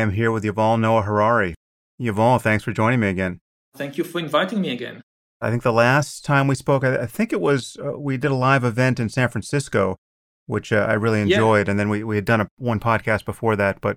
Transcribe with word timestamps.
Am 0.00 0.12
here 0.12 0.32
with 0.32 0.44
Yuval 0.44 0.80
Noah 0.80 1.02
Harari. 1.02 1.54
Yuval, 2.00 2.40
thanks 2.40 2.64
for 2.64 2.72
joining 2.72 3.00
me 3.00 3.08
again. 3.08 3.40
Thank 3.76 3.98
you 3.98 4.04
for 4.04 4.18
inviting 4.18 4.62
me 4.62 4.70
again. 4.70 5.02
I 5.42 5.50
think 5.50 5.62
the 5.62 5.72
last 5.72 6.24
time 6.24 6.48
we 6.48 6.54
spoke, 6.54 6.84
I, 6.84 7.02
I 7.02 7.06
think 7.06 7.32
it 7.34 7.40
was 7.40 7.76
uh, 7.84 7.98
we 7.98 8.16
did 8.16 8.30
a 8.30 8.34
live 8.34 8.64
event 8.64 8.98
in 8.98 9.10
San 9.10 9.28
Francisco, 9.28 9.96
which 10.46 10.72
uh, 10.72 10.86
I 10.88 10.94
really 10.94 11.20
enjoyed, 11.20 11.66
yeah. 11.66 11.72
and 11.72 11.78
then 11.78 11.90
we, 11.90 12.02
we 12.02 12.16
had 12.16 12.24
done 12.24 12.40
a, 12.40 12.48
one 12.56 12.80
podcast 12.80 13.26
before 13.26 13.56
that. 13.56 13.82
But 13.82 13.96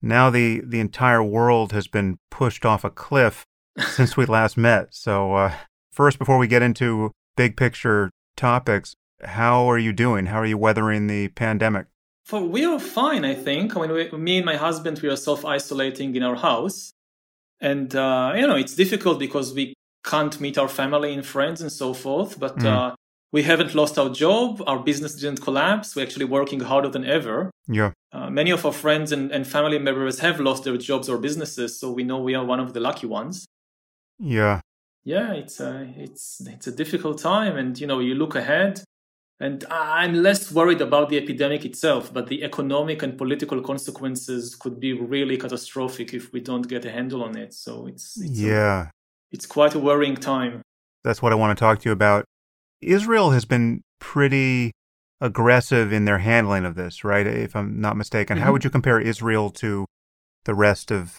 now 0.00 0.30
the 0.30 0.62
the 0.64 0.80
entire 0.80 1.22
world 1.22 1.72
has 1.72 1.86
been 1.86 2.18
pushed 2.30 2.64
off 2.64 2.82
a 2.82 2.90
cliff 2.90 3.44
since 3.78 4.16
we 4.16 4.24
last 4.24 4.56
met. 4.56 4.94
So 4.94 5.34
uh, 5.34 5.54
first, 5.90 6.18
before 6.18 6.38
we 6.38 6.46
get 6.46 6.62
into 6.62 7.12
big 7.36 7.58
picture 7.58 8.10
topics, 8.36 8.94
how 9.22 9.70
are 9.70 9.78
you 9.78 9.92
doing? 9.92 10.26
How 10.26 10.40
are 10.40 10.46
you 10.46 10.56
weathering 10.56 11.06
the 11.06 11.28
pandemic? 11.28 11.86
For 12.24 12.40
we 12.40 12.64
are 12.64 12.78
fine, 12.78 13.24
I 13.24 13.34
think. 13.34 13.76
I 13.76 13.80
mean, 13.80 13.92
we, 13.92 14.18
me 14.18 14.36
and 14.38 14.46
my 14.46 14.56
husband, 14.56 15.00
we 15.00 15.08
are 15.08 15.16
self 15.16 15.44
isolating 15.44 16.14
in 16.14 16.22
our 16.22 16.36
house, 16.36 16.92
and 17.60 17.94
uh, 17.94 18.32
you 18.36 18.46
know, 18.46 18.56
it's 18.56 18.74
difficult 18.74 19.18
because 19.18 19.52
we 19.54 19.74
can't 20.04 20.40
meet 20.40 20.58
our 20.58 20.68
family 20.68 21.12
and 21.14 21.24
friends 21.24 21.60
and 21.60 21.70
so 21.70 21.94
forth. 21.94 22.38
But 22.38 22.58
mm. 22.58 22.66
uh, 22.66 22.94
we 23.32 23.42
haven't 23.42 23.74
lost 23.74 23.98
our 23.98 24.10
job. 24.10 24.62
Our 24.66 24.78
business 24.78 25.14
didn't 25.14 25.40
collapse. 25.40 25.96
We're 25.96 26.02
actually 26.02 26.26
working 26.26 26.60
harder 26.60 26.88
than 26.88 27.04
ever. 27.04 27.50
Yeah. 27.66 27.92
Uh, 28.12 28.30
many 28.30 28.50
of 28.50 28.64
our 28.66 28.72
friends 28.72 29.10
and, 29.10 29.32
and 29.32 29.46
family 29.46 29.78
members 29.78 30.20
have 30.20 30.38
lost 30.38 30.64
their 30.64 30.76
jobs 30.76 31.08
or 31.08 31.18
businesses, 31.18 31.78
so 31.80 31.90
we 31.90 32.04
know 32.04 32.18
we 32.18 32.34
are 32.34 32.44
one 32.44 32.60
of 32.60 32.72
the 32.74 32.80
lucky 32.80 33.06
ones. 33.06 33.46
Yeah. 34.18 34.60
Yeah, 35.04 35.32
it's 35.32 35.58
a 35.58 35.92
it's 35.96 36.40
it's 36.46 36.68
a 36.68 36.72
difficult 36.72 37.18
time, 37.18 37.56
and 37.56 37.78
you 37.80 37.88
know 37.88 37.98
you 37.98 38.14
look 38.14 38.36
ahead, 38.36 38.84
and 39.42 39.64
I'm 39.72 40.14
less 40.22 40.52
worried 40.52 40.80
about 40.80 41.08
the 41.08 41.18
epidemic 41.18 41.64
itself, 41.64 42.14
but 42.14 42.28
the 42.28 42.44
economic 42.44 43.02
and 43.02 43.18
political 43.18 43.60
consequences 43.60 44.54
could 44.54 44.78
be 44.78 44.92
really 44.92 45.36
catastrophic 45.36 46.14
if 46.14 46.32
we 46.32 46.38
don't 46.38 46.68
get 46.68 46.84
a 46.84 46.92
handle 46.92 47.24
on 47.24 47.36
it. 47.36 47.52
So 47.52 47.88
it's, 47.88 48.20
it's 48.20 48.38
yeah, 48.38 48.82
a, 48.82 48.90
it's 49.32 49.44
quite 49.44 49.74
a 49.74 49.80
worrying 49.80 50.14
time. 50.14 50.62
That's 51.02 51.20
what 51.20 51.32
I 51.32 51.34
want 51.34 51.58
to 51.58 51.60
talk 51.60 51.80
to 51.80 51.88
you 51.88 51.92
about. 51.92 52.24
Israel 52.80 53.32
has 53.32 53.44
been 53.44 53.82
pretty 53.98 54.70
aggressive 55.20 55.92
in 55.92 56.04
their 56.04 56.18
handling 56.18 56.64
of 56.64 56.76
this, 56.76 57.02
right? 57.02 57.26
If 57.26 57.56
I'm 57.56 57.80
not 57.80 57.96
mistaken, 57.96 58.36
mm-hmm. 58.36 58.44
how 58.44 58.52
would 58.52 58.62
you 58.62 58.70
compare 58.70 59.00
Israel 59.00 59.50
to 59.50 59.86
the 60.44 60.54
rest 60.54 60.92
of 60.92 61.16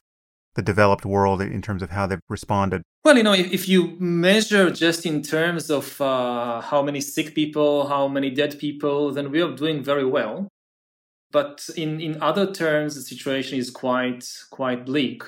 the 0.56 0.62
developed 0.62 1.06
world 1.06 1.42
in 1.42 1.62
terms 1.62 1.82
of 1.82 1.90
how 1.90 2.06
they've 2.06 2.20
responded? 2.30 2.84
Well, 3.04 3.18
you 3.18 3.24
know, 3.24 3.34
if, 3.34 3.52
if 3.52 3.68
you 3.68 3.96
measure 4.00 4.70
just 4.72 5.06
in 5.06 5.22
terms 5.22 5.70
of 5.70 6.00
uh, 6.00 6.62
how 6.62 6.82
many 6.82 7.02
sick 7.02 7.36
people, 7.36 7.88
how 7.88 8.08
many 8.08 8.30
dead 8.30 8.60
people, 8.60 9.12
then 9.12 9.32
we 9.32 9.42
are 9.42 9.52
doing 9.52 9.84
very 9.84 10.06
well. 10.06 10.48
But 11.32 11.68
in, 11.76 12.00
in 12.00 12.22
other 12.22 12.52
terms, 12.52 12.96
the 12.96 13.02
situation 13.02 13.58
is 13.58 13.72
quite 13.72 14.26
quite 14.52 14.86
bleak. 14.86 15.24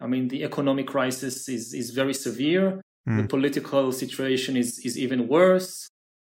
I 0.00 0.06
mean, 0.06 0.28
the 0.28 0.42
economic 0.42 0.88
crisis 0.88 1.48
is, 1.48 1.72
is 1.72 1.90
very 1.90 2.12
severe. 2.12 2.80
Mm. 3.08 3.22
The 3.22 3.28
political 3.28 3.92
situation 3.92 4.56
is, 4.56 4.80
is 4.80 4.98
even 4.98 5.28
worse. 5.28 5.88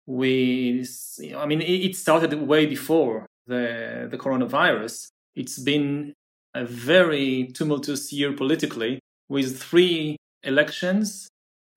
We, 0.06 0.86
I 1.36 1.45
mean, 1.45 1.61
it 1.61 1.97
started 1.97 2.33
way 2.34 2.67
before 2.67 3.27
the, 3.47 4.08
the 4.11 4.17
coronavirus. 4.17 5.08
It's 5.34 5.58
been 5.58 6.14
a 6.59 6.64
very 6.64 7.51
tumultuous 7.55 8.12
year 8.12 8.33
politically 8.33 8.98
with 9.28 9.62
three 9.62 10.17
elections. 10.42 11.29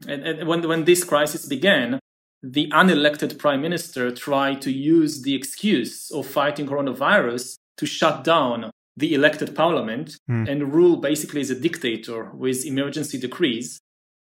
And, 0.08 0.24
and 0.24 0.48
when, 0.48 0.68
when 0.68 0.86
this 0.86 1.04
crisis 1.04 1.46
began, 1.46 2.00
the 2.42 2.68
unelected 2.72 3.38
prime 3.38 3.62
minister 3.62 4.12
tried 4.12 4.62
to 4.64 4.72
use 4.72 5.22
the 5.22 5.36
excuse 5.36 6.10
of 6.10 6.26
fighting 6.26 6.66
coronavirus 6.68 7.56
to 7.78 7.86
shut 7.86 8.24
down 8.24 8.72
the 8.98 9.14
elected 9.14 9.56
parliament 9.56 10.18
mm. 10.30 10.50
and 10.50 10.74
rule 10.74 10.98
basically 10.98 11.42
as 11.42 11.52
a 11.52 11.60
dictator 11.60 12.32
with 12.34 12.66
emergency 12.66 13.18
decrees. 13.20 13.80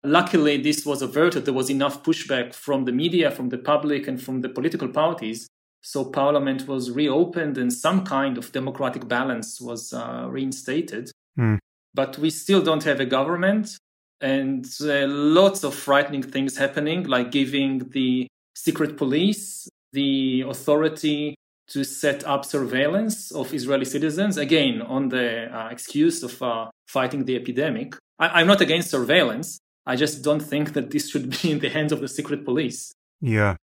Luckily, 0.05 0.57
this 0.59 0.87
was 0.87 1.03
averted. 1.03 1.45
There 1.45 1.55
was 1.55 1.71
enough 1.71 2.03
pushback 2.05 2.55
from 2.55 2.85
the 2.85 2.93
media, 2.93 3.31
from 3.31 3.49
the 3.49 3.59
public, 3.59 4.07
and 4.07 4.23
from 4.23 4.43
the 4.43 4.49
political 4.49 4.89
parties 4.89 5.49
so 5.85 6.03
parliament 6.03 6.67
was 6.67 6.91
reopened 6.91 7.59
and 7.59 7.71
some 7.71 8.05
kind 8.07 8.39
of 8.39 8.51
democratic 8.53 9.07
balance 9.07 9.61
was 9.61 9.93
uh, 9.93 10.27
reinstated. 10.31 11.11
Mm. 11.39 11.59
But 11.93 12.17
we 12.19 12.31
still 12.31 12.63
don't 12.63 12.83
have 12.85 13.01
a 13.01 13.07
government 13.07 13.77
and 14.21 14.65
uh, 14.81 15.07
lots 15.07 15.63
of 15.63 15.75
frightening 15.75 16.23
things 16.23 16.57
happening, 16.57 17.05
like 17.05 17.31
giving 17.31 17.91
the 17.91 18.27
secret 18.55 18.97
police 18.97 19.69
the 19.93 20.41
authority 20.49 21.35
to 21.69 21.85
set 21.85 22.25
up 22.25 22.47
surveillance 22.47 23.31
of 23.31 23.53
Israeli 23.53 23.85
citizens, 23.85 24.39
again, 24.39 24.81
on 24.81 25.11
the 25.11 25.55
uh, 25.55 25.69
excuse 25.69 26.23
of 26.23 26.43
uh, 26.43 26.71
fighting 26.89 27.27
the 27.27 27.37
epidemic. 27.37 27.95
I- 28.19 28.41
I'm 28.41 28.47
not 28.47 28.63
against 28.63 28.91
surveillance. 28.91 29.59
I 29.87 29.97
just 29.97 30.23
don't 30.23 30.41
think 30.41 30.73
that 30.73 30.91
this 30.93 31.11
should 31.11 31.29
be 31.43 31.51
in 31.53 31.59
the 31.59 31.69
hands 31.69 31.93
of 31.93 32.01
the 32.01 32.09
secret 32.09 32.45
police. 32.47 32.95
Yeah. 33.21 33.57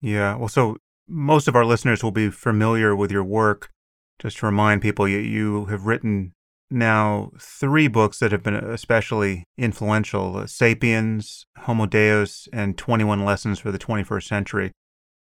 Yeah. 0.00 0.36
Well, 0.36 0.48
so 0.48 0.76
most 1.08 1.48
of 1.48 1.54
our 1.54 1.64
listeners 1.64 2.02
will 2.02 2.12
be 2.12 2.30
familiar 2.30 2.94
with 2.94 3.10
your 3.10 3.24
work. 3.24 3.70
Just 4.18 4.38
to 4.38 4.46
remind 4.46 4.82
people, 4.82 5.06
you, 5.06 5.18
you 5.18 5.66
have 5.66 5.86
written 5.86 6.32
now 6.70 7.30
three 7.38 7.86
books 7.86 8.18
that 8.18 8.32
have 8.32 8.42
been 8.42 8.54
especially 8.54 9.44
influential 9.56 10.38
uh, 10.38 10.46
Sapiens, 10.46 11.46
Homo 11.58 11.86
Deus, 11.86 12.48
and 12.52 12.76
21 12.76 13.24
Lessons 13.24 13.58
for 13.58 13.70
the 13.70 13.78
21st 13.78 14.24
Century. 14.24 14.72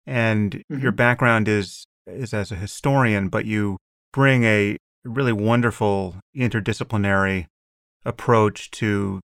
And 0.06 0.52
mm-hmm. 0.52 0.80
your 0.80 0.92
background 0.92 1.48
is, 1.48 1.86
is 2.06 2.34
as 2.34 2.52
a 2.52 2.56
historian, 2.56 3.30
but 3.30 3.46
you 3.46 3.78
bring 4.12 4.44
a 4.44 4.78
really 5.04 5.34
wonderful 5.34 6.18
interdisciplinary 6.36 7.48
approach 8.06 8.70
to 8.72 9.20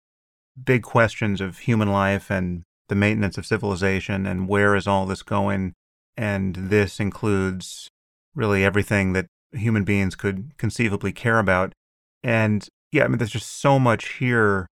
big 0.63 0.83
questions 0.83 1.41
of 1.41 1.59
human 1.59 1.91
life 1.91 2.31
and 2.31 2.63
the 2.89 2.95
maintenance 2.95 3.37
of 3.37 3.45
civilization 3.45 4.27
and 4.27 4.49
where 4.49 4.75
is 4.75 4.87
all 4.87 5.07
this 5.07 5.23
going 5.23 5.75
and 6.17 6.55
this 6.55 7.01
includes 7.01 7.89
really 8.35 8.65
everything 8.65 9.13
that 9.13 9.27
human 9.53 9.85
beings 9.85 10.15
could 10.15 10.57
conceivably 10.59 11.13
care 11.13 11.39
about. 11.39 11.73
And 12.23 12.67
yeah, 12.93 13.05
I 13.05 13.09
mean, 13.09 13.19
there's 13.19 13.31
just 13.31 13.61
so 13.61 13.79
much 13.79 14.15
here 14.15 14.67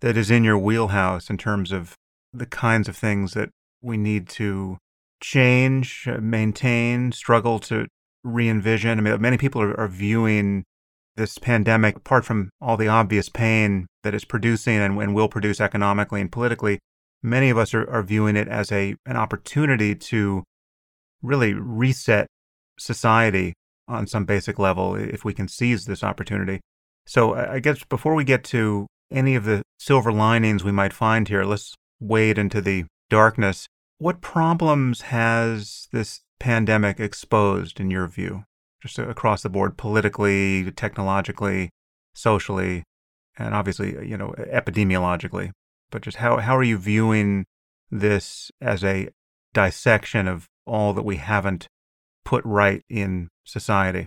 that 0.00 0.16
is 0.16 0.30
in 0.30 0.44
your 0.44 0.58
wheelhouse 0.58 1.30
in 1.30 1.38
terms 1.38 1.72
of 1.72 1.94
the 2.32 2.46
kinds 2.46 2.88
of 2.88 2.96
things 2.96 3.32
that 3.32 3.50
we 3.82 3.96
need 3.96 4.28
to 4.28 4.78
change, 5.20 6.06
uh, 6.06 6.18
maintain, 6.20 7.12
struggle 7.12 7.58
to 7.60 7.86
re 8.24 8.48
envision. 8.48 8.98
I 8.98 9.02
mean, 9.02 9.20
many 9.20 9.38
people 9.38 9.62
are, 9.62 9.78
are, 9.78 9.88
viewing 9.88 10.64
this 11.16 11.38
pandemic, 11.38 11.96
apart 11.96 12.24
from 12.24 12.50
all 12.60 12.76
the 12.76 12.88
obvious 12.88 13.28
pain 13.28 13.86
that 14.02 14.14
it's 14.14 14.24
producing 14.24 14.76
and, 14.76 15.00
and 15.00 15.14
will 15.14 15.28
produce 15.28 15.60
economically 15.60 16.20
and 16.20 16.30
politically, 16.30 16.78
many 17.22 17.48
of 17.48 17.56
us 17.56 17.72
are, 17.72 17.88
are 17.88 18.02
viewing 18.02 18.36
it 18.36 18.48
as 18.48 18.70
a 18.70 18.96
an 19.06 19.16
opportunity 19.16 19.94
to 19.94 20.44
really 21.26 21.54
reset 21.54 22.26
society 22.78 23.54
on 23.88 24.06
some 24.06 24.24
basic 24.24 24.58
level 24.58 24.94
if 24.94 25.24
we 25.24 25.34
can 25.34 25.48
seize 25.48 25.84
this 25.84 26.02
opportunity. 26.02 26.60
So 27.06 27.34
I 27.34 27.60
guess 27.60 27.84
before 27.84 28.14
we 28.14 28.24
get 28.24 28.42
to 28.44 28.86
any 29.10 29.34
of 29.36 29.44
the 29.44 29.62
silver 29.78 30.12
linings 30.12 30.64
we 30.64 30.72
might 30.72 30.92
find 30.92 31.28
here, 31.28 31.44
let's 31.44 31.74
wade 32.00 32.38
into 32.38 32.60
the 32.60 32.84
darkness. 33.08 33.66
What 33.98 34.20
problems 34.20 35.02
has 35.02 35.88
this 35.92 36.20
pandemic 36.38 36.98
exposed 36.98 37.80
in 37.80 37.90
your 37.90 38.06
view? 38.08 38.44
Just 38.82 38.98
across 38.98 39.42
the 39.42 39.48
board, 39.48 39.76
politically, 39.76 40.70
technologically, 40.72 41.70
socially, 42.12 42.82
and 43.38 43.54
obviously, 43.54 43.96
uh, 43.96 44.00
you 44.00 44.16
know, 44.16 44.34
epidemiologically. 44.38 45.50
But 45.90 46.02
just 46.02 46.18
how, 46.18 46.38
how 46.38 46.56
are 46.56 46.62
you 46.62 46.78
viewing 46.78 47.46
this 47.90 48.50
as 48.60 48.82
a 48.82 49.08
dissection 49.54 50.26
of 50.26 50.46
all 50.66 50.92
that 50.92 51.04
we 51.04 51.16
haven't 51.16 51.66
put 52.24 52.44
right 52.44 52.82
in 52.88 53.28
society? 53.44 54.06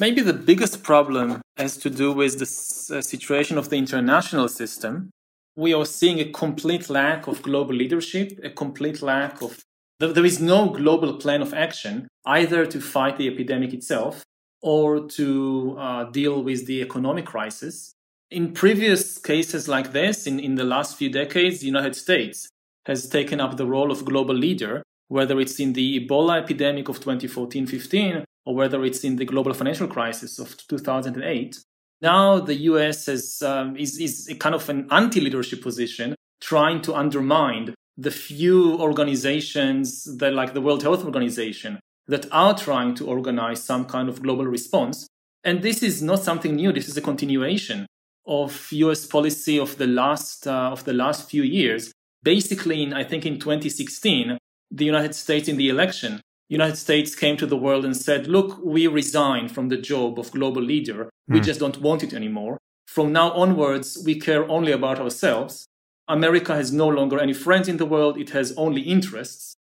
Maybe 0.00 0.20
the 0.22 0.32
biggest 0.32 0.82
problem 0.82 1.40
has 1.56 1.76
to 1.78 1.90
do 1.90 2.12
with 2.12 2.38
the 2.38 2.96
uh, 2.96 3.00
situation 3.00 3.58
of 3.58 3.70
the 3.70 3.76
international 3.76 4.48
system. 4.48 5.10
We 5.56 5.72
are 5.72 5.86
seeing 5.86 6.18
a 6.18 6.30
complete 6.32 6.90
lack 6.90 7.28
of 7.28 7.42
global 7.42 7.74
leadership, 7.74 8.40
a 8.42 8.50
complete 8.50 9.02
lack 9.02 9.40
of 9.40 9.62
there 10.00 10.24
is 10.24 10.40
no 10.40 10.70
global 10.70 11.14
plan 11.14 11.40
of 11.40 11.54
action 11.54 12.08
either 12.26 12.66
to 12.66 12.80
fight 12.80 13.16
the 13.16 13.28
epidemic 13.28 13.72
itself 13.72 14.24
or 14.60 15.06
to 15.06 15.76
uh, 15.78 16.04
deal 16.04 16.42
with 16.42 16.66
the 16.66 16.82
economic 16.82 17.26
crisis. 17.26 17.94
In 18.30 18.52
previous 18.52 19.18
cases 19.18 19.68
like 19.68 19.92
this, 19.92 20.26
in, 20.26 20.40
in 20.40 20.56
the 20.56 20.64
last 20.64 20.96
few 20.96 21.10
decades, 21.10 21.60
the 21.60 21.66
United 21.66 21.94
States 21.94 22.48
has 22.86 23.08
taken 23.08 23.40
up 23.40 23.56
the 23.56 23.66
role 23.66 23.92
of 23.92 24.04
global 24.04 24.34
leader 24.34 24.82
whether 25.14 25.38
it's 25.38 25.60
in 25.60 25.74
the 25.74 26.00
Ebola 26.00 26.42
epidemic 26.42 26.88
of 26.88 26.96
2014 26.96 27.66
15 27.66 28.24
or 28.46 28.54
whether 28.56 28.84
it's 28.84 29.04
in 29.04 29.14
the 29.14 29.24
global 29.24 29.54
financial 29.54 29.86
crisis 29.86 30.40
of 30.40 30.56
2008. 30.66 31.60
Now 32.02 32.40
the 32.40 32.56
US 32.72 33.06
has, 33.06 33.40
um, 33.42 33.76
is, 33.76 34.00
is 34.00 34.28
kind 34.40 34.56
of 34.56 34.68
an 34.68 34.88
anti 34.90 35.20
leadership 35.20 35.62
position, 35.62 36.16
trying 36.40 36.82
to 36.82 36.94
undermine 36.94 37.74
the 37.96 38.10
few 38.10 38.76
organizations 38.80 39.86
that, 40.18 40.32
like 40.32 40.52
the 40.52 40.60
World 40.60 40.82
Health 40.82 41.04
Organization, 41.04 41.78
that 42.08 42.26
are 42.32 42.58
trying 42.58 42.96
to 42.96 43.06
organize 43.06 43.62
some 43.62 43.84
kind 43.84 44.08
of 44.08 44.20
global 44.20 44.46
response. 44.46 45.06
And 45.44 45.62
this 45.62 45.80
is 45.80 46.02
not 46.02 46.24
something 46.24 46.56
new. 46.56 46.72
This 46.72 46.88
is 46.88 46.96
a 46.96 47.00
continuation 47.10 47.86
of 48.26 48.68
US 48.72 49.06
policy 49.06 49.60
of 49.60 49.78
the 49.78 49.86
last, 49.86 50.48
uh, 50.48 50.72
of 50.72 50.82
the 50.84 50.92
last 50.92 51.30
few 51.30 51.44
years. 51.44 51.92
Basically, 52.24 52.82
in, 52.82 52.92
I 52.92 53.04
think 53.04 53.24
in 53.24 53.38
2016, 53.38 54.38
the 54.70 54.84
United 54.84 55.14
States 55.14 55.48
in 55.48 55.56
the 55.56 55.68
election, 55.68 56.20
United 56.48 56.76
States 56.76 57.14
came 57.14 57.36
to 57.38 57.46
the 57.46 57.56
world 57.56 57.84
and 57.84 57.96
said, 57.96 58.26
look, 58.26 58.58
we 58.62 58.86
resign 58.86 59.48
from 59.48 59.68
the 59.68 59.76
job 59.76 60.18
of 60.18 60.30
global 60.30 60.62
leader. 60.62 61.10
We 61.28 61.40
mm. 61.40 61.44
just 61.44 61.60
don't 61.60 61.80
want 61.80 62.02
it 62.02 62.12
anymore. 62.12 62.58
From 62.86 63.12
now 63.12 63.32
onwards, 63.32 64.02
we 64.04 64.20
care 64.20 64.48
only 64.48 64.72
about 64.72 65.00
ourselves. 65.00 65.66
America 66.06 66.54
has 66.54 66.70
no 66.70 66.86
longer 66.86 67.18
any 67.18 67.32
friends 67.32 67.66
in 67.66 67.78
the 67.78 67.86
world. 67.86 68.18
It 68.18 68.30
has 68.30 68.52
only 68.56 68.82
interests. 68.82 69.56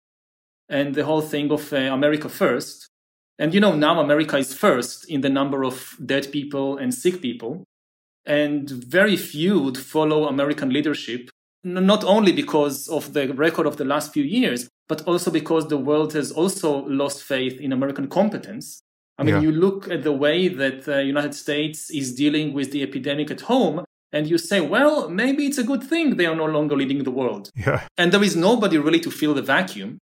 And 0.68 0.94
the 0.94 1.04
whole 1.04 1.22
thing 1.22 1.52
of 1.52 1.72
uh, 1.72 1.76
America 1.76 2.28
first. 2.28 2.88
And 3.38 3.54
you 3.54 3.60
know, 3.60 3.74
now 3.74 4.00
America 4.00 4.36
is 4.36 4.52
first 4.52 5.08
in 5.08 5.20
the 5.20 5.28
number 5.28 5.64
of 5.64 5.96
dead 6.04 6.32
people 6.32 6.78
and 6.78 6.92
sick 6.92 7.22
people. 7.22 7.64
And 8.26 8.68
very 8.68 9.16
few 9.16 9.60
would 9.60 9.78
follow 9.78 10.26
American 10.26 10.70
leadership, 10.70 11.30
not 11.64 12.04
only 12.04 12.32
because 12.32 12.88
of 12.88 13.12
the 13.12 13.32
record 13.32 13.66
of 13.66 13.76
the 13.76 13.84
last 13.84 14.12
few 14.12 14.24
years, 14.24 14.68
but 14.88 15.02
also 15.02 15.30
because 15.30 15.68
the 15.68 15.78
world 15.78 16.12
has 16.12 16.32
also 16.32 16.84
lost 16.86 17.22
faith 17.22 17.60
in 17.60 17.72
American 17.72 18.08
competence. 18.08 18.82
I 19.18 19.24
mean, 19.24 19.36
yeah. 19.36 19.40
you 19.42 19.52
look 19.52 19.90
at 19.90 20.02
the 20.02 20.12
way 20.12 20.48
that 20.48 20.84
the 20.84 21.04
United 21.04 21.34
States 21.34 21.90
is 21.90 22.14
dealing 22.14 22.52
with 22.52 22.72
the 22.72 22.82
epidemic 22.82 23.30
at 23.30 23.42
home, 23.42 23.84
and 24.12 24.26
you 24.28 24.38
say, 24.38 24.60
well, 24.60 25.08
maybe 25.08 25.46
it's 25.46 25.58
a 25.58 25.64
good 25.64 25.82
thing 25.82 26.16
they 26.16 26.26
are 26.26 26.34
no 26.34 26.46
longer 26.46 26.76
leading 26.76 27.02
the 27.04 27.10
world. 27.10 27.50
Yeah. 27.54 27.86
And 27.96 28.12
there 28.12 28.22
is 28.22 28.36
nobody 28.36 28.78
really 28.78 29.00
to 29.00 29.10
fill 29.10 29.34
the 29.34 29.42
vacuum 29.42 29.98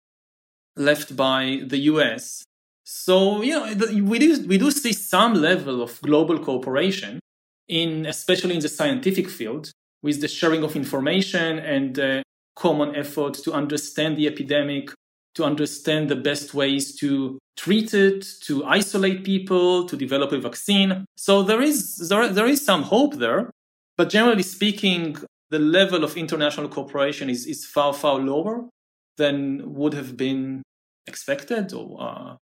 left 0.76 1.16
by 1.16 1.62
the 1.66 1.78
US. 1.92 2.42
So, 2.84 3.42
you 3.42 3.52
know, 3.52 4.02
we 4.02 4.18
do, 4.18 4.46
we 4.48 4.58
do 4.58 4.70
see 4.70 4.92
some 4.92 5.34
level 5.34 5.80
of 5.80 6.00
global 6.02 6.38
cooperation, 6.38 7.20
in, 7.68 8.04
especially 8.06 8.54
in 8.56 8.60
the 8.60 8.68
scientific 8.68 9.28
field, 9.28 9.70
with 10.02 10.20
the 10.20 10.28
sharing 10.28 10.64
of 10.64 10.74
information 10.74 11.58
and 11.58 11.98
uh, 11.98 12.22
common 12.60 12.94
effort 12.94 13.34
to 13.34 13.52
understand 13.52 14.16
the 14.16 14.26
epidemic, 14.26 14.90
to 15.34 15.44
understand 15.44 16.08
the 16.08 16.16
best 16.16 16.52
ways 16.52 16.94
to 16.96 17.38
treat 17.56 17.94
it, 17.94 18.26
to 18.42 18.64
isolate 18.64 19.24
people, 19.24 19.86
to 19.86 19.96
develop 19.96 20.32
a 20.32 20.38
vaccine. 20.38 21.04
So 21.16 21.42
there 21.42 21.62
is 21.62 21.96
there, 22.08 22.28
there 22.28 22.46
is 22.46 22.64
some 22.64 22.82
hope 22.82 23.14
there, 23.16 23.50
but 23.96 24.10
generally 24.10 24.42
speaking, 24.42 25.16
the 25.50 25.58
level 25.58 26.04
of 26.04 26.16
international 26.16 26.68
cooperation 26.68 27.30
is, 27.30 27.46
is 27.46 27.64
far 27.64 27.92
far 27.92 28.16
lower 28.18 28.68
than 29.16 29.74
would 29.74 29.94
have 29.94 30.16
been 30.16 30.62
expected 31.06 31.72
or 31.72 31.96
uh, 32.00 32.36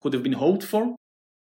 could 0.00 0.12
have 0.14 0.22
been 0.22 0.40
hoped 0.44 0.64
for. 0.64 0.96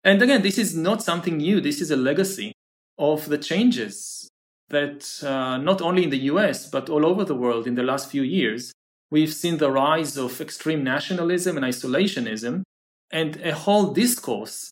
And 0.04 0.22
again, 0.22 0.42
this 0.42 0.58
is 0.58 0.76
not 0.76 1.02
something 1.02 1.38
new. 1.38 1.62
This 1.62 1.82
is 1.82 1.92
a 1.92 1.96
legacy 1.96 2.54
of 2.98 3.28
the 3.30 3.38
changes 3.38 4.30
that 4.70 5.24
uh, 5.24 5.58
not 5.58 5.82
only 5.82 6.04
in 6.04 6.10
the 6.10 6.26
US, 6.32 6.70
but 6.70 6.90
all 6.90 7.06
over 7.06 7.24
the 7.24 7.36
world 7.36 7.68
in 7.68 7.76
the 7.76 7.84
last 7.84 8.10
few 8.10 8.24
years, 8.24 8.72
we've 9.12 9.34
seen 9.34 9.58
the 9.58 9.72
rise 9.72 10.18
of 10.18 10.42
extreme 10.42 10.84
nationalism 10.84 11.58
and 11.58 11.66
isolationism 11.66 12.64
and 13.12 13.38
a 13.42 13.54
whole 13.54 13.94
discourse 13.94 14.72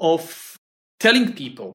of 0.00 0.56
telling 0.98 1.32
people 1.34 1.72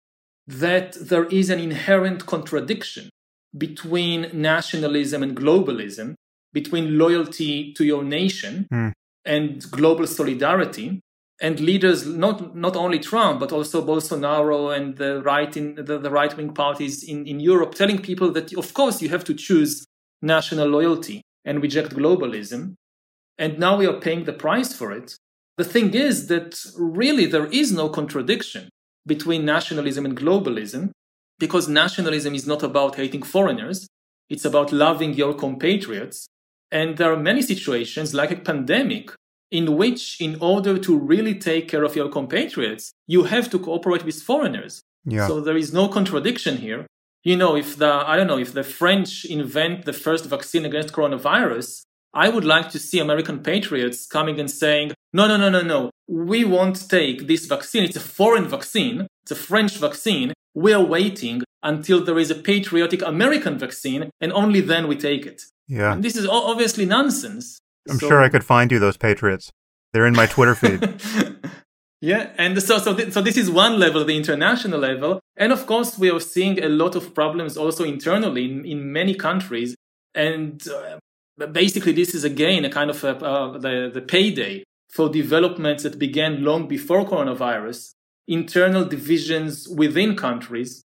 that 0.48 0.94
there 0.94 1.26
is 1.26 1.50
an 1.50 1.60
inherent 1.60 2.26
contradiction 2.26 3.10
between 3.58 4.30
nationalism 4.34 5.22
and 5.22 5.36
globalism, 5.36 6.16
between 6.54 6.98
loyalty 6.98 7.74
to 7.74 7.84
your 7.86 8.04
nation 8.04 8.68
mm. 8.72 8.92
and 9.26 9.70
global 9.70 10.08
solidarity, 10.08 11.00
and 11.40 11.60
leaders 11.60 12.06
not 12.06 12.56
not 12.56 12.76
only 12.76 13.00
Trump 13.00 13.40
but 13.40 13.52
also 13.52 13.86
Bolsonaro 13.86 14.76
and 14.76 14.98
the 14.98 15.22
right 15.22 15.56
in 15.56 15.76
the, 15.76 16.00
the 16.00 16.10
right 16.10 16.36
wing 16.36 16.54
parties 16.54 17.04
in, 17.04 17.28
in 17.28 17.40
Europe 17.40 17.76
telling 17.76 18.02
people 18.02 18.32
that 18.32 18.56
of 18.58 18.74
course 18.74 19.02
you 19.02 19.10
have 19.10 19.24
to 19.26 19.34
choose 19.34 19.86
national 20.22 20.68
loyalty 20.68 21.22
and 21.46 21.62
reject 21.62 21.96
globalism. 21.96 22.74
And 23.38 23.60
now 23.60 23.78
we 23.78 23.86
are 23.86 24.00
paying 24.00 24.26
the 24.26 24.34
price 24.34 24.74
for 24.74 24.92
it. 24.92 25.16
The 25.58 25.64
thing 25.64 25.94
is 25.94 26.28
that 26.28 26.60
really 26.78 27.26
there 27.26 27.48
is 27.48 27.72
no 27.72 27.88
contradiction 27.90 28.70
between 29.06 29.46
nationalism 29.46 30.06
and 30.06 30.18
globalism 30.18 30.92
because 31.40 31.68
nationalism 31.68 32.34
is 32.34 32.48
not 32.48 32.64
about 32.64 32.96
hating 32.96 33.24
foreigners. 33.24 33.88
It's 34.30 34.44
about 34.44 34.74
loving 34.74 35.14
your 35.14 35.34
compatriots. 35.34 36.28
And 36.72 36.98
there 36.98 37.14
are 37.14 37.20
many 37.20 37.42
situations 37.42 38.14
like 38.14 38.32
a 38.32 38.36
pandemic 38.36 39.12
in 39.52 39.78
which, 39.78 40.20
in 40.20 40.38
order 40.42 40.78
to 40.78 40.98
really 40.98 41.36
take 41.36 41.68
care 41.68 41.84
of 41.84 41.96
your 41.96 42.10
compatriots, 42.10 42.92
you 43.08 43.24
have 43.24 43.50
to 43.52 43.60
cooperate 43.60 44.04
with 44.04 44.22
foreigners. 44.22 44.82
Yeah. 45.06 45.28
So 45.28 45.40
there 45.40 45.58
is 45.58 45.74
no 45.74 45.88
contradiction 45.88 46.58
here. 46.58 46.86
You 47.24 47.38
know, 47.38 47.56
if 47.56 47.78
the, 47.78 47.92
I 47.92 48.16
don't 48.16 48.28
know, 48.28 48.38
if 48.38 48.54
the 48.54 48.64
French 48.64 49.26
invent 49.26 49.86
the 49.86 49.94
first 49.94 50.26
vaccine 50.26 50.66
against 50.66 50.94
coronavirus, 50.94 51.84
I 52.14 52.30
would 52.30 52.46
like 52.46 52.70
to 52.72 52.80
see 52.80 53.00
American 53.00 53.40
patriots 53.40 54.06
coming 54.06 54.40
and 54.40 54.50
saying, 54.50 54.94
no, 55.14 55.28
no, 55.28 55.38
no, 55.38 55.50
no, 55.50 55.62
no, 55.62 55.92
we 56.08 56.44
won't 56.46 56.90
take 56.90 57.28
this 57.28 57.46
vaccine. 57.46 57.84
It's 57.84 57.96
a 57.96 58.02
foreign 58.02 58.48
vaccine. 58.48 59.08
It's 59.24 59.32
a 59.32 59.36
French 59.36 59.78
vaccine. 59.78 60.34
We 60.54 60.74
are 60.74 60.84
waiting 60.84 61.44
until 61.64 62.04
there 62.04 62.20
is 62.20 62.32
a 62.32 62.36
patriotic 62.36 63.02
American 63.02 63.58
vaccine 63.58 64.10
and 64.22 64.32
only 64.34 64.62
then 64.62 64.88
we 64.88 64.96
take 64.96 65.26
it. 65.26 65.44
Yeah. 65.68 65.94
And 65.94 66.04
this 66.04 66.16
is 66.16 66.26
obviously 66.26 66.86
nonsense. 66.86 67.60
I'm 67.90 68.00
so, 68.00 68.08
sure 68.10 68.22
I 68.22 68.30
could 68.30 68.44
find 68.44 68.72
you 68.72 68.80
those 68.80 68.98
Patriots. 68.98 69.52
They're 69.94 70.06
in 70.06 70.16
my 70.16 70.26
Twitter 70.26 70.56
feed. 70.56 71.02
yeah, 72.02 72.32
and 72.38 72.62
so 72.62 72.78
so 72.78 72.96
th- 72.96 73.14
so 73.14 73.22
this 73.22 73.38
is 73.38 73.50
one 73.50 73.80
level, 73.80 74.04
the 74.04 74.18
international 74.18 74.80
level, 74.80 75.20
and 75.36 75.52
of 75.52 75.66
course 75.66 75.98
we 75.98 76.12
are 76.12 76.20
seeing 76.20 76.62
a 76.64 76.70
lot 76.70 76.96
of 76.96 77.14
problems 77.14 77.58
also 77.58 77.84
internally 77.84 78.46
in, 78.46 78.66
in 78.66 78.92
many 78.92 79.16
countries, 79.16 79.76
and 80.14 80.68
uh, 80.68 81.48
basically 81.48 81.94
this 81.94 82.14
is 82.14 82.24
again 82.24 82.66
a 82.66 82.70
kind 82.70 82.90
of 82.90 83.04
a, 83.04 83.18
uh, 83.18 83.58
the 83.58 83.90
the 83.94 84.02
payday 84.02 84.64
for 84.90 85.10
developments 85.10 85.84
that 85.84 86.00
began 86.00 86.44
long 86.44 86.68
before 86.68 87.06
coronavirus, 87.06 87.92
internal 88.28 88.86
divisions 88.86 89.68
within 89.68 90.16
countries. 90.16 90.84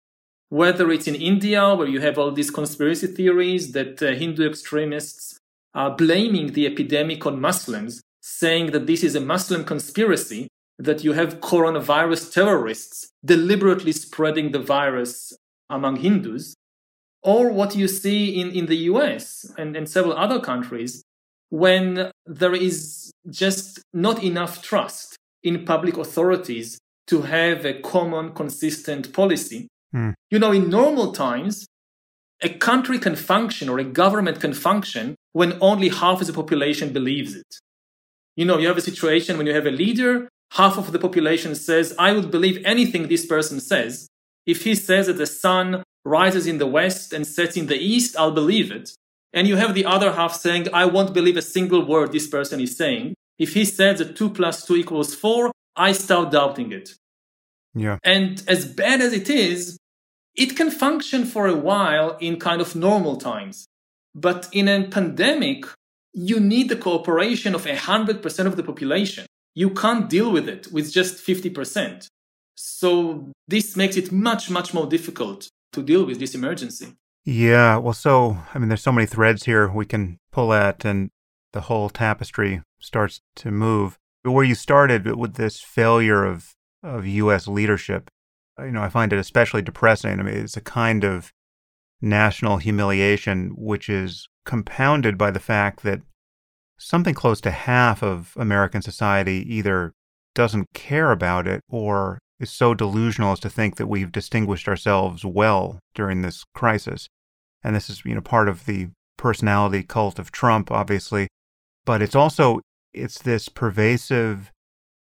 Whether 0.50 0.92
it's 0.92 1.08
in 1.08 1.16
India, 1.16 1.74
where 1.76 1.88
you 1.88 2.02
have 2.02 2.18
all 2.18 2.32
these 2.32 2.52
conspiracy 2.52 3.08
theories 3.08 3.72
that 3.72 4.04
uh, 4.04 4.12
Hindu 4.12 4.46
extremists 4.46 5.40
uh, 5.74 5.90
blaming 5.90 6.54
the 6.54 6.66
epidemic 6.66 7.26
on 7.26 7.40
Muslims, 7.40 8.02
saying 8.22 8.72
that 8.72 8.88
this 8.88 9.04
is 9.04 9.16
a 9.16 9.22
Muslim 9.22 9.64
conspiracy, 9.64 10.48
that 10.78 11.04
you 11.04 11.14
have 11.14 11.40
coronavirus 11.40 12.34
terrorists 12.34 13.10
deliberately 13.24 13.92
spreading 13.92 14.52
the 14.52 14.60
virus 14.60 15.34
among 15.70 15.98
Hindus, 15.98 16.56
or 17.24 17.52
what 17.52 17.76
you 17.76 17.88
see 17.88 18.42
in, 18.42 18.52
in 18.52 18.66
the 18.66 18.78
US 18.92 19.46
and, 19.58 19.76
and 19.76 19.88
several 19.88 20.18
other 20.18 20.40
countries 20.40 21.04
when 21.50 22.12
there 22.26 22.56
is 22.56 23.12
just 23.30 23.82
not 23.94 24.24
enough 24.24 24.62
trust 24.62 25.18
in 25.44 25.66
public 25.66 25.98
authorities 25.98 26.80
to 27.08 27.24
have 27.24 27.66
a 27.66 27.80
common, 27.82 28.34
consistent 28.34 29.14
policy. 29.14 29.68
Mm. 29.94 30.14
You 30.30 30.40
know, 30.40 30.52
in 30.52 30.70
normal 30.70 31.12
times, 31.12 31.68
a 32.42 32.50
country 32.50 32.98
can 32.98 33.16
function 33.16 33.70
or 33.70 33.80
a 33.80 33.84
government 33.84 34.40
can 34.40 34.54
function 34.54 35.16
when 35.34 35.58
only 35.62 35.90
half 35.90 36.22
of 36.22 36.28
the 36.28 36.34
population 36.34 36.92
believes 36.92 37.36
it. 37.36 37.56
You 38.36 38.46
know, 38.46 38.58
you 38.58 38.68
have 38.68 38.78
a 38.78 38.82
situation 38.82 39.38
when 39.38 39.48
you 39.48 39.54
have 39.54 39.66
a 39.66 39.72
leader, 39.72 40.30
half 40.54 40.78
of 40.78 40.92
the 40.92 41.00
population 41.00 41.56
says, 41.56 41.96
I 41.98 42.14
would 42.14 42.32
believe 42.32 42.62
anything 42.66 43.08
this 43.08 43.26
person 43.26 43.60
says. 43.60 44.08
If 44.46 44.64
he 44.64 44.76
says 44.76 45.08
that 45.08 45.18
the 45.18 45.28
sun 45.28 45.84
rises 46.04 46.48
in 46.48 46.58
the 46.58 46.68
west 46.68 47.14
and 47.14 47.26
sets 47.26 47.56
in 47.56 47.68
the 47.68 47.78
east, 47.78 48.16
I'll 48.18 48.32
believe 48.32 48.72
it. 48.72 48.92
And 49.34 49.48
you 49.48 49.56
have 49.56 49.74
the 49.74 49.86
other 49.86 50.12
half 50.14 50.34
saying, 50.34 50.68
I 50.74 50.86
won't 50.86 51.14
believe 51.14 51.38
a 51.38 51.42
single 51.42 51.86
word 51.86 52.12
this 52.12 52.28
person 52.28 52.60
is 52.60 52.76
saying. 52.76 53.14
If 53.40 53.54
he 53.54 53.64
says 53.66 54.00
that 54.00 54.16
2 54.16 54.30
plus 54.32 54.66
2 54.66 54.76
equals 54.76 55.16
4, 55.16 55.52
I 55.76 55.94
start 55.94 56.32
doubting 56.32 56.72
it. 56.72 56.96
Yeah. 57.74 57.98
And 58.04 58.44
as 58.48 58.66
bad 58.66 59.02
as 59.02 59.14
it 59.14 59.30
is, 59.30 59.78
it 60.36 60.58
can 60.58 60.70
function 60.70 61.26
for 61.26 61.48
a 61.48 61.56
while 61.56 62.18
in 62.20 62.40
kind 62.40 62.62
of 62.62 62.76
normal 62.76 63.18
times. 63.18 63.68
But 64.14 64.50
in 64.52 64.68
a 64.68 64.88
pandemic, 64.88 65.66
you 66.14 66.40
need 66.40 66.70
the 66.70 66.76
cooperation 66.76 67.56
of 67.56 67.66
100% 67.66 68.46
of 68.46 68.56
the 68.56 68.64
population. 68.64 69.26
You 69.54 69.70
can't 69.70 70.10
deal 70.10 70.32
with 70.32 70.48
it 70.48 70.72
with 70.72 70.92
just 70.92 71.26
50%. 71.26 72.08
So 72.56 73.32
this 73.48 73.76
makes 73.76 73.98
it 73.98 74.12
much, 74.12 74.50
much 74.50 74.74
more 74.74 74.86
difficult 74.86 75.48
to 75.74 75.82
deal 75.82 76.06
with 76.06 76.20
this 76.20 76.36
emergency. 76.36 76.94
Yeah, 77.24 77.78
well, 77.78 77.94
so, 77.94 78.40
I 78.54 78.60
mean, 78.60 78.70
there's 78.70 78.82
so 78.82 78.92
many 78.92 79.06
threads 79.06 79.46
here 79.46 79.70
we 79.70 79.86
can 79.86 80.18
pull 80.32 80.54
at, 80.54 80.84
and 80.84 81.12
the 81.54 81.62
whole 81.62 81.90
tapestry 81.90 82.62
starts 82.80 83.22
to 83.38 83.52
move. 83.52 83.98
But 84.24 84.32
where 84.32 84.44
you 84.44 84.56
started 84.56 85.16
with 85.16 85.36
this 85.36 85.60
failure 85.60 86.24
of, 86.24 86.54
of 86.84 87.06
U.S. 87.06 87.48
leadership, 87.48 88.10
you 88.60 88.72
know, 88.72 88.82
I 88.82 88.90
find 88.90 89.14
it 89.14 89.20
especially 89.20 89.62
depressing. 89.62 90.20
I 90.20 90.24
mean, 90.24 90.36
it's 90.36 90.58
a 90.58 90.62
kind 90.62 91.04
of 91.04 91.32
national 92.02 92.58
humiliation, 92.58 93.54
which 93.56 93.90
is 93.90 94.28
compounded 94.46 95.18
by 95.18 95.32
the 95.32 95.40
fact 95.40 95.84
that 95.84 96.02
something 96.78 97.14
close 97.14 97.40
to 97.42 97.52
half 97.52 98.02
of 98.02 98.34
American 98.38 98.82
society 98.82 99.46
either 99.48 99.94
doesn't 100.34 100.68
care 100.74 101.12
about 101.12 101.48
it 101.48 101.62
or 101.70 102.20
is 102.40 102.50
so 102.50 102.74
delusional 102.74 103.34
as 103.34 103.40
to 103.40 103.50
think 103.50 103.76
that 103.76 103.88
we've 103.88 104.12
distinguished 104.12 104.68
ourselves 104.68 105.24
well 105.24 105.80
during 105.94 106.22
this 106.22 106.44
crisis. 106.56 107.08
And 107.64 107.76
this 107.76 107.90
is, 107.90 108.04
you 108.04 108.16
know, 108.16 108.22
part 108.22 108.50
of 108.50 108.66
the 108.66 108.90
personality 109.18 109.84
cult 109.84 110.18
of 110.18 110.32
Trump, 110.32 110.72
obviously. 110.72 111.28
But 111.86 112.02
it's 112.02 112.16
also 112.16 112.62
it's 112.94 113.20
this 113.22 113.48
pervasive 113.48 114.52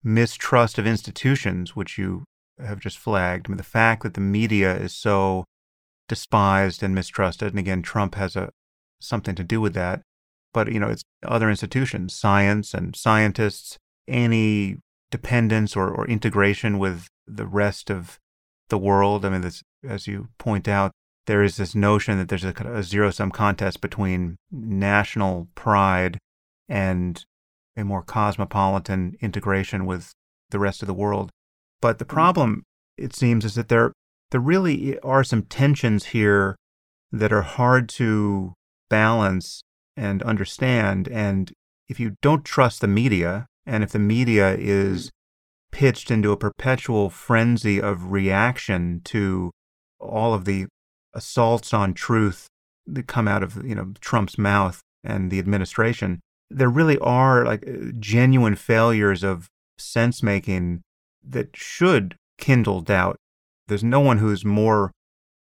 mistrust 0.03 0.79
of 0.79 0.87
institutions, 0.87 1.75
which 1.75 1.97
you 1.97 2.23
have 2.59 2.79
just 2.79 2.97
flagged. 2.97 3.47
I 3.47 3.49
mean, 3.49 3.57
the 3.57 3.63
fact 3.63 4.03
that 4.03 4.13
the 4.13 4.21
media 4.21 4.75
is 4.75 4.95
so 4.95 5.43
despised 6.07 6.83
and 6.83 6.95
mistrusted, 6.95 7.49
and 7.49 7.59
again, 7.59 7.81
Trump 7.81 8.15
has 8.15 8.35
a 8.35 8.51
something 8.99 9.35
to 9.35 9.43
do 9.43 9.61
with 9.61 9.73
that. 9.73 10.01
But 10.53 10.71
you 10.71 10.79
know, 10.79 10.89
it's 10.89 11.03
other 11.23 11.49
institutions, 11.49 12.13
science 12.13 12.73
and 12.73 12.95
scientists, 12.95 13.77
any 14.07 14.77
dependence 15.11 15.75
or, 15.75 15.89
or 15.89 16.07
integration 16.07 16.79
with 16.79 17.07
the 17.27 17.45
rest 17.45 17.89
of 17.89 18.17
the 18.69 18.77
world. 18.77 19.25
I 19.25 19.29
mean, 19.29 19.41
this, 19.41 19.63
as 19.87 20.07
you 20.07 20.29
point 20.37 20.67
out, 20.67 20.91
there 21.25 21.43
is 21.43 21.57
this 21.57 21.75
notion 21.75 22.17
that 22.17 22.29
there's 22.29 22.45
a, 22.45 22.53
a 22.65 22.83
zero 22.83 23.11
sum 23.11 23.31
contest 23.31 23.81
between 23.81 24.37
national 24.51 25.47
pride 25.55 26.17
and 26.67 27.23
a 27.75 27.83
more 27.83 28.01
cosmopolitan 28.01 29.15
integration 29.21 29.85
with 29.85 30.13
the 30.49 30.59
rest 30.59 30.81
of 30.81 30.87
the 30.87 30.93
world. 30.93 31.29
But 31.81 31.99
the 31.99 32.05
mm-hmm. 32.05 32.15
problem, 32.15 32.63
it 32.97 33.13
seems, 33.13 33.45
is 33.45 33.55
that 33.55 33.69
there 33.69 33.93
there 34.31 34.41
really 34.41 34.99
are 34.99 35.23
some 35.23 35.43
tensions 35.43 36.05
here 36.05 36.55
that 37.11 37.31
are 37.31 37.43
hard 37.43 37.87
to 37.89 38.53
balance 38.89 39.61
and 39.95 40.21
understand. 40.23 41.07
And 41.07 41.51
if 41.87 41.99
you 41.99 42.15
don't 42.21 42.45
trust 42.45 42.81
the 42.81 42.87
media, 42.87 43.47
and 43.65 43.83
if 43.83 43.91
the 43.91 43.99
media 43.99 44.55
is 44.57 45.11
pitched 45.71 46.11
into 46.11 46.31
a 46.31 46.37
perpetual 46.37 47.09
frenzy 47.09 47.81
of 47.81 48.11
reaction 48.11 49.01
to 49.05 49.51
all 49.99 50.33
of 50.33 50.45
the 50.45 50.67
assaults 51.13 51.73
on 51.73 51.93
truth 51.93 52.47
that 52.85 53.07
come 53.07 53.27
out 53.27 53.43
of 53.43 53.65
you 53.65 53.75
know 53.75 53.93
Trump's 53.99 54.37
mouth 54.37 54.81
and 55.03 55.31
the 55.31 55.39
administration, 55.39 56.19
there 56.49 56.69
really 56.69 56.97
are 56.99 57.45
like 57.45 57.67
uh, 57.67 57.91
genuine 57.99 58.55
failures 58.55 59.23
of 59.23 59.47
sense 59.77 60.23
making 60.23 60.81
that 61.23 61.55
should 61.55 62.15
kindle 62.37 62.81
doubt. 62.81 63.17
There's 63.67 63.83
no 63.83 63.99
one 63.99 64.17
who's 64.17 64.45
more 64.45 64.91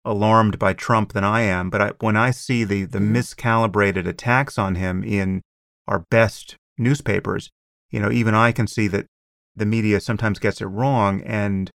alarmed 0.04 0.58
by 0.58 0.72
Trump 0.72 1.12
than 1.12 1.24
I 1.24 1.42
am, 1.42 1.68
but 1.68 1.82
I, 1.82 1.92
when 2.00 2.16
I 2.16 2.30
see 2.30 2.64
the 2.64 2.84
the 2.84 2.98
mm-hmm. 2.98 3.16
miscalibrated 3.16 4.06
attacks 4.06 4.56
on 4.56 4.76
him 4.76 5.02
in 5.02 5.42
our 5.88 6.04
best 6.10 6.56
newspapers, 6.78 7.50
you 7.90 8.00
know, 8.00 8.10
even 8.10 8.34
I 8.34 8.52
can 8.52 8.66
see 8.66 8.88
that 8.88 9.06
the 9.54 9.66
media 9.66 10.00
sometimes 10.00 10.38
gets 10.38 10.60
it 10.60 10.66
wrong, 10.66 11.22
and 11.22 11.70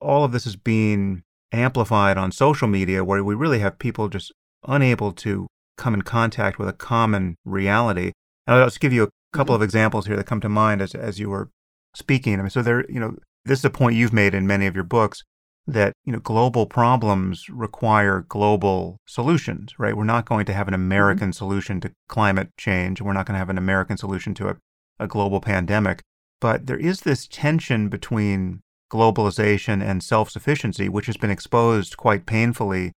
all 0.00 0.24
of 0.24 0.32
this 0.32 0.46
is 0.46 0.56
being 0.56 1.22
amplified 1.52 2.16
on 2.16 2.30
social 2.30 2.68
media, 2.68 3.04
where 3.04 3.22
we 3.24 3.34
really 3.34 3.58
have 3.58 3.78
people 3.78 4.08
just 4.08 4.32
unable 4.66 5.12
to 5.12 5.46
come 5.76 5.94
in 5.94 6.02
contact 6.02 6.58
with 6.58 6.68
a 6.68 6.72
common 6.72 7.36
reality. 7.44 8.12
And 8.46 8.56
I'll 8.56 8.66
just 8.66 8.80
give 8.80 8.92
you 8.92 9.04
a 9.04 9.10
couple 9.32 9.54
mm-hmm. 9.54 9.62
of 9.62 9.64
examples 9.64 10.06
here 10.06 10.16
that 10.16 10.26
come 10.26 10.40
to 10.40 10.48
mind 10.48 10.80
as 10.80 10.94
as 10.94 11.18
you 11.18 11.30
were 11.30 11.50
speaking. 11.94 12.34
I 12.34 12.42
mean, 12.42 12.50
so 12.50 12.62
there, 12.62 12.88
you 12.88 13.00
know, 13.00 13.16
this 13.44 13.58
is 13.58 13.64
a 13.64 13.70
point 13.70 13.96
you've 13.96 14.12
made 14.12 14.34
in 14.34 14.46
many 14.46 14.66
of 14.66 14.74
your 14.74 14.84
books 14.84 15.24
that 15.66 15.92
you 16.04 16.12
know 16.12 16.20
global 16.20 16.66
problems 16.66 17.48
require 17.48 18.24
global 18.28 18.98
solutions 19.06 19.74
right 19.78 19.96
we're 19.96 20.04
not 20.04 20.26
going 20.28 20.46
to 20.46 20.52
have 20.52 20.68
an 20.68 20.74
mm-hmm. 20.74 20.82
american 20.82 21.28
mm-hmm. 21.28 21.32
solution 21.32 21.80
to 21.80 21.92
climate 22.08 22.50
change 22.56 23.00
we're 23.00 23.12
not 23.12 23.26
going 23.26 23.34
to 23.34 23.38
have 23.38 23.50
an 23.50 23.58
american 23.58 23.96
solution 23.96 24.34
to 24.34 24.48
a, 24.48 24.56
a 24.98 25.06
global 25.06 25.40
pandemic 25.40 26.02
but 26.40 26.66
there 26.66 26.78
is 26.78 27.00
this 27.00 27.26
tension 27.26 27.88
between 27.88 28.60
globalization 28.92 29.82
and 29.82 30.02
self-sufficiency 30.02 30.88
which 30.88 31.06
has 31.06 31.16
been 31.16 31.30
exposed 31.30 31.96
quite 31.96 32.26
painfully 32.26 32.92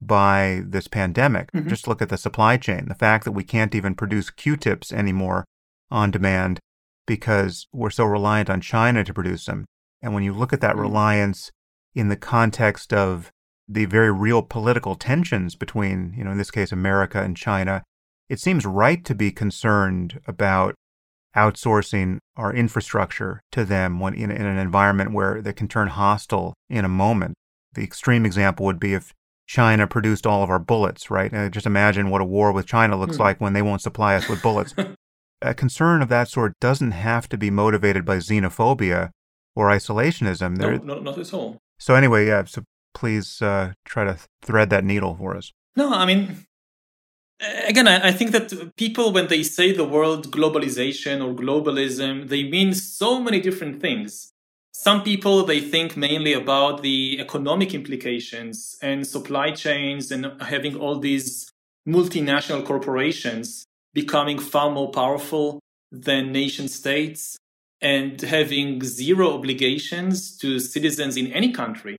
by 0.00 0.62
this 0.64 0.86
pandemic 0.86 1.50
mm-hmm. 1.50 1.68
just 1.68 1.88
look 1.88 2.00
at 2.00 2.08
the 2.08 2.16
supply 2.16 2.56
chain 2.56 2.86
the 2.86 2.94
fact 2.94 3.24
that 3.24 3.32
we 3.32 3.42
can't 3.42 3.74
even 3.74 3.94
produce 3.94 4.30
q-tips 4.30 4.92
anymore 4.92 5.44
on 5.90 6.10
demand 6.10 6.60
because 7.06 7.66
we're 7.72 7.90
so 7.90 8.04
reliant 8.04 8.48
on 8.48 8.60
china 8.60 9.02
to 9.02 9.12
produce 9.12 9.46
them 9.46 9.64
and 10.00 10.14
when 10.14 10.22
you 10.22 10.32
look 10.32 10.52
at 10.52 10.60
that 10.60 10.72
mm-hmm. 10.72 10.82
reliance 10.82 11.50
in 11.94 12.08
the 12.08 12.16
context 12.16 12.92
of 12.92 13.30
the 13.68 13.84
very 13.86 14.12
real 14.12 14.42
political 14.42 14.94
tensions 14.94 15.54
between, 15.54 16.14
you 16.16 16.24
know, 16.24 16.32
in 16.32 16.38
this 16.38 16.50
case, 16.50 16.72
America 16.72 17.22
and 17.22 17.36
China, 17.36 17.82
it 18.28 18.40
seems 18.40 18.66
right 18.66 19.04
to 19.04 19.14
be 19.14 19.30
concerned 19.30 20.20
about 20.26 20.74
outsourcing 21.36 22.18
our 22.36 22.52
infrastructure 22.52 23.40
to 23.52 23.64
them 23.64 24.00
when 24.00 24.14
in, 24.14 24.30
in 24.30 24.46
an 24.46 24.58
environment 24.58 25.12
where 25.12 25.42
they 25.42 25.52
can 25.52 25.68
turn 25.68 25.88
hostile 25.88 26.54
in 26.68 26.84
a 26.84 26.88
moment. 26.88 27.34
The 27.72 27.82
extreme 27.82 28.24
example 28.24 28.66
would 28.66 28.78
be 28.78 28.94
if 28.94 29.12
China 29.46 29.86
produced 29.86 30.26
all 30.26 30.42
of 30.42 30.50
our 30.50 30.58
bullets, 30.58 31.10
right? 31.10 31.32
And 31.32 31.52
just 31.52 31.66
imagine 31.66 32.08
what 32.08 32.20
a 32.20 32.24
war 32.24 32.52
with 32.52 32.66
China 32.66 32.96
looks 32.96 33.16
hmm. 33.16 33.22
like 33.22 33.40
when 33.40 33.52
they 33.52 33.62
won't 33.62 33.82
supply 33.82 34.14
us 34.14 34.28
with 34.28 34.42
bullets. 34.42 34.74
a 35.42 35.54
concern 35.54 36.02
of 36.02 36.08
that 36.08 36.28
sort 36.28 36.58
doesn't 36.60 36.92
have 36.92 37.28
to 37.28 37.36
be 37.36 37.50
motivated 37.50 38.04
by 38.04 38.16
xenophobia 38.18 39.10
or 39.54 39.68
isolationism. 39.68 40.56
No, 40.56 40.76
no, 40.76 41.00
not 41.00 41.18
at 41.18 41.34
all. 41.34 41.58
So 41.78 41.94
anyway, 41.94 42.26
yeah. 42.26 42.44
So 42.44 42.64
please 42.94 43.42
uh, 43.42 43.72
try 43.84 44.04
to 44.04 44.18
thread 44.42 44.70
that 44.70 44.84
needle 44.84 45.16
for 45.16 45.36
us. 45.36 45.52
No, 45.76 45.92
I 45.92 46.06
mean, 46.06 46.46
again, 47.66 47.88
I, 47.88 48.08
I 48.08 48.12
think 48.12 48.30
that 48.32 48.76
people, 48.76 49.12
when 49.12 49.28
they 49.28 49.42
say 49.42 49.72
the 49.72 49.84
word 49.84 50.24
globalization 50.24 51.24
or 51.24 51.34
globalism, 51.34 52.28
they 52.28 52.44
mean 52.44 52.74
so 52.74 53.20
many 53.20 53.40
different 53.40 53.80
things. 53.80 54.30
Some 54.72 55.02
people 55.02 55.44
they 55.44 55.60
think 55.60 55.96
mainly 55.96 56.32
about 56.32 56.82
the 56.82 57.18
economic 57.20 57.74
implications 57.74 58.76
and 58.82 59.06
supply 59.06 59.52
chains 59.52 60.10
and 60.10 60.40
having 60.42 60.76
all 60.76 60.98
these 60.98 61.50
multinational 61.88 62.64
corporations 62.64 63.64
becoming 63.92 64.38
far 64.38 64.70
more 64.70 64.90
powerful 64.90 65.60
than 65.92 66.32
nation 66.32 66.66
states 66.66 67.38
and 67.84 68.18
having 68.22 68.82
zero 68.82 69.34
obligations 69.34 70.36
to 70.38 70.58
citizens 70.58 71.18
in 71.18 71.30
any 71.32 71.52
country 71.52 71.96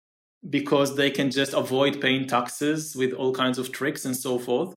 because 0.50 0.96
they 0.96 1.12
can 1.12 1.30
just 1.30 1.54
avoid 1.54 2.02
paying 2.02 2.28
taxes 2.28 2.96
with 2.96 3.14
all 3.14 3.32
kinds 3.32 3.60
of 3.60 3.72
tricks 3.72 4.04
and 4.04 4.18
so 4.18 4.40
forth. 4.40 4.74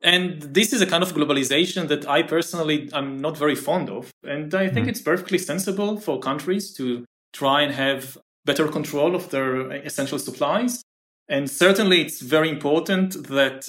And 0.00 0.40
this 0.42 0.72
is 0.72 0.80
a 0.80 0.86
kind 0.86 1.02
of 1.02 1.12
globalization 1.12 1.88
that 1.88 2.08
I 2.08 2.22
personally 2.22 2.88
am 2.94 3.18
not 3.18 3.36
very 3.36 3.54
fond 3.54 3.90
of. 3.90 4.10
And 4.22 4.54
I 4.54 4.68
think 4.68 4.86
mm. 4.86 4.90
it's 4.90 5.02
perfectly 5.02 5.38
sensible 5.38 6.00
for 6.00 6.18
countries 6.18 6.72
to 6.74 7.04
try 7.34 7.60
and 7.60 7.72
have 7.74 8.16
better 8.46 8.68
control 8.68 9.14
of 9.14 9.28
their 9.30 9.70
essential 9.72 10.18
supplies. 10.18 10.82
And 11.28 11.50
certainly 11.50 12.00
it's 12.00 12.22
very 12.22 12.48
important 12.48 13.28
that 13.28 13.68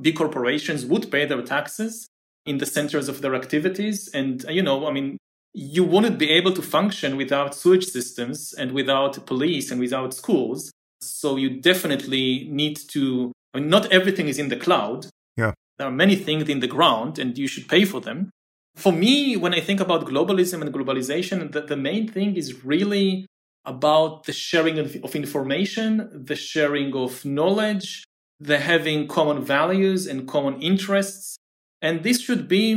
big 0.00 0.16
corporations 0.16 0.86
would 0.86 1.10
pay 1.10 1.24
their 1.26 1.42
taxes 1.42 2.06
in 2.46 2.58
the 2.58 2.66
centers 2.66 3.08
of 3.08 3.22
their 3.22 3.34
activities. 3.34 4.08
And, 4.14 4.44
you 4.48 4.62
know, 4.62 4.86
I 4.86 4.92
mean, 4.92 5.16
you 5.54 5.84
wouldn't 5.84 6.18
be 6.18 6.30
able 6.30 6.52
to 6.52 6.62
function 6.62 7.16
without 7.16 7.54
sewage 7.54 7.86
systems 7.86 8.52
and 8.52 8.72
without 8.72 9.26
police 9.26 9.70
and 9.70 9.80
without 9.80 10.14
schools. 10.14 10.72
So 11.00 11.36
you 11.36 11.50
definitely 11.50 12.48
need 12.50 12.76
to, 12.88 13.32
I 13.52 13.60
mean, 13.60 13.68
not 13.68 13.92
everything 13.92 14.28
is 14.28 14.38
in 14.38 14.48
the 14.48 14.56
cloud. 14.56 15.06
Yeah. 15.36 15.52
There 15.78 15.88
are 15.88 15.92
many 15.92 16.16
things 16.16 16.48
in 16.48 16.60
the 16.60 16.66
ground 16.66 17.18
and 17.18 17.36
you 17.36 17.46
should 17.46 17.68
pay 17.68 17.84
for 17.84 18.00
them. 18.00 18.30
For 18.76 18.92
me, 18.92 19.36
when 19.36 19.52
I 19.52 19.60
think 19.60 19.80
about 19.80 20.06
globalism 20.06 20.62
and 20.62 20.72
globalization, 20.72 21.52
the, 21.52 21.60
the 21.60 21.76
main 21.76 22.08
thing 22.08 22.36
is 22.36 22.64
really 22.64 23.26
about 23.64 24.24
the 24.24 24.32
sharing 24.32 24.78
of, 24.78 24.96
of 25.04 25.14
information, 25.14 26.24
the 26.24 26.34
sharing 26.34 26.94
of 26.94 27.24
knowledge, 27.24 28.04
the 28.40 28.58
having 28.58 29.06
common 29.06 29.44
values 29.44 30.06
and 30.06 30.26
common 30.26 30.60
interests 30.62 31.36
and 31.82 32.04
this 32.04 32.20
should 32.20 32.46
be 32.46 32.74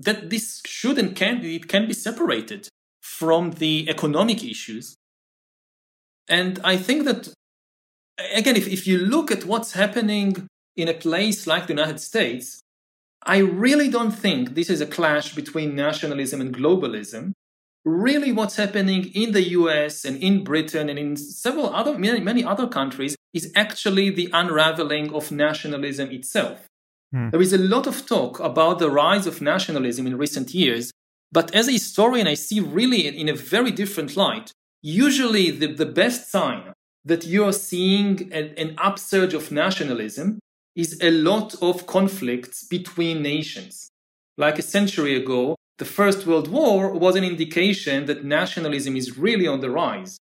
that 0.00 0.30
this 0.30 0.60
should 0.66 0.98
and 0.98 1.14
can 1.14 1.44
it 1.44 1.68
can 1.68 1.86
be 1.86 1.94
separated 1.94 2.68
from 3.00 3.52
the 3.52 3.88
economic 3.88 4.44
issues. 4.44 4.96
And 6.28 6.60
i 6.62 6.76
think 6.76 7.04
that 7.06 7.32
again 8.34 8.56
if, 8.56 8.66
if 8.68 8.86
you 8.86 8.98
look 8.98 9.30
at 9.30 9.46
what's 9.46 9.72
happening 9.72 10.46
in 10.76 10.88
a 10.88 10.94
place 10.94 11.46
like 11.46 11.66
the 11.66 11.72
united 11.72 12.00
states 12.00 12.60
i 13.24 13.38
really 13.38 13.88
don't 13.88 14.10
think 14.10 14.54
this 14.54 14.68
is 14.68 14.80
a 14.80 14.86
clash 14.86 15.34
between 15.34 15.74
nationalism 15.74 16.40
and 16.40 16.54
globalism. 16.54 17.32
Really 17.84 18.32
what's 18.32 18.56
happening 18.56 19.06
in 19.14 19.32
the 19.32 19.42
us 19.42 20.04
and 20.04 20.22
in 20.22 20.44
britain 20.44 20.90
and 20.90 20.98
in 20.98 21.16
several 21.16 21.74
other 21.74 21.98
many, 21.98 22.20
many 22.20 22.44
other 22.44 22.66
countries 22.66 23.16
is 23.32 23.50
actually 23.54 24.10
the 24.10 24.28
unraveling 24.32 25.14
of 25.14 25.32
nationalism 25.32 26.10
itself 26.10 26.68
Hmm. 27.12 27.30
There 27.30 27.40
is 27.40 27.52
a 27.52 27.58
lot 27.58 27.86
of 27.86 28.06
talk 28.06 28.38
about 28.40 28.78
the 28.78 28.90
rise 28.90 29.26
of 29.26 29.40
nationalism 29.40 30.06
in 30.06 30.18
recent 30.18 30.54
years, 30.54 30.90
but 31.32 31.54
as 31.54 31.68
a 31.68 31.72
historian, 31.72 32.26
I 32.26 32.34
see 32.34 32.60
really 32.60 33.06
in 33.06 33.28
a 33.28 33.34
very 33.34 33.70
different 33.70 34.16
light. 34.16 34.52
Usually, 34.82 35.50
the, 35.50 35.72
the 35.72 35.86
best 35.86 36.30
sign 36.30 36.72
that 37.04 37.26
you 37.26 37.44
are 37.44 37.52
seeing 37.52 38.32
an, 38.32 38.54
an 38.56 38.74
upsurge 38.78 39.34
of 39.34 39.50
nationalism 39.50 40.38
is 40.76 40.98
a 41.02 41.10
lot 41.10 41.54
of 41.60 41.86
conflicts 41.86 42.64
between 42.64 43.22
nations. 43.22 43.90
Like 44.36 44.58
a 44.58 44.62
century 44.62 45.16
ago, 45.16 45.56
the 45.78 45.84
First 45.84 46.26
World 46.26 46.48
War 46.48 46.92
was 46.92 47.16
an 47.16 47.24
indication 47.24 48.06
that 48.06 48.24
nationalism 48.24 48.96
is 48.96 49.18
really 49.18 49.46
on 49.46 49.60
the 49.60 49.70
rise. 49.70 50.18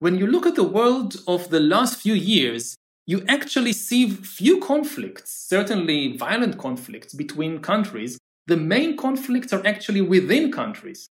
when 0.00 0.16
you 0.16 0.26
look 0.26 0.46
at 0.46 0.56
the 0.56 0.64
world 0.64 1.16
of 1.28 1.50
the 1.50 1.60
last 1.60 2.00
few 2.00 2.14
years, 2.14 2.74
you 3.10 3.24
actually 3.26 3.72
see 3.72 4.08
few 4.08 4.60
conflicts, 4.60 5.32
certainly 5.54 6.16
violent 6.16 6.56
conflicts 6.58 7.12
between 7.12 7.58
countries. 7.58 8.18
The 8.46 8.56
main 8.56 8.96
conflicts 8.96 9.52
are 9.52 9.66
actually 9.66 10.00
within 10.00 10.52
countries. 10.52 11.08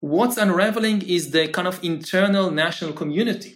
What's 0.00 0.36
unraveling 0.36 1.00
is 1.00 1.30
the 1.30 1.48
kind 1.48 1.66
of 1.66 1.82
internal 1.82 2.50
national 2.50 2.92
community. 2.92 3.54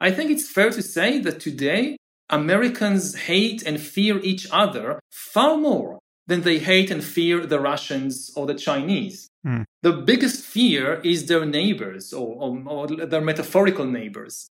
I 0.00 0.12
think 0.12 0.30
it's 0.30 0.48
fair 0.48 0.70
to 0.70 0.80
say 0.80 1.18
that 1.18 1.40
today 1.40 1.96
Americans 2.30 3.16
hate 3.30 3.64
and 3.64 3.80
fear 3.80 4.20
each 4.20 4.46
other 4.52 5.00
far 5.10 5.56
more 5.56 5.98
than 6.28 6.42
they 6.42 6.60
hate 6.60 6.88
and 6.92 7.02
fear 7.02 7.44
the 7.44 7.58
Russians 7.58 8.30
or 8.36 8.46
the 8.46 8.54
Chinese. 8.54 9.28
Mm. 9.44 9.64
The 9.82 9.94
biggest 10.10 10.44
fear 10.44 11.00
is 11.02 11.26
their 11.26 11.44
neighbors 11.44 12.12
or, 12.12 12.28
or, 12.42 12.62
or, 12.66 12.86
their 13.12 13.20
metaphorical 13.22 13.86
neighbors. 13.86 14.50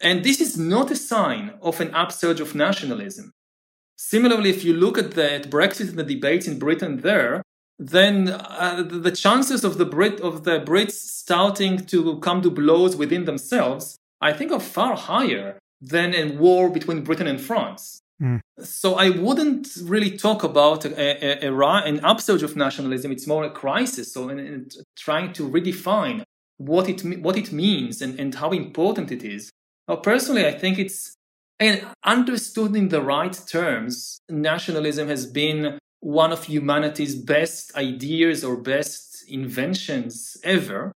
And 0.00 0.24
this 0.24 0.40
is 0.40 0.56
not 0.56 0.90
a 0.90 0.96
sign 0.96 1.54
of 1.60 1.80
an 1.80 1.94
upsurge 1.94 2.40
of 2.40 2.54
nationalism. 2.54 3.32
Similarly, 3.96 4.50
if 4.50 4.64
you 4.64 4.74
look 4.74 4.96
at 4.96 5.12
the 5.12 5.44
Brexit 5.48 5.88
and 5.88 5.98
the 5.98 6.04
debates 6.04 6.46
in 6.46 6.58
Britain 6.58 6.98
there, 6.98 7.42
then 7.78 8.28
uh, 8.28 8.84
the 8.86 9.10
chances 9.10 9.64
of 9.64 9.78
the 9.78 9.84
Brit 9.84 10.20
of 10.20 10.44
the 10.44 10.60
Brits 10.60 10.92
starting 10.92 11.84
to 11.86 12.18
come 12.20 12.42
to 12.42 12.50
blows 12.50 12.96
within 12.96 13.24
themselves, 13.24 13.96
I 14.20 14.32
think, 14.32 14.52
are 14.52 14.60
far 14.60 14.96
higher 14.96 15.58
than 15.80 16.14
a 16.14 16.24
war 16.36 16.70
between 16.70 17.02
Britain 17.02 17.26
and 17.26 17.40
France. 17.40 18.00
Mm. 18.20 18.40
So 18.60 18.96
I 18.96 19.10
wouldn't 19.10 19.68
really 19.82 20.16
talk 20.16 20.42
about 20.42 20.84
a, 20.84 21.44
a, 21.44 21.48
a, 21.48 21.72
an 21.84 22.04
upsurge 22.04 22.42
of 22.42 22.56
nationalism. 22.56 23.12
It's 23.12 23.28
more 23.28 23.44
a 23.44 23.50
crisis, 23.50 24.12
so 24.12 24.28
and, 24.28 24.40
and 24.40 24.74
trying 24.96 25.32
to 25.34 25.48
redefine 25.48 26.24
what 26.56 26.88
it 26.88 27.02
what 27.20 27.36
it 27.36 27.52
means 27.52 28.02
and, 28.02 28.18
and 28.18 28.34
how 28.34 28.50
important 28.50 29.12
it 29.12 29.22
is. 29.22 29.50
Now, 29.88 29.96
personally, 29.96 30.46
I 30.46 30.52
think 30.52 30.78
it's 30.78 31.14
and 31.60 31.84
understood 32.04 32.76
in 32.76 32.88
the 32.88 33.02
right 33.02 33.36
terms. 33.48 34.20
Nationalism 34.28 35.08
has 35.08 35.26
been 35.26 35.78
one 36.00 36.32
of 36.32 36.44
humanity's 36.44 37.16
best 37.16 37.74
ideas 37.76 38.44
or 38.44 38.56
best 38.56 39.24
inventions 39.28 40.36
ever. 40.44 40.92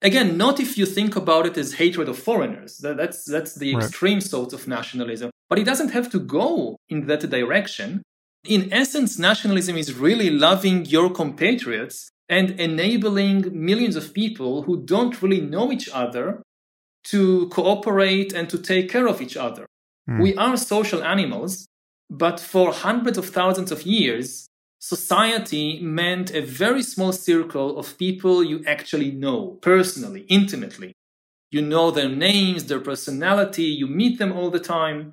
Again, 0.00 0.36
not 0.36 0.60
if 0.60 0.78
you 0.78 0.86
think 0.86 1.16
about 1.16 1.46
it 1.46 1.58
as 1.58 1.74
hatred 1.74 2.08
of 2.08 2.18
foreigners. 2.18 2.78
That's, 2.78 3.24
that's 3.24 3.54
the 3.54 3.74
right. 3.74 3.84
extreme 3.84 4.20
sort 4.20 4.52
of 4.52 4.66
nationalism. 4.66 5.30
But 5.48 5.58
it 5.58 5.64
doesn't 5.64 5.90
have 5.90 6.10
to 6.12 6.18
go 6.18 6.76
in 6.88 7.06
that 7.06 7.28
direction. 7.28 8.02
In 8.46 8.72
essence, 8.72 9.18
nationalism 9.18 9.76
is 9.76 9.94
really 9.94 10.30
loving 10.30 10.84
your 10.84 11.10
compatriots 11.10 12.10
and 12.28 12.50
enabling 12.58 13.48
millions 13.52 13.96
of 13.96 14.14
people 14.14 14.62
who 14.62 14.82
don't 14.82 15.20
really 15.22 15.40
know 15.40 15.72
each 15.72 15.88
other 15.92 16.42
to 17.04 17.48
cooperate 17.48 18.32
and 18.32 18.48
to 18.50 18.58
take 18.58 18.90
care 18.90 19.06
of 19.06 19.20
each 19.20 19.36
other. 19.36 19.66
Mm. 20.08 20.22
We 20.22 20.34
are 20.36 20.56
social 20.56 21.02
animals, 21.02 21.66
but 22.10 22.40
for 22.40 22.72
hundreds 22.72 23.18
of 23.18 23.28
thousands 23.28 23.70
of 23.72 23.82
years, 23.82 24.46
society 24.78 25.80
meant 25.80 26.34
a 26.34 26.42
very 26.42 26.82
small 26.82 27.12
circle 27.12 27.78
of 27.78 27.96
people 27.98 28.44
you 28.44 28.62
actually 28.66 29.10
know 29.12 29.58
personally, 29.62 30.22
intimately. 30.28 30.92
You 31.50 31.62
know 31.62 31.90
their 31.90 32.08
names, 32.08 32.64
their 32.64 32.80
personality, 32.80 33.64
you 33.64 33.86
meet 33.86 34.18
them 34.18 34.32
all 34.32 34.50
the 34.50 34.60
time. 34.60 35.12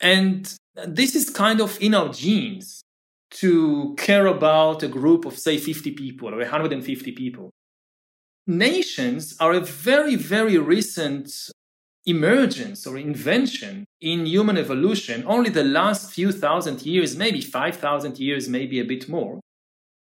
And 0.00 0.52
this 0.86 1.14
is 1.14 1.30
kind 1.30 1.60
of 1.60 1.80
in 1.80 1.94
our 1.94 2.08
genes 2.08 2.82
to 3.32 3.94
care 3.96 4.26
about 4.26 4.82
a 4.82 4.88
group 4.88 5.24
of, 5.24 5.38
say, 5.38 5.56
50 5.56 5.92
people 5.92 6.34
or 6.34 6.38
150 6.38 7.12
people. 7.12 7.50
Nations 8.46 9.36
are 9.38 9.52
a 9.52 9.60
very, 9.60 10.16
very 10.16 10.58
recent 10.58 11.30
emergence 12.06 12.84
or 12.84 12.98
invention 12.98 13.84
in 14.00 14.26
human 14.26 14.56
evolution 14.56 15.22
only 15.28 15.48
the 15.48 15.62
last 15.62 16.12
few 16.12 16.32
thousand 16.32 16.84
years, 16.84 17.16
maybe 17.16 17.40
5,000 17.40 18.18
years, 18.18 18.48
maybe 18.48 18.80
a 18.80 18.84
bit 18.84 19.08
more. 19.08 19.38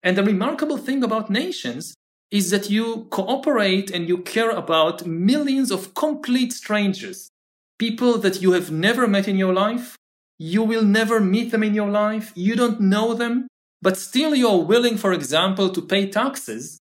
And 0.03 0.17
the 0.17 0.23
remarkable 0.23 0.77
thing 0.77 1.03
about 1.03 1.29
nations 1.29 1.93
is 2.31 2.49
that 2.51 2.69
you 2.69 3.07
cooperate 3.09 3.91
and 3.91 4.07
you 4.07 4.19
care 4.19 4.51
about 4.51 5.05
millions 5.05 5.69
of 5.69 5.93
complete 5.93 6.53
strangers, 6.53 7.29
people 7.77 8.17
that 8.19 8.41
you 8.41 8.53
have 8.53 8.71
never 8.71 9.05
met 9.05 9.27
in 9.27 9.37
your 9.37 9.53
life. 9.53 9.97
You 10.37 10.63
will 10.63 10.85
never 10.85 11.19
meet 11.19 11.51
them 11.51 11.63
in 11.63 11.73
your 11.73 11.89
life. 11.89 12.31
You 12.35 12.55
don't 12.55 12.79
know 12.79 13.13
them, 13.13 13.47
but 13.81 13.97
still 13.97 14.33
you're 14.33 14.63
willing, 14.63 14.95
for 14.95 15.11
example, 15.11 15.69
to 15.71 15.81
pay 15.81 16.09
taxes 16.09 16.78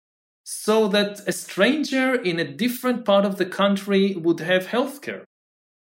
so 0.44 0.88
that 0.90 1.22
a 1.28 1.32
stranger 1.32 2.16
in 2.16 2.40
a 2.40 2.44
different 2.44 3.06
part 3.06 3.26
of 3.26 3.38
the 3.38 3.46
country 3.46 4.16
would 4.16 4.40
have 4.42 4.68
healthcare 4.68 5.24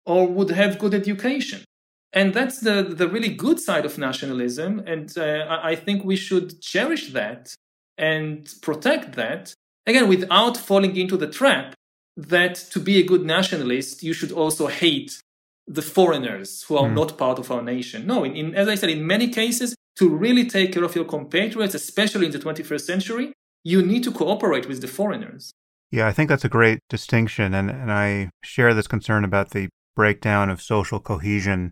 or 0.05 0.27
would 0.27 0.51
have 0.51 0.79
good 0.79 0.95
education. 0.95 1.65
And 2.13 2.33
that's 2.33 2.61
the, 2.61 2.83
the 2.83 3.09
really 3.09 3.31
good 3.31 3.59
side 3.59 3.85
of 3.85 3.99
nationalism. 3.99 4.81
And 4.87 5.17
uh, 5.19 5.59
I 5.63 5.75
think 5.75 6.05
we 6.05 6.17
should 6.17 6.61
cherish 6.61 7.13
that 7.13 7.55
and 7.99 8.53
protect 8.63 9.15
that, 9.17 9.55
again, 9.87 10.09
without 10.09 10.57
falling 10.57 10.97
into 10.97 11.17
the 11.17 11.27
trap 11.27 11.75
that 12.17 12.55
to 12.55 12.79
be 12.79 12.99
a 12.99 13.05
good 13.05 13.25
nationalist, 13.25 14.03
you 14.03 14.13
should 14.13 14.31
also 14.31 14.69
hate 14.69 15.21
the 15.67 15.83
foreigners 15.83 16.63
who 16.65 16.77
are 16.77 16.89
mm. 16.89 16.95
not 16.95 17.19
part 17.19 17.39
of 17.39 17.51
our 17.51 17.63
nation. 17.63 18.07
No, 18.07 18.23
in, 18.23 18.37
in, 18.37 18.55
as 18.55 18.69
I 18.69 18.75
said, 18.75 18.91
in 18.91 19.07
many 19.07 19.29
cases, 19.29 19.75
to 19.97 20.09
really 20.09 20.47
take 20.47 20.73
care 20.73 20.85
of 20.85 20.95
your 20.95 21.05
compatriots, 21.05 21.75
especially 21.75 22.27
in 22.27 22.33
the 22.33 22.39
21st 22.39 22.81
century, 22.81 23.33
you 23.65 23.83
need 23.83 24.05
to 24.05 24.13
cooperate 24.13 24.69
with 24.69 24.81
the 24.81 24.87
foreigners. 24.87 25.53
Yeah, 25.91 26.07
I 26.07 26.13
think 26.13 26.29
that's 26.29 26.45
a 26.45 26.49
great 26.49 26.81
distinction. 26.89 27.55
And, 27.55 27.71
and 27.71 27.91
I 27.91 28.31
share 28.43 28.75
this 28.75 28.87
concern 28.87 29.25
about 29.25 29.51
the 29.51 29.69
breakdown 29.97 30.51
of 30.51 30.61
social 30.61 31.01
cohesion, 31.01 31.71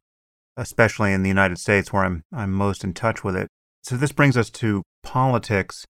especially 0.56 1.12
in 1.12 1.22
the 1.22 1.28
United 1.28 1.58
States, 1.58 1.92
where 1.92 2.04
I'm, 2.04 2.22
I'm 2.32 2.52
most 2.52 2.82
in 2.82 2.94
touch 2.94 3.22
with 3.22 3.36
it. 3.36 3.48
So 3.82 3.96
this 3.96 4.12
brings 4.12 4.36
us 4.36 4.48
to 4.50 4.82
politics. 5.02 5.84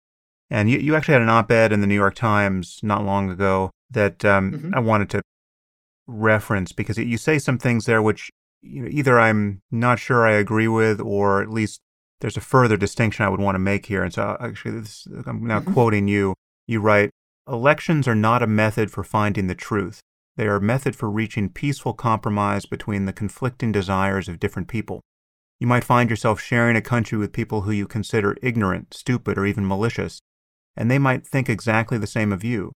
And 0.51 0.71
you, 0.71 0.79
you 0.79 0.95
actually 0.95 1.15
had 1.15 1.23
an 1.23 1.29
op 1.29 1.51
ed 1.51 1.73
in 1.73 1.81
the 1.81 1.87
New 1.87 1.95
York 1.95 2.15
Times 2.15 2.81
not 2.83 3.05
long 3.05 3.31
ago 3.31 3.71
that 3.91 4.25
um, 4.25 4.53
mm-hmm. 4.53 4.75
I 4.75 4.81
wanted 4.81 5.11
to 5.11 5.23
reference 6.07 6.73
because 6.73 6.97
you 6.97 7.19
say 7.19 7.39
some 7.39 7.59
things 7.59 7.85
there 7.85 8.01
which 8.01 8.31
you 8.63 8.83
know, 8.83 8.89
either 8.91 9.19
I'm 9.19 9.63
not 9.71 9.99
sure 9.99 10.27
I 10.27 10.33
agree 10.33 10.69
with, 10.69 11.01
or 11.01 11.43
at 11.43 11.51
least 11.51 11.81
there's 12.21 12.37
a 12.37 12.43
further 12.43 12.77
distinction 12.77 13.25
I 13.25 13.29
would 13.29 13.41
want 13.41 13.55
to 13.55 13.61
make 13.61 13.87
here. 13.87 14.03
And 14.03 14.13
so, 14.13 14.37
actually, 14.41 14.81
this, 14.81 15.07
I'm 15.27 15.47
now 15.47 15.61
mm-hmm. 15.61 15.73
quoting 15.73 16.09
you. 16.09 16.35
You 16.67 16.81
write, 16.81 17.11
Elections 17.49 18.07
are 18.07 18.15
not 18.15 18.43
a 18.43 18.47
method 18.47 18.91
for 18.91 19.03
finding 19.03 19.47
the 19.47 19.55
truth. 19.55 20.01
They 20.37 20.47
are 20.47 20.57
a 20.57 20.61
method 20.61 20.95
for 20.95 21.11
reaching 21.11 21.49
peaceful 21.49 21.95
compromise 21.95 22.67
between 22.67 23.07
the 23.07 23.13
conflicting 23.13 23.73
desires 23.73 24.29
of 24.29 24.39
different 24.39 24.69
people. 24.69 25.01
You 25.59 25.67
might 25.67 25.83
find 25.83 26.11
yourself 26.11 26.41
sharing 26.41 26.77
a 26.77 26.83
country 26.83 27.19
with 27.19 27.33
people 27.33 27.63
who 27.63 27.73
you 27.73 27.87
consider 27.87 28.37
ignorant, 28.43 28.95
stupid, 28.95 29.37
or 29.37 29.47
even 29.47 29.67
malicious, 29.67 30.21
and 30.77 30.91
they 30.91 30.99
might 30.99 31.27
think 31.27 31.49
exactly 31.49 31.99
the 31.99 32.07
same 32.07 32.33
of 32.33 32.45
you. 32.45 32.73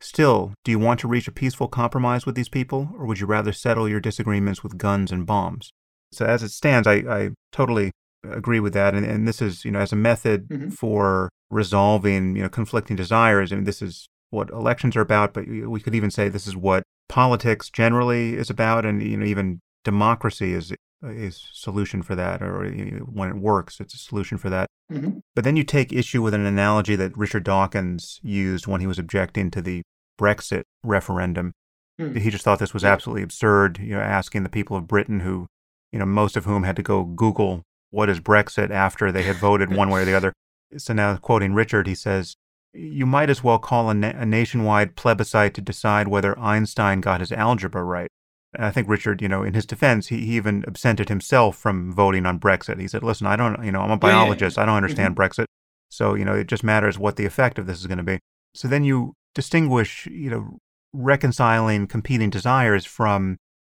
Still, 0.00 0.52
do 0.64 0.70
you 0.70 0.78
want 0.78 1.00
to 1.00 1.08
reach 1.08 1.28
a 1.28 1.32
peaceful 1.32 1.68
compromise 1.68 2.26
with 2.26 2.34
these 2.34 2.48
people, 2.48 2.90
or 2.98 3.06
would 3.06 3.20
you 3.20 3.26
rather 3.26 3.52
settle 3.52 3.88
your 3.88 4.00
disagreements 4.00 4.62
with 4.62 4.76
guns 4.76 5.12
and 5.12 5.24
bombs? 5.24 5.70
So, 6.12 6.26
as 6.26 6.42
it 6.42 6.50
stands, 6.50 6.86
I, 6.86 6.94
I 6.94 7.30
totally 7.52 7.92
agree 8.24 8.60
with 8.60 8.72
that. 8.74 8.94
And, 8.94 9.04
and 9.04 9.26
this 9.26 9.40
is, 9.40 9.64
you 9.64 9.70
know, 9.70 9.80
as 9.80 9.92
a 9.92 9.96
method 9.96 10.48
mm-hmm. 10.48 10.70
for 10.70 11.30
resolving, 11.50 12.36
you 12.36 12.42
know, 12.42 12.48
conflicting 12.48 12.96
desires. 12.96 13.52
I 13.52 13.56
mean, 13.56 13.64
this 13.64 13.82
is 13.82 14.08
what 14.30 14.50
elections 14.50 14.96
are 14.96 15.00
about, 15.00 15.34
but 15.34 15.46
we 15.48 15.80
could 15.80 15.94
even 15.94 16.10
say 16.10 16.28
this 16.28 16.46
is 16.46 16.56
what 16.56 16.82
politics 17.08 17.70
generally 17.70 18.34
is 18.34 18.50
about. 18.50 18.84
And, 18.84 19.02
you 19.02 19.16
know, 19.16 19.26
even 19.26 19.60
democracy 19.84 20.52
is 20.52 20.72
a 21.02 21.30
solution 21.30 22.02
for 22.02 22.14
that, 22.14 22.42
or 22.42 22.66
you 22.66 22.90
know, 22.90 23.04
when 23.04 23.30
it 23.30 23.36
works, 23.36 23.80
it's 23.80 23.94
a 23.94 23.98
solution 23.98 24.36
for 24.38 24.50
that. 24.50 24.66
Mm-hmm. 24.92 25.18
But 25.34 25.44
then 25.44 25.56
you 25.56 25.64
take 25.64 25.92
issue 25.92 26.20
with 26.22 26.34
an 26.34 26.44
analogy 26.44 26.94
that 26.96 27.16
Richard 27.16 27.44
Dawkins 27.44 28.20
used 28.22 28.66
when 28.66 28.80
he 28.80 28.86
was 28.86 28.98
objecting 28.98 29.50
to 29.52 29.62
the 29.62 29.82
Brexit 30.20 30.64
referendum. 30.84 31.52
Mm. 31.98 32.18
He 32.18 32.30
just 32.30 32.44
thought 32.44 32.58
this 32.58 32.74
was 32.74 32.84
absolutely 32.84 33.22
absurd, 33.22 33.78
you 33.78 33.94
know, 33.94 34.00
asking 34.00 34.42
the 34.42 34.50
people 34.50 34.76
of 34.76 34.86
Britain 34.86 35.20
who, 35.20 35.46
you 35.90 35.98
know, 35.98 36.06
most 36.06 36.36
of 36.36 36.44
whom 36.44 36.64
had 36.64 36.76
to 36.76 36.82
go 36.82 37.04
Google 37.04 37.62
what 37.90 38.08
is 38.08 38.20
Brexit 38.20 38.70
after 38.70 39.10
they 39.10 39.22
had 39.22 39.36
voted 39.36 39.74
one 39.74 39.90
way 39.90 40.02
or 40.02 40.04
the 40.04 40.14
other. 40.16 40.32
So 40.76 40.92
now, 40.92 41.16
quoting 41.16 41.54
Richard, 41.54 41.86
he 41.86 41.94
says, 41.94 42.36
You 42.72 43.06
might 43.06 43.30
as 43.30 43.42
well 43.42 43.58
call 43.58 43.90
a, 43.90 43.94
na- 43.94 44.12
a 44.14 44.26
nationwide 44.26 44.96
plebiscite 44.96 45.54
to 45.54 45.60
decide 45.60 46.08
whether 46.08 46.38
Einstein 46.38 47.00
got 47.00 47.20
his 47.20 47.32
algebra 47.32 47.82
right. 47.82 48.08
And 48.54 48.64
I 48.64 48.70
think 48.70 48.88
Richard, 48.88 49.22
you 49.22 49.28
know, 49.28 49.42
in 49.42 49.54
his 49.54 49.66
defense, 49.66 50.08
he, 50.08 50.24
he 50.24 50.36
even 50.36 50.64
absented 50.66 51.08
himself 51.08 51.56
from 51.56 51.92
voting 51.92 52.26
on 52.26 52.40
Brexit. 52.40 52.80
He 52.80 52.88
said, 52.88 53.02
Listen, 53.02 53.26
I 53.26 53.36
don't, 53.36 53.64
you 53.64 53.72
know, 53.72 53.80
I'm 53.80 53.90
a 53.90 53.96
biologist. 53.96 54.58
I 54.58 54.64
don't 54.64 54.76
understand 54.76 55.16
mm-hmm. 55.16 55.42
Brexit. 55.42 55.46
So, 55.88 56.14
you 56.14 56.24
know, 56.24 56.34
it 56.34 56.46
just 56.46 56.64
matters 56.64 56.98
what 56.98 57.16
the 57.16 57.26
effect 57.26 57.58
of 57.58 57.66
this 57.66 57.80
is 57.80 57.86
going 57.86 57.98
to 57.98 58.04
be. 58.04 58.20
So 58.54 58.68
then 58.68 58.84
you 58.84 59.14
distinguish, 59.34 60.06
you 60.06 60.30
know, 60.30 60.58
reconciling 60.92 61.86
competing 61.86 62.30
desires 62.30 62.84
from 62.84 63.38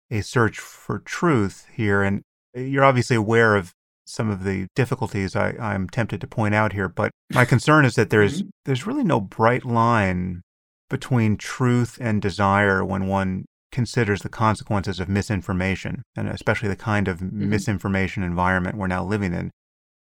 a 0.09 0.21
search 0.21 0.59
for 0.59 0.99
truth 0.99 1.65
here. 1.73 2.03
And 2.03 2.21
you're 2.53 2.83
obviously 2.83 3.15
aware 3.15 3.55
of 3.55 3.73
some 4.11 4.29
of 4.29 4.43
the 4.43 4.67
difficulties 4.75 5.35
I, 5.35 5.55
I'm 5.59 5.87
tempted 5.89 6.21
to 6.21 6.27
point 6.27 6.53
out 6.53 6.73
here, 6.73 6.89
but 6.89 7.11
my 7.33 7.45
concern 7.45 7.85
is 7.85 7.95
that 7.95 8.09
there's 8.09 8.41
mm-hmm. 8.41 8.49
there's 8.65 8.85
really 8.85 9.03
no 9.03 9.21
bright 9.21 9.65
line 9.65 10.41
between 10.89 11.37
truth 11.37 11.97
and 12.01 12.21
desire 12.21 12.83
when 12.83 13.07
one 13.07 13.45
considers 13.71 14.21
the 14.21 14.29
consequences 14.29 14.99
of 14.99 15.07
misinformation, 15.07 16.03
and 16.15 16.27
especially 16.27 16.67
the 16.67 16.75
kind 16.75 17.07
of 17.07 17.19
mm-hmm. 17.19 17.49
misinformation 17.49 18.21
environment 18.21 18.77
we're 18.77 18.87
now 18.87 19.03
living 19.03 19.33
in. 19.33 19.49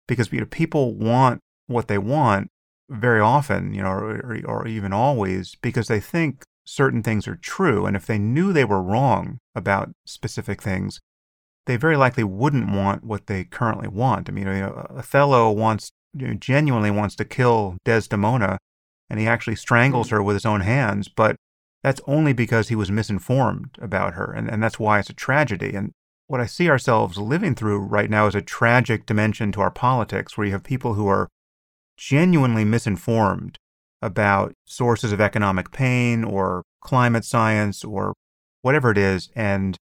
Because 0.07 0.31
you 0.31 0.41
know, 0.41 0.45
people 0.45 0.93
want 0.93 1.39
what 1.67 1.87
they 1.87 1.97
want 1.97 2.49
very 2.89 3.21
often, 3.21 3.73
you 3.73 3.81
know, 3.81 3.89
or, 3.89 4.41
or 4.45 4.67
even 4.67 4.91
always, 4.91 5.55
because 5.61 5.87
they 5.87 6.01
think 6.01 6.43
certain 6.65 7.01
things 7.01 7.27
are 7.27 7.37
true. 7.37 7.85
And 7.85 7.95
if 7.95 8.05
they 8.05 8.19
knew 8.19 8.51
they 8.51 8.65
were 8.65 8.81
wrong 8.81 9.39
about 9.55 9.91
specific 10.05 10.61
things, 10.61 10.99
they 11.65 11.77
very 11.77 11.97
likely 11.97 12.23
wouldn't 12.23 12.71
want 12.71 13.03
what 13.03 13.27
they 13.27 13.43
currently 13.43 13.87
want. 13.87 14.29
I 14.29 14.31
mean, 14.31 14.47
you 14.47 14.53
know, 14.53 14.87
Othello 14.89 15.51
wants, 15.51 15.91
you 16.13 16.27
know, 16.27 16.33
genuinely 16.33 16.91
wants 16.91 17.15
to 17.17 17.25
kill 17.25 17.77
Desdemona, 17.85 18.57
and 19.09 19.19
he 19.19 19.27
actually 19.27 19.55
strangles 19.55 20.09
hmm. 20.09 20.15
her 20.15 20.23
with 20.23 20.35
his 20.35 20.45
own 20.45 20.61
hands, 20.61 21.07
but 21.07 21.35
that's 21.83 22.01
only 22.05 22.33
because 22.33 22.67
he 22.67 22.75
was 22.75 22.91
misinformed 22.91 23.77
about 23.81 24.13
her. 24.13 24.31
And, 24.31 24.49
and 24.49 24.61
that's 24.61 24.79
why 24.79 24.99
it's 24.99 25.09
a 25.09 25.13
tragedy. 25.13 25.73
And 25.73 25.91
what 26.27 26.39
I 26.39 26.45
see 26.45 26.69
ourselves 26.69 27.17
living 27.17 27.55
through 27.55 27.79
right 27.79 28.09
now 28.09 28.27
is 28.27 28.35
a 28.35 28.41
tragic 28.41 29.05
dimension 29.05 29.51
to 29.53 29.61
our 29.61 29.71
politics, 29.71 30.37
where 30.37 30.45
you 30.45 30.53
have 30.53 30.63
people 30.63 30.93
who 30.93 31.07
are 31.07 31.27
genuinely 31.97 32.65
misinformed 32.65 33.57
about 34.01 34.53
sources 34.65 35.11
of 35.11 35.21
economic 35.21 35.71
pain 35.71 36.23
or 36.23 36.63
climate 36.81 37.25
science 37.25 37.83
or 37.83 38.13
whatever 38.61 38.91
it 38.91 38.97
is, 38.97 39.29
and 39.35 39.77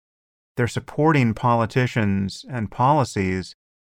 they're 0.59 0.67
supporting 0.67 1.33
politicians 1.33 2.43
and 2.49 2.69
policies 2.69 3.55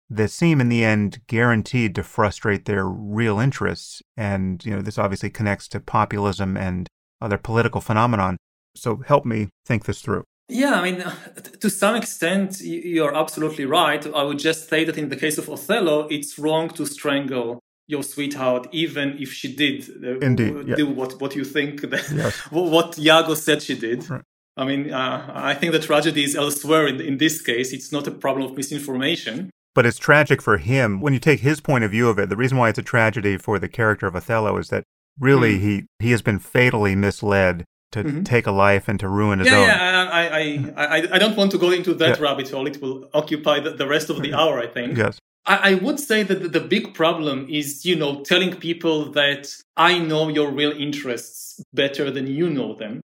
that 0.09 0.31
seem 0.31 0.61
in 0.61 0.69
the 0.69 0.85
end 0.85 1.19
guaranteed 1.27 1.93
to 1.93 2.03
frustrate 2.03 2.63
their 2.63 2.85
real 2.85 3.37
interests. 3.37 4.01
And, 4.15 4.65
you 4.65 4.73
know, 4.73 4.81
this 4.81 4.97
obviously 4.97 5.29
connects 5.29 5.67
to 5.69 5.81
populism 5.81 6.55
and 6.55 6.87
other 7.19 7.37
political 7.37 7.81
phenomenon. 7.81 8.37
So 8.77 9.03
help 9.05 9.25
me 9.25 9.49
think 9.65 9.83
this 9.83 9.99
through. 10.01 10.23
Yeah, 10.47 10.79
I 10.79 10.89
mean, 10.89 11.03
to 11.59 11.69
some 11.69 11.95
extent, 11.95 12.61
you're 12.61 13.13
absolutely 13.13 13.65
right. 13.65 14.01
I 14.15 14.23
would 14.23 14.39
just 14.39 14.69
say 14.69 14.85
that 14.85 14.97
in 14.97 15.09
the 15.09 15.17
case 15.17 15.37
of 15.37 15.49
Othello, 15.49 16.07
it's 16.09 16.39
wrong 16.39 16.69
to 16.77 16.85
strangle 16.85 17.59
your 17.87 18.03
sweetheart, 18.03 18.67
even 18.71 19.17
if 19.19 19.33
she 19.33 19.53
did 19.53 19.89
uh, 20.01 20.19
Indeed, 20.19 20.65
yeah. 20.65 20.75
do 20.75 20.87
what, 20.87 21.19
what 21.19 21.35
you 21.35 21.43
think 21.43 21.81
that, 21.89 22.09
yes. 22.09 22.37
what 22.51 22.97
Iago 22.97 23.33
said 23.33 23.61
she 23.61 23.77
did. 23.77 24.09
Right. 24.09 24.21
I 24.55 24.65
mean, 24.65 24.93
uh, 24.93 25.31
I 25.33 25.53
think 25.55 25.71
the 25.71 25.79
tragedy 25.79 26.23
is 26.23 26.35
elsewhere. 26.35 26.87
In, 26.87 27.01
in 27.01 27.17
this 27.17 27.41
case, 27.41 27.73
it's 27.73 27.91
not 27.91 28.07
a 28.07 28.11
problem 28.11 28.51
of 28.51 28.57
misinformation. 28.57 29.49
But 29.75 29.85
it's 29.85 29.97
tragic 29.97 30.41
for 30.41 30.57
him. 30.57 31.01
When 31.01 31.13
you 31.13 31.19
take 31.19 31.39
his 31.39 31.59
point 31.59 31.83
of 31.83 31.91
view 31.91 32.07
of 32.07 32.19
it, 32.19 32.29
the 32.29 32.35
reason 32.35 32.57
why 32.57 32.69
it's 32.69 32.77
a 32.77 32.83
tragedy 32.83 33.37
for 33.37 33.57
the 33.57 33.67
character 33.67 34.05
of 34.05 34.15
Othello 34.15 34.57
is 34.57 34.69
that 34.69 34.83
really 35.19 35.57
mm. 35.57 35.61
he, 35.61 35.85
he 35.99 36.11
has 36.11 36.21
been 36.21 36.39
fatally 36.39 36.95
misled 36.95 37.65
to 37.93 38.03
mm-hmm. 38.03 38.23
take 38.23 38.45
a 38.45 38.51
life 38.51 38.87
and 38.87 38.99
to 38.99 39.07
ruin 39.07 39.39
his 39.39 39.47
yeah, 39.47 39.57
own. 39.57 39.67
Yeah, 39.67 40.09
I, 40.11 40.23
I, 40.25 40.73
I, 40.77 40.97
I 41.13 41.19
don't 41.19 41.37
want 41.37 41.51
to 41.51 41.57
go 41.57 41.71
into 41.71 41.93
that 41.95 42.17
yeah. 42.17 42.23
rabbit 42.23 42.49
hole. 42.49 42.67
It 42.67 42.81
will 42.81 43.09
occupy 43.13 43.59
the, 43.59 43.71
the 43.71 43.87
rest 43.87 44.09
of 44.09 44.21
the 44.21 44.33
hour, 44.33 44.59
I 44.59 44.67
think. 44.67 44.97
Yes. 44.97 45.19
I, 45.45 45.71
I 45.71 45.73
would 45.75 45.99
say 45.99 46.23
that 46.23 46.53
the 46.53 46.59
big 46.59 46.93
problem 46.93 47.47
is, 47.49 47.85
you 47.85 47.95
know, 47.95 48.21
telling 48.21 48.55
people 48.55 49.11
that 49.11 49.55
I 49.77 49.99
know 49.99 50.27
your 50.27 50.51
real 50.51 50.71
interests 50.71 51.63
better 51.73 52.09
than 52.09 52.27
you 52.27 52.49
know 52.49 52.73
them. 52.73 53.01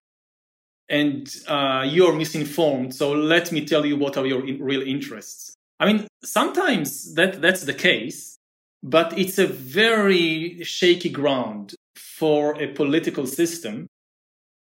And 0.90 1.34
uh, 1.46 1.86
you're 1.88 2.12
misinformed. 2.12 2.94
So 2.94 3.12
let 3.12 3.52
me 3.52 3.64
tell 3.64 3.86
you 3.86 3.96
what 3.96 4.16
are 4.16 4.26
your 4.26 4.46
in- 4.46 4.62
real 4.62 4.82
interests. 4.82 5.54
I 5.78 5.90
mean, 5.90 6.06
sometimes 6.22 7.14
that, 7.14 7.40
that's 7.40 7.62
the 7.64 7.72
case, 7.72 8.36
but 8.82 9.16
it's 9.16 9.38
a 9.38 9.46
very 9.46 10.62
shaky 10.64 11.08
ground 11.08 11.74
for 11.96 12.60
a 12.60 12.66
political 12.66 13.26
system 13.26 13.86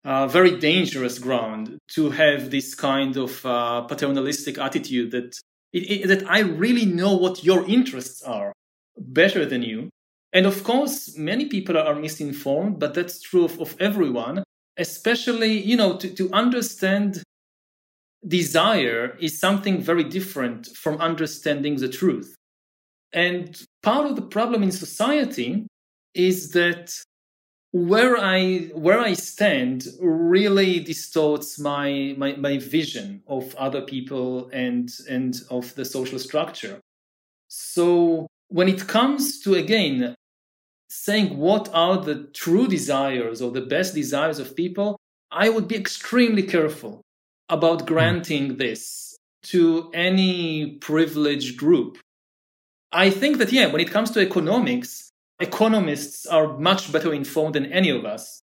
very 0.05 0.59
dangerous 0.59 1.19
ground 1.19 1.79
to 1.89 2.11
have 2.11 2.51
this 2.51 2.75
kind 2.75 3.17
of 3.17 3.45
uh, 3.45 3.83
paternalistic 3.83 4.59
attitude 4.59 5.11
that 5.11 5.39
it, 5.73 5.79
it, 5.79 6.07
that 6.09 6.29
I 6.29 6.41
really 6.41 6.87
know 6.87 7.15
what 7.15 7.45
your 7.45 7.69
interests 7.69 8.23
are 8.23 8.53
better 8.99 9.47
than 9.47 9.63
you. 9.63 9.89
And 10.33 10.47
of 10.47 10.63
course, 10.65 11.17
many 11.17 11.47
people 11.47 11.77
are 11.77 11.95
misinformed, 11.95 12.79
but 12.79 12.95
that's 12.95 13.21
true 13.21 13.45
of, 13.45 13.61
of 13.61 13.77
everyone. 13.81 14.45
Especially, 14.81 15.61
you 15.61 15.77
know, 15.77 15.97
to, 15.99 16.09
to 16.15 16.33
understand 16.33 17.23
desire 18.27 19.17
is 19.21 19.39
something 19.39 19.81
very 19.81 20.05
different 20.05 20.67
from 20.69 21.01
understanding 21.01 21.77
the 21.77 21.89
truth. 21.89 22.35
And 23.13 23.61
part 23.83 24.07
of 24.07 24.17
the 24.17 24.23
problem 24.23 24.63
in 24.63 24.73
society 24.73 25.67
is 26.15 26.53
that 26.53 26.93
where 27.73 28.17
I 28.19 28.71
where 28.75 28.99
I 28.99 29.13
stand 29.15 29.87
really 30.01 30.81
distorts 30.81 31.59
my, 31.59 32.15
my 32.19 32.35
my 32.37 32.59
vision 32.59 33.23
of 33.29 33.55
other 33.57 33.83
people 33.83 34.51
and 34.53 34.91
and 35.09 35.41
of 35.51 35.73
the 35.77 35.85
social 35.85 36.19
structure. 36.19 36.81
So 37.49 38.27
when 38.49 38.69
it 38.69 38.89
comes 38.89 39.41
to 39.43 39.55
again 39.55 40.17
saying 40.91 41.39
what 41.39 41.71
are 41.73 41.99
the 41.99 42.25
true 42.35 42.67
desires 42.67 43.41
or 43.41 43.53
the 43.53 43.61
best 43.63 43.95
desires 43.95 44.41
of 44.41 44.57
people, 44.57 44.99
I 45.31 45.49
would 45.49 45.69
be 45.69 45.77
extremely 45.77 46.43
careful 46.43 47.01
about 47.49 47.83
hmm. 47.83 47.87
granting 47.87 48.57
this 48.57 49.17
to 49.45 49.91
any 49.95 50.73
privileged 50.81 51.57
group. 51.57 51.99
I 52.93 53.09
think 53.09 53.39
that 53.39 53.53
yeah, 53.53 53.69
when 53.69 53.81
it 53.81 53.91
comes 53.91 54.11
to 54.11 54.21
economics, 54.21 55.11
economists 55.39 56.27
are 56.27 56.59
much 56.59 56.93
better 56.93 57.15
informed 57.15 57.55
than 57.55 57.73
any 57.73 57.89
of 57.91 58.05
us. 58.05 58.43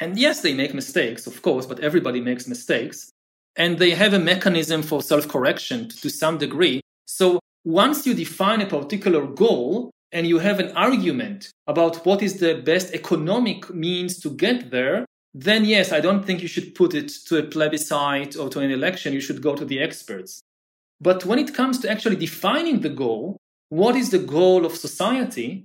And 0.00 0.18
yes, 0.18 0.40
they 0.40 0.54
make 0.54 0.74
mistakes, 0.74 1.26
of 1.26 1.40
course, 1.42 1.66
but 1.66 1.80
everybody 1.80 2.20
makes 2.20 2.48
mistakes. 2.48 3.10
And 3.56 3.78
they 3.78 3.90
have 3.90 4.12
a 4.12 4.18
mechanism 4.18 4.82
for 4.82 5.02
self 5.02 5.28
correction 5.28 5.88
to 5.88 6.08
some 6.10 6.36
degree. 6.38 6.80
So 7.06 7.38
once 7.64 8.06
you 8.06 8.14
define 8.14 8.60
a 8.60 8.66
particular 8.66 9.24
goal 9.26 9.90
and 10.12 10.26
you 10.26 10.38
have 10.38 10.58
an 10.58 10.76
argument 10.76 11.50
about 11.66 12.04
what 12.04 12.22
is 12.22 12.38
the 12.38 12.54
best 12.54 12.92
economic 12.92 13.72
means 13.72 14.18
to 14.20 14.30
get 14.30 14.70
there, 14.70 15.04
then 15.34 15.64
yes, 15.64 15.92
I 15.92 16.00
don't 16.00 16.24
think 16.24 16.42
you 16.42 16.48
should 16.48 16.74
put 16.74 16.94
it 16.94 17.08
to 17.26 17.38
a 17.38 17.42
plebiscite 17.42 18.36
or 18.36 18.48
to 18.50 18.60
an 18.60 18.70
election. 18.70 19.12
You 19.12 19.20
should 19.20 19.42
go 19.42 19.54
to 19.54 19.64
the 19.64 19.80
experts. 19.80 20.40
But 21.00 21.24
when 21.24 21.38
it 21.38 21.54
comes 21.54 21.78
to 21.80 21.90
actually 21.90 22.16
defining 22.16 22.80
the 22.80 22.88
goal, 22.88 23.36
what 23.68 23.94
is 23.94 24.10
the 24.10 24.18
goal 24.18 24.66
of 24.66 24.76
society? 24.76 25.64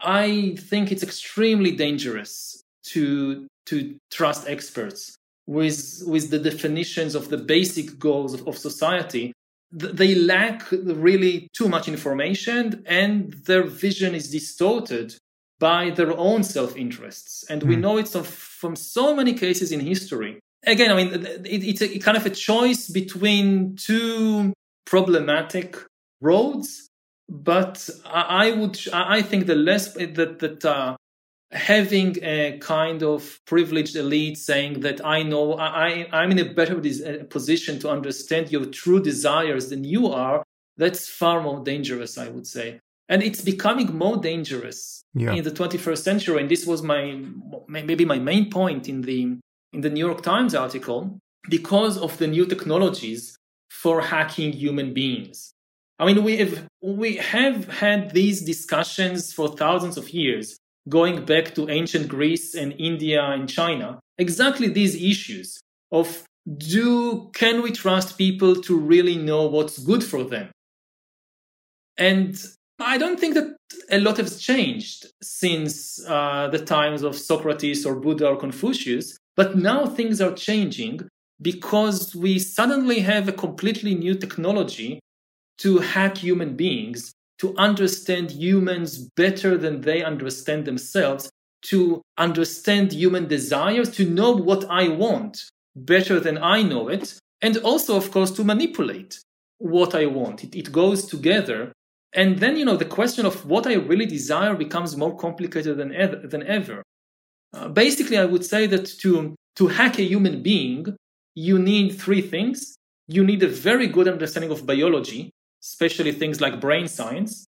I 0.00 0.56
think 0.58 0.92
it's 0.92 1.02
extremely 1.02 1.72
dangerous 1.72 2.62
to 2.84 3.46
to 3.66 3.96
trust 4.10 4.46
experts 4.48 5.16
with 5.46 6.02
with 6.06 6.30
the 6.30 6.38
definitions 6.38 7.14
of 7.14 7.28
the 7.28 7.38
basic 7.38 7.98
goals 7.98 8.34
of, 8.34 8.46
of 8.46 8.56
society. 8.56 9.32
They 9.76 10.14
lack 10.14 10.70
really 10.70 11.48
too 11.52 11.68
much 11.68 11.88
information, 11.88 12.84
and 12.86 13.32
their 13.46 13.64
vision 13.64 14.14
is 14.14 14.30
distorted 14.30 15.16
by 15.58 15.90
their 15.90 16.16
own 16.16 16.44
self 16.44 16.76
interests. 16.76 17.44
And 17.50 17.62
mm. 17.62 17.68
we 17.68 17.74
hmm. 17.74 17.80
know 17.80 17.98
it 17.98 18.08
from 18.08 18.76
so 18.76 19.14
many 19.16 19.34
cases 19.34 19.72
in 19.72 19.80
history. 19.80 20.40
Again, 20.66 20.90
I 20.92 20.94
mean, 20.94 21.26
it, 21.44 21.64
it's 21.64 21.82
a 21.82 21.98
kind 21.98 22.16
of 22.16 22.24
a 22.24 22.30
choice 22.30 22.88
between 22.88 23.76
two 23.76 24.52
problematic 24.86 25.76
roads 26.20 26.88
but 27.28 27.88
I 28.04 28.52
would, 28.52 28.78
I 28.92 29.22
think 29.22 29.46
the 29.46 29.54
less 29.54 29.94
that 29.94 30.38
that 30.40 30.64
uh, 30.64 30.96
having 31.54 32.16
a 32.22 32.58
kind 32.58 33.02
of 33.02 33.40
privileged 33.46 33.96
elite 33.96 34.36
saying 34.36 34.80
that 34.80 35.04
I 35.04 35.22
know 35.22 35.54
I 35.54 36.06
I'm 36.12 36.30
in 36.32 36.38
a 36.40 36.52
better 36.52 36.78
uh, 36.78 37.24
position 37.30 37.78
to 37.80 37.88
understand 37.88 38.50
your 38.50 38.66
true 38.66 39.00
desires 39.00 39.70
than 39.70 39.84
you 39.84 40.08
are, 40.08 40.42
that's 40.76 41.08
far 41.08 41.40
more 41.40 41.60
dangerous, 41.62 42.18
I 42.18 42.28
would 42.28 42.46
say. 42.46 42.80
And 43.08 43.22
it's 43.22 43.40
becoming 43.40 43.96
more 43.96 44.16
dangerous 44.16 45.04
yeah. 45.14 45.32
in 45.32 45.44
the 45.44 45.50
21st 45.50 45.98
century. 45.98 46.40
And 46.40 46.50
this 46.50 46.66
was 46.66 46.82
my 46.82 47.20
maybe 47.68 48.04
my 48.04 48.18
main 48.18 48.50
point 48.50 48.88
in 48.88 49.02
the 49.02 49.38
in 49.72 49.80
the 49.80 49.90
New 49.90 50.06
York 50.06 50.22
Times 50.22 50.54
article 50.54 51.18
because 51.48 51.98
of 51.98 52.16
the 52.18 52.26
new 52.26 52.46
technologies 52.46 53.36
for 53.70 54.00
hacking 54.00 54.52
human 54.52 54.94
beings. 54.94 55.52
I 55.98 56.06
mean, 56.06 56.24
we 56.24 56.36
have, 56.38 56.66
we 56.82 57.16
have 57.16 57.68
had 57.68 58.10
these 58.10 58.42
discussions 58.42 59.32
for 59.32 59.48
thousands 59.48 59.96
of 59.96 60.10
years, 60.10 60.58
going 60.88 61.24
back 61.24 61.54
to 61.54 61.68
ancient 61.68 62.08
Greece 62.08 62.54
and 62.54 62.74
India 62.78 63.22
and 63.22 63.48
China. 63.48 64.00
Exactly 64.18 64.68
these 64.68 64.94
issues 64.94 65.60
of 65.90 66.24
do, 66.58 67.30
can 67.34 67.62
we 67.62 67.72
trust 67.72 68.18
people 68.18 68.54
to 68.62 68.78
really 68.78 69.16
know 69.16 69.46
what's 69.46 69.78
good 69.78 70.04
for 70.04 70.24
them? 70.24 70.50
And 71.96 72.36
I 72.78 72.98
don't 72.98 73.18
think 73.18 73.34
that 73.34 73.56
a 73.90 74.00
lot 74.00 74.18
has 74.18 74.40
changed 74.40 75.06
since 75.22 76.04
uh, 76.06 76.48
the 76.48 76.58
times 76.58 77.02
of 77.02 77.16
Socrates 77.16 77.86
or 77.86 77.94
Buddha 77.94 78.28
or 78.28 78.36
Confucius, 78.36 79.16
but 79.36 79.56
now 79.56 79.86
things 79.86 80.20
are 80.20 80.32
changing 80.32 81.08
because 81.40 82.14
we 82.14 82.38
suddenly 82.38 83.00
have 83.00 83.28
a 83.28 83.32
completely 83.32 83.94
new 83.94 84.14
technology 84.14 85.00
to 85.58 85.78
hack 85.78 86.18
human 86.18 86.56
beings, 86.56 87.12
to 87.38 87.54
understand 87.56 88.30
humans 88.30 88.98
better 89.16 89.56
than 89.58 89.80
they 89.80 90.02
understand 90.02 90.64
themselves, 90.64 91.30
to 91.62 92.02
understand 92.18 92.92
human 92.92 93.26
desires, 93.26 93.90
to 93.90 94.08
know 94.08 94.32
what 94.32 94.64
I 94.70 94.88
want. 94.88 95.42
better 95.76 96.20
than 96.20 96.38
I 96.38 96.62
know 96.62 96.88
it, 96.88 97.18
and 97.42 97.56
also, 97.58 97.96
of 97.96 98.10
course, 98.10 98.30
to 98.32 98.44
manipulate 98.44 99.20
what 99.58 99.94
I 99.94 100.06
want. 100.06 100.44
It, 100.44 100.54
it 100.54 100.72
goes 100.72 101.06
together. 101.06 101.72
And 102.12 102.38
then, 102.38 102.56
you 102.56 102.64
know, 102.64 102.76
the 102.76 102.84
question 102.84 103.26
of 103.26 103.44
what 103.46 103.66
I 103.66 103.74
really 103.74 104.06
desire 104.06 104.54
becomes 104.54 104.96
more 104.96 105.16
complicated 105.16 105.76
than 105.78 105.92
ever. 105.94 106.16
Than 106.16 106.42
ever. 106.44 106.82
Uh, 107.52 107.68
basically, 107.68 108.18
I 108.18 108.24
would 108.24 108.44
say 108.44 108.66
that 108.66 108.86
to, 109.00 109.34
to 109.56 109.66
hack 109.68 109.98
a 109.98 110.02
human 110.02 110.42
being, 110.42 110.96
you 111.34 111.58
need 111.58 111.90
three 111.90 112.22
things. 112.22 112.76
You 113.08 113.24
need 113.24 113.42
a 113.42 113.48
very 113.48 113.86
good 113.86 114.08
understanding 114.08 114.50
of 114.50 114.64
biology, 114.64 115.30
especially 115.64 116.12
things 116.12 116.40
like 116.40 116.60
brain 116.60 116.86
science. 116.86 117.46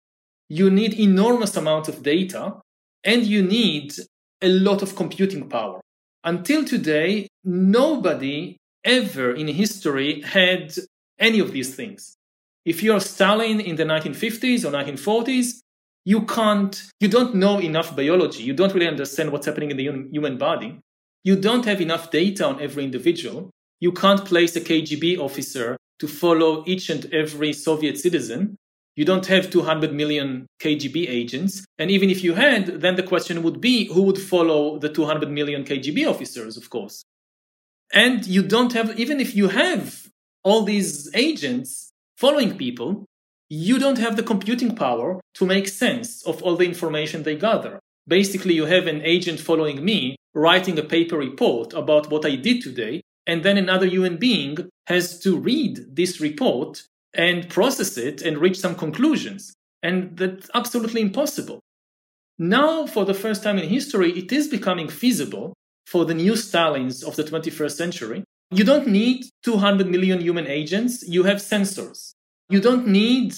You 0.48 0.70
need 0.70 0.94
enormous 1.00 1.58
amounts 1.58 1.90
of 1.90 2.02
data, 2.02 2.62
and 3.04 3.24
you 3.24 3.42
need 3.42 3.94
a 4.42 4.50
lot 4.50 4.82
of 4.82 4.96
computing 4.96 5.50
power. 5.50 5.82
Until 6.24 6.64
today, 6.64 7.28
nobody 7.44 8.58
ever 8.84 9.34
in 9.34 9.48
history 9.48 10.22
had 10.22 10.74
any 11.20 11.40
of 11.40 11.52
these 11.52 11.76
things. 11.76 12.16
If 12.64 12.82
you're 12.82 13.00
Stalin 13.00 13.60
in 13.60 13.76
the 13.76 13.84
1950s 13.84 14.66
or 14.66 14.72
1940s, 14.72 15.60
you 16.04 16.22
can't, 16.24 16.84
you 17.00 17.08
don't 17.08 17.36
know 17.36 17.60
enough 17.60 17.96
biology. 17.96 18.44
You 18.44 18.54
don't 18.54 18.74
really 18.74 18.88
understand 18.88 19.32
what's 19.32 19.46
happening 19.46 19.72
in 19.72 19.78
the 19.78 20.10
human 20.12 20.38
body. 20.38 20.80
You 21.24 21.36
don't 21.36 21.66
have 21.66 21.82
enough 21.82 22.12
data 22.12 22.46
on 22.46 22.62
every 22.62 22.84
individual. 22.84 23.50
You 23.80 23.92
can't 23.92 24.24
place 24.24 24.56
a 24.56 24.62
KGB 24.62 25.18
officer 25.20 25.78
to 26.00 26.08
follow 26.08 26.64
each 26.66 26.90
and 26.90 27.12
every 27.14 27.54
Soviet 27.54 27.98
citizen. 27.98 28.58
You 28.96 29.06
don't 29.06 29.26
have 29.28 29.50
200 29.50 29.94
million 29.94 30.48
KGB 30.62 31.10
agents. 31.10 31.66
And 31.78 31.92
even 31.92 32.10
if 32.10 32.24
you 32.24 32.34
had, 32.34 32.82
then 32.82 32.96
the 32.96 33.04
question 33.04 33.44
would 33.44 33.60
be 33.60 33.88
who 33.94 34.04
would 34.04 34.18
follow 34.18 34.80
the 34.80 34.90
200 34.90 35.30
million 35.30 35.64
KGB 35.64 36.08
officers, 36.10 36.56
of 36.56 36.70
course. 36.70 37.04
And 37.94 38.26
you 38.26 38.42
don't 38.42 38.74
have, 38.74 38.98
even 39.00 39.20
if 39.20 39.36
you 39.36 39.50
have 39.50 40.08
all 40.44 40.64
these 40.64 41.10
agents 41.14 41.92
following 42.18 42.58
people, 42.58 43.06
you 43.50 43.78
don't 43.78 44.00
have 44.00 44.16
the 44.16 44.24
computing 44.24 44.76
power 44.76 45.20
to 45.36 45.46
make 45.46 45.68
sense 45.68 46.26
of 46.26 46.42
all 46.42 46.56
the 46.56 46.66
information 46.66 47.24
they 47.24 47.36
gather. 47.36 47.80
Basically, 48.08 48.54
you 48.54 48.66
have 48.66 48.88
an 48.88 49.02
agent 49.02 49.40
following 49.40 49.84
me 49.84 50.16
writing 50.34 50.78
a 50.78 50.84
paper 50.84 51.18
report 51.18 51.74
about 51.74 52.10
what 52.12 52.26
I 52.26 52.36
did 52.36 52.62
today, 52.62 53.02
and 53.28 53.44
then 53.44 53.58
another 53.58 53.86
human 53.86 54.18
being 54.18 54.58
has 54.88 55.20
to 55.20 55.38
read 55.38 55.96
this 55.96 56.22
report 56.22 56.84
and 57.14 57.50
process 57.50 57.98
it 57.98 58.22
and 58.22 58.38
reach 58.38 58.60
some 58.60 58.76
conclusions. 58.76 59.54
And 59.82 60.18
that's 60.18 60.50
absolutely 60.54 61.02
impossible. 61.02 61.60
Now, 62.38 62.86
for 62.86 63.06
the 63.06 63.14
first 63.14 63.44
time 63.44 63.58
in 63.58 63.70
history, 63.70 64.12
it 64.12 64.32
is 64.32 64.48
becoming 64.48 64.90
feasible 64.90 65.54
for 65.86 66.06
the 66.06 66.14
new 66.14 66.34
Stalins 66.34 67.04
of 67.04 67.16
the 67.16 67.24
21st 67.24 67.72
century. 67.72 68.24
You 68.52 68.64
don't 68.64 68.88
need 68.88 69.26
200 69.44 69.88
million 69.88 70.20
human 70.20 70.48
agents, 70.48 71.08
you 71.08 71.24
have 71.24 71.38
sensors. 71.38 72.12
You 72.50 72.60
don't 72.60 72.88
need 72.88 73.36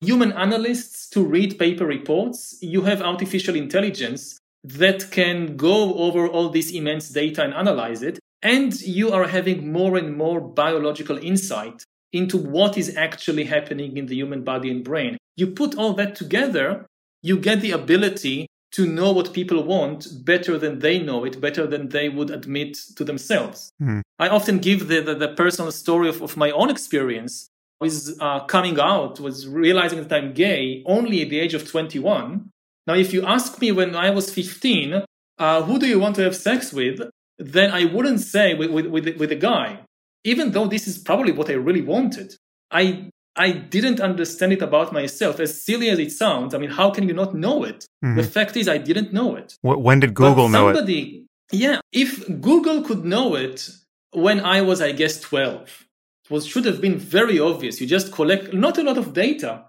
human 0.00 0.32
analysts 0.32 1.08
to 1.10 1.22
read 1.22 1.58
paper 1.58 1.84
reports, 1.84 2.56
you 2.62 2.82
have 2.82 3.02
artificial 3.02 3.54
intelligence 3.54 4.38
that 4.64 5.10
can 5.10 5.56
go 5.56 5.94
over 5.94 6.26
all 6.26 6.48
this 6.48 6.70
immense 6.70 7.10
data 7.10 7.42
and 7.42 7.54
analyze 7.54 8.02
it. 8.02 8.18
And 8.42 8.80
you 8.80 9.12
are 9.12 9.28
having 9.28 9.72
more 9.72 9.96
and 9.96 10.16
more 10.16 10.40
biological 10.40 11.18
insight 11.18 11.84
into 12.12 12.36
what 12.36 12.76
is 12.76 12.96
actually 12.96 13.44
happening 13.44 13.96
in 13.96 14.06
the 14.06 14.16
human 14.16 14.42
body 14.42 14.70
and 14.70 14.82
brain. 14.82 15.16
You 15.36 15.48
put 15.48 15.76
all 15.76 15.92
that 15.94 16.16
together, 16.16 16.86
you 17.22 17.38
get 17.38 17.60
the 17.60 17.70
ability 17.72 18.46
to 18.72 18.86
know 18.86 19.12
what 19.12 19.32
people 19.32 19.62
want 19.64 20.06
better 20.24 20.56
than 20.56 20.78
they 20.78 20.98
know 21.00 21.24
it, 21.24 21.40
better 21.40 21.66
than 21.66 21.88
they 21.88 22.08
would 22.08 22.30
admit 22.30 22.74
to 22.96 23.04
themselves. 23.04 23.72
Mm. 23.82 24.02
I 24.18 24.28
often 24.28 24.58
give 24.58 24.88
the, 24.88 25.00
the, 25.00 25.14
the, 25.14 25.28
personal 25.28 25.72
story 25.72 26.08
of, 26.08 26.22
of 26.22 26.36
my 26.36 26.50
own 26.52 26.70
experience 26.70 27.48
with 27.80 28.16
uh, 28.20 28.40
coming 28.44 28.78
out, 28.78 29.18
was 29.18 29.48
realizing 29.48 30.06
that 30.06 30.12
I'm 30.12 30.34
gay 30.34 30.82
only 30.86 31.22
at 31.22 31.30
the 31.30 31.40
age 31.40 31.54
of 31.54 31.68
21. 31.68 32.50
Now, 32.86 32.94
if 32.94 33.12
you 33.12 33.24
ask 33.26 33.60
me 33.60 33.72
when 33.72 33.96
I 33.96 34.10
was 34.10 34.32
15, 34.32 35.02
uh, 35.38 35.62
who 35.62 35.78
do 35.78 35.86
you 35.86 35.98
want 35.98 36.16
to 36.16 36.22
have 36.22 36.36
sex 36.36 36.72
with? 36.72 37.00
Then 37.40 37.70
I 37.72 37.86
wouldn't 37.86 38.20
say 38.20 38.54
with, 38.54 38.70
with, 38.70 38.86
with, 38.86 39.16
with 39.16 39.32
a 39.32 39.36
guy 39.36 39.80
even 40.24 40.52
though 40.52 40.66
this 40.66 40.86
is 40.86 40.98
probably 40.98 41.32
what 41.32 41.50
I 41.50 41.54
really 41.54 41.82
wanted, 41.82 42.34
I 42.70 43.10
I 43.36 43.52
didn't 43.52 44.00
understand 44.00 44.52
it 44.52 44.60
about 44.60 44.92
myself. 44.92 45.40
As 45.40 45.62
silly 45.64 45.88
as 45.88 45.98
it 45.98 46.10
sounds, 46.10 46.54
I 46.54 46.58
mean, 46.58 46.70
how 46.70 46.90
can 46.90 47.06
you 47.06 47.14
not 47.14 47.34
know 47.34 47.64
it? 47.64 47.86
Mm-hmm. 48.04 48.16
The 48.16 48.24
fact 48.24 48.56
is, 48.56 48.68
I 48.68 48.78
didn't 48.78 49.12
know 49.12 49.36
it. 49.36 49.56
When 49.62 50.00
did 50.00 50.14
Google 50.14 50.46
but 50.46 50.48
know 50.48 50.72
somebody, 50.72 51.26
it? 51.52 51.56
Yeah, 51.56 51.80
if 51.92 52.26
Google 52.40 52.82
could 52.82 53.04
know 53.04 53.36
it 53.36 53.70
when 54.12 54.40
I 54.40 54.60
was, 54.62 54.82
I 54.82 54.92
guess, 54.92 55.20
12, 55.20 55.86
it 56.24 56.30
was, 56.30 56.44
should 56.44 56.64
have 56.64 56.80
been 56.80 56.98
very 56.98 57.38
obvious. 57.38 57.80
You 57.80 57.86
just 57.86 58.12
collect 58.12 58.52
not 58.52 58.78
a 58.78 58.82
lot 58.82 58.98
of 58.98 59.14
data 59.14 59.66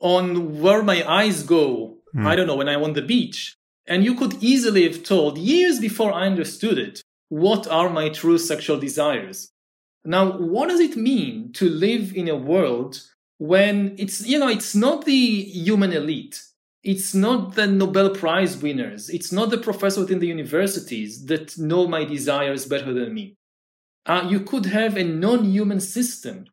on 0.00 0.60
where 0.60 0.82
my 0.82 1.04
eyes 1.06 1.42
go. 1.42 1.98
Mm. 2.14 2.26
I 2.26 2.36
don't 2.36 2.46
know, 2.46 2.56
when 2.56 2.68
I'm 2.68 2.84
on 2.84 2.92
the 2.92 3.02
beach. 3.02 3.56
And 3.86 4.04
you 4.04 4.14
could 4.14 4.42
easily 4.42 4.84
have 4.84 5.02
told 5.02 5.38
years 5.38 5.78
before 5.78 6.12
I 6.12 6.26
understood 6.26 6.78
it, 6.78 7.02
what 7.28 7.66
are 7.68 7.90
my 7.90 8.08
true 8.08 8.38
sexual 8.38 8.78
desires? 8.78 9.50
Now, 10.04 10.36
what 10.38 10.68
does 10.68 10.80
it 10.80 10.96
mean 10.96 11.52
to 11.54 11.68
live 11.68 12.14
in 12.14 12.28
a 12.28 12.36
world 12.36 13.00
when 13.38 13.94
it's, 13.98 14.26
you 14.26 14.38
know, 14.38 14.48
it's 14.48 14.74
not 14.74 15.04
the 15.04 15.42
human 15.42 15.92
elite. 15.92 16.42
It's 16.82 17.14
not 17.14 17.54
the 17.54 17.66
Nobel 17.66 18.10
Prize 18.10 18.56
winners. 18.56 19.08
It's 19.08 19.32
not 19.32 19.50
the 19.50 19.58
professors 19.58 19.98
within 19.98 20.18
the 20.18 20.26
universities 20.26 21.24
that 21.26 21.56
know 21.58 21.88
my 21.88 22.04
desires 22.04 22.66
better 22.66 22.92
than 22.92 23.14
me. 23.14 23.36
Uh, 24.06 24.26
you 24.28 24.40
could 24.40 24.66
have 24.66 24.96
a 24.96 25.04
non 25.04 25.44
human 25.44 25.80
system 25.80 26.44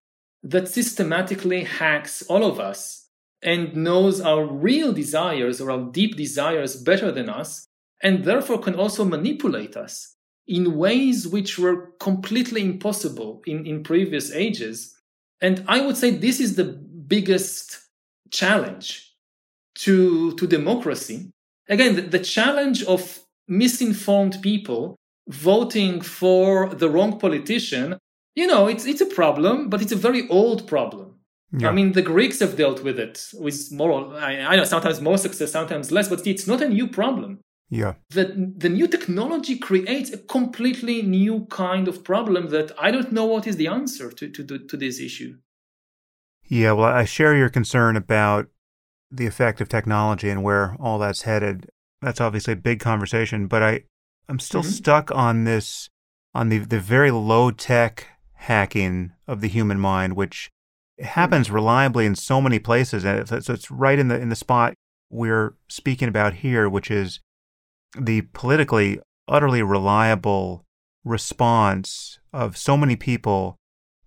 that 0.44 0.70
systematically 0.70 1.66
hacks 1.66 2.24
all 2.24 2.46
of 2.46 2.60
us 2.60 3.01
and 3.44 3.76
knows 3.76 4.22
our 4.22 4.46
real 4.46 4.94
desires 4.94 5.60
or 5.60 5.72
our 5.72 5.92
deep 5.92 6.16
desires 6.16 6.76
better 6.76 7.12
than 7.12 7.30
us, 7.30 7.68
and 8.04 8.24
therefore 8.24 8.60
can 8.60 8.76
also 8.76 9.04
manipulate 9.04 9.76
us 9.76 10.16
in 10.48 10.78
ways 10.78 11.28
which 11.28 11.58
were 11.58 11.92
completely 12.00 12.62
impossible 12.62 13.42
in, 13.46 13.66
in 13.66 13.84
previous 13.84 14.32
ages. 14.32 14.96
And 15.40 15.64
I 15.68 15.82
would 15.82 15.98
say 15.98 16.12
this 16.12 16.40
is 16.40 16.56
the 16.56 16.66
biggest 16.66 17.80
challenge 18.32 19.16
to, 19.76 20.36
to 20.36 20.48
democracy. 20.48 21.32
Again, 21.70 21.96
the, 21.96 22.02
the 22.02 22.20
challenge 22.20 22.84
of 22.84 23.20
misinformed 23.48 24.42
people 24.42 24.96
voting 25.28 26.02
for 26.02 26.70
the 26.70 26.90
wrong 26.90 27.20
politician, 27.20 27.98
you 28.36 28.48
know, 28.48 28.68
it's, 28.68 28.86
it's 28.86 29.02
a 29.02 29.06
problem, 29.06 29.70
but 29.70 29.82
it's 29.82 29.92
a 29.92 29.96
very 29.96 30.28
old 30.30 30.68
problem. 30.68 31.11
Yeah. 31.54 31.70
I 31.70 31.72
mean, 31.74 31.92
the 31.92 32.02
Greeks 32.02 32.40
have 32.40 32.56
dealt 32.56 32.82
with 32.82 32.98
it 32.98 33.28
with 33.34 33.72
more, 33.72 34.16
I, 34.16 34.40
I 34.40 34.56
know, 34.56 34.64
sometimes 34.64 35.02
more 35.02 35.18
success, 35.18 35.52
sometimes 35.52 35.92
less, 35.92 36.08
but 36.08 36.26
it's 36.26 36.48
not 36.48 36.62
a 36.62 36.70
new 36.70 36.88
problem. 36.88 37.40
Yeah. 37.70 37.96
That 38.12 38.60
the 38.60 38.70
new 38.70 38.88
technology 38.88 39.58
creates 39.58 40.12
a 40.12 40.18
completely 40.18 41.02
new 41.02 41.46
kind 41.50 41.88
of 41.88 42.04
problem 42.04 42.50
that 42.50 42.72
I 42.80 42.92
don't 42.92 43.12
know 43.12 43.26
what 43.26 43.48
is 43.48 43.58
the 43.58 43.68
answer 43.68 44.12
to, 44.12 44.30
to, 44.30 44.60
to 44.60 44.78
this 44.78 45.00
issue. 45.00 45.38
Yeah, 46.46 46.74
well, 46.74 46.92
I 46.92 47.06
share 47.06 47.36
your 47.36 47.50
concern 47.50 47.96
about 47.96 48.48
the 49.10 49.26
effect 49.26 49.62
of 49.62 49.70
technology 49.70 50.30
and 50.30 50.44
where 50.44 50.76
all 50.80 51.00
that's 51.00 51.24
headed. 51.24 51.70
That's 52.02 52.22
obviously 52.22 52.54
a 52.54 52.58
big 52.58 52.80
conversation, 52.80 53.48
but 53.48 53.62
I, 53.62 53.84
I'm 54.28 54.40
still 54.40 54.62
mm-hmm. 54.62 54.72
stuck 54.72 55.12
on 55.12 55.44
this, 55.44 55.90
on 56.34 56.50
the, 56.50 56.60
the 56.60 56.80
very 56.80 57.12
low 57.12 57.52
tech 57.52 58.08
hacking 58.34 59.12
of 59.28 59.42
the 59.42 59.48
human 59.48 59.80
mind, 59.80 60.16
which 60.16 60.50
happens 61.04 61.48
mm-hmm. 61.48 61.56
reliably 61.56 62.06
in 62.06 62.16
so 62.16 62.42
many 62.42 62.60
places. 62.60 63.04
And 63.06 63.20
it's, 63.32 63.50
it's 63.50 63.72
right 63.72 64.00
in 64.00 64.08
the, 64.08 64.20
in 64.20 64.30
the 64.30 64.36
spot 64.36 64.74
we're 65.10 65.56
speaking 65.68 66.08
about 66.08 66.36
here, 66.36 66.70
which 66.70 66.90
is 66.90 67.20
the 67.98 68.22
politically 68.34 69.00
utterly 69.28 69.62
reliable 69.62 70.64
response 71.04 72.20
of 72.32 72.58
so 72.58 72.78
many 72.78 72.96
people 72.96 73.58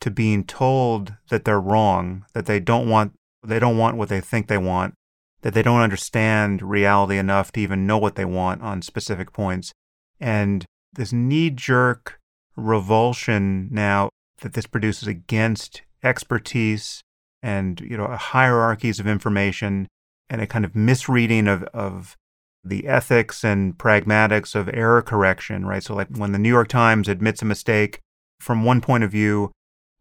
to 0.00 0.10
being 0.10 0.44
told 0.44 1.14
that 1.28 1.44
they're 1.44 1.60
wrong, 1.60 2.24
that 2.32 2.46
they 2.46 2.60
don't 2.60 2.88
want 2.88 3.12
they 3.42 3.58
don't 3.58 3.76
want 3.76 3.96
what 3.98 4.08
they 4.08 4.20
think 4.20 4.48
they 4.48 4.58
want, 4.58 4.94
that 5.42 5.52
they 5.52 5.62
don't 5.62 5.82
understand 5.82 6.62
reality 6.62 7.18
enough 7.18 7.52
to 7.52 7.60
even 7.60 7.86
know 7.86 7.98
what 7.98 8.14
they 8.14 8.24
want 8.24 8.62
on 8.62 8.80
specific 8.80 9.32
points. 9.34 9.72
And 10.18 10.64
this 10.94 11.12
knee-jerk 11.12 12.18
revulsion 12.56 13.68
now 13.70 14.08
that 14.40 14.54
this 14.54 14.66
produces 14.66 15.08
against 15.08 15.82
expertise 16.04 17.02
and 17.42 17.80
you 17.80 17.96
know 17.96 18.08
hierarchies 18.08 19.00
of 19.00 19.06
information 19.06 19.88
and 20.30 20.40
a 20.40 20.46
kind 20.46 20.64
of 20.64 20.74
misreading 20.74 21.46
of, 21.46 21.62
of 21.74 22.16
the 22.64 22.86
ethics 22.88 23.44
and 23.44 23.76
pragmatics 23.76 24.54
of 24.54 24.70
error 24.72 25.02
correction, 25.02 25.66
right? 25.66 25.82
So, 25.82 25.94
like 25.94 26.08
when 26.16 26.32
the 26.32 26.38
New 26.38 26.48
York 26.48 26.68
Times 26.68 27.08
admits 27.08 27.42
a 27.42 27.46
mistake, 27.46 28.00
from 28.40 28.64
one 28.64 28.80
point 28.80 29.04
of 29.04 29.10
view, 29.10 29.52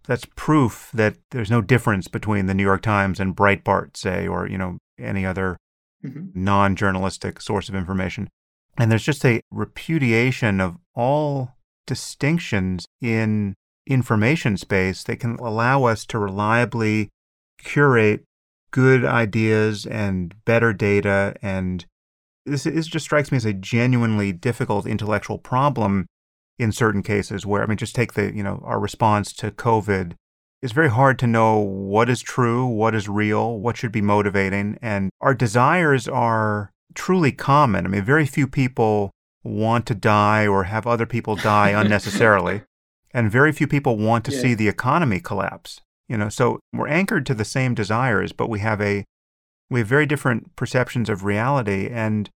that's 0.08 0.26
proof 0.36 0.90
that 0.94 1.16
there's 1.32 1.52
no 1.52 1.62
difference 1.62 2.08
between 2.08 2.46
the 2.46 2.54
New 2.54 2.64
York 2.64 2.82
Times 2.82 3.20
and 3.20 3.36
Breitbart, 3.36 3.98
say, 3.98 4.28
or 4.28 4.48
you 4.48 4.58
know 4.58 4.78
any 4.98 5.26
other 5.26 5.58
mm-hmm. 6.04 6.28
non-journalistic 6.34 7.42
source 7.42 7.68
of 7.68 7.76
information. 7.76 8.30
And 8.78 8.90
there's 8.90 9.04
just 9.04 9.26
a 9.26 9.42
repudiation 9.52 10.60
of 10.60 10.78
all 10.96 11.52
distinctions 11.86 12.86
in 13.02 13.56
information 13.88 14.58
space 14.58 15.04
that 15.04 15.20
can 15.20 15.36
allow 15.36 15.84
us 15.84 16.06
to 16.06 16.20
reliably 16.20 17.10
curate 17.58 18.24
good 18.72 19.06
ideas 19.06 19.86
and 19.86 20.34
better 20.46 20.74
data. 20.74 21.36
And 21.42 21.86
this, 22.46 22.64
this 22.64 22.88
just 22.88 23.06
strikes 23.06 23.32
me 23.32 23.38
as 23.38 23.46
a 23.46 23.54
genuinely 23.54 24.32
difficult 24.32 24.86
intellectual 24.86 25.38
problem 25.38 26.08
in 26.58 26.72
certain 26.72 27.04
cases 27.04 27.46
where, 27.46 27.64
I 27.64 27.66
mean, 27.68 27.78
just 27.78 27.96
take 27.96 28.14
the, 28.14 28.34
you 28.36 28.44
know, 28.44 28.62
our 28.66 28.80
response 28.80 29.34
to 29.34 29.52
COVID. 29.52 30.14
It's 30.62 30.74
very 30.74 30.90
hard 30.90 31.20
to 31.20 31.28
know 31.28 31.58
what 31.58 32.10
is 32.10 32.22
true, 32.22 32.66
what 32.66 32.96
is 32.96 33.10
real, 33.10 33.60
what 33.60 33.78
should 33.78 33.92
be 33.92 34.02
motivating. 34.02 34.78
And 34.82 35.10
our 35.22 35.34
desires 35.34 36.08
are 36.08 36.72
truly 36.96 37.32
common. 37.32 37.86
I 37.86 37.90
mean, 37.90 38.04
very 38.04 38.26
few 38.26 38.48
people 38.48 39.12
want 39.44 39.86
to 39.88 39.96
die 39.96 40.48
or 40.48 40.66
have 40.66 40.88
other 40.88 41.06
people 41.06 41.36
die 41.36 41.70
unnecessarily. 41.80 42.62
And 43.14 43.32
very 43.32 43.52
few 43.52 43.68
people 43.68 43.98
want 43.98 44.26
to 44.26 44.32
yeah. 44.32 44.42
see 44.42 44.54
the 44.54 44.68
economy 44.68 45.20
collapse. 45.20 45.82
You 46.10 46.18
know, 46.18 46.30
so 46.30 46.60
we're 46.74 46.88
anchored 46.88 47.26
to 47.28 47.34
the 47.34 47.46
same 47.46 47.74
desires, 47.74 48.32
but 48.34 48.50
we 48.50 48.60
have 48.60 48.82
a 48.82 49.06
we 49.70 49.80
have 49.80 49.88
very 49.88 50.06
different 50.06 50.56
perceptions 50.56 51.10
of 51.10 51.24
reality. 51.24 51.88
And 51.90 52.30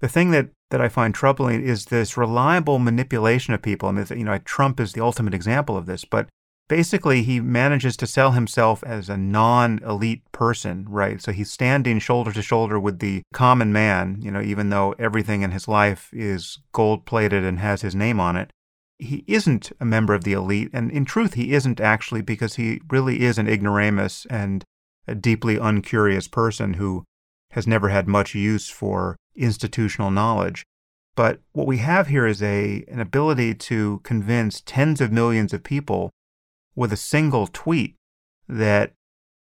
the 0.00 0.08
thing 0.08 0.30
that 0.32 0.50
that 0.70 0.80
I 0.80 0.88
find 0.88 1.14
troubling 1.14 1.62
is 1.62 1.86
this 1.86 2.16
reliable 2.16 2.78
manipulation 2.78 3.54
of 3.54 3.62
people. 3.62 3.88
I 3.88 3.92
mean, 3.92 4.06
you 4.10 4.24
know, 4.24 4.38
Trump 4.38 4.80
is 4.80 4.92
the 4.92 5.00
ultimate 5.00 5.32
example 5.32 5.76
of 5.76 5.86
this, 5.86 6.04
but 6.04 6.28
basically 6.68 7.22
he 7.22 7.40
manages 7.40 7.96
to 7.96 8.06
sell 8.06 8.32
himself 8.32 8.84
as 8.84 9.08
a 9.08 9.16
non-elite 9.16 10.30
person, 10.32 10.84
right? 10.88 11.22
So 11.22 11.32
he's 11.32 11.50
standing 11.50 11.98
shoulder 11.98 12.32
to 12.32 12.42
shoulder 12.42 12.78
with 12.78 12.98
the 12.98 13.22
common 13.32 13.72
man, 13.72 14.18
you 14.20 14.30
know, 14.30 14.42
even 14.42 14.68
though 14.68 14.94
everything 14.98 15.40
in 15.42 15.52
his 15.52 15.66
life 15.66 16.10
is 16.12 16.58
gold-plated 16.72 17.44
and 17.44 17.58
has 17.60 17.80
his 17.80 17.94
name 17.94 18.20
on 18.20 18.36
it. 18.36 18.50
He 18.98 19.24
isn't 19.26 19.72
a 19.80 19.84
member 19.84 20.14
of 20.14 20.24
the 20.24 20.32
elite, 20.32 20.70
and 20.72 20.90
in 20.90 21.04
truth, 21.04 21.34
he 21.34 21.52
isn't 21.52 21.80
actually 21.80 22.22
because 22.22 22.56
he 22.56 22.80
really 22.90 23.20
is 23.20 23.38
an 23.38 23.48
ignoramus 23.48 24.26
and 24.28 24.64
a 25.06 25.14
deeply 25.14 25.56
uncurious 25.56 26.28
person 26.28 26.74
who 26.74 27.04
has 27.52 27.66
never 27.66 27.88
had 27.88 28.08
much 28.08 28.34
use 28.34 28.68
for 28.68 29.16
institutional 29.36 30.10
knowledge. 30.10 30.64
But 31.16 31.40
what 31.52 31.66
we 31.66 31.78
have 31.78 32.08
here 32.08 32.26
is 32.26 32.42
a, 32.42 32.84
an 32.88 33.00
ability 33.00 33.54
to 33.54 34.00
convince 34.04 34.60
tens 34.60 35.00
of 35.00 35.10
millions 35.10 35.52
of 35.52 35.64
people 35.64 36.10
with 36.76 36.92
a 36.92 36.96
single 36.96 37.46
tweet 37.46 37.96
that 38.48 38.92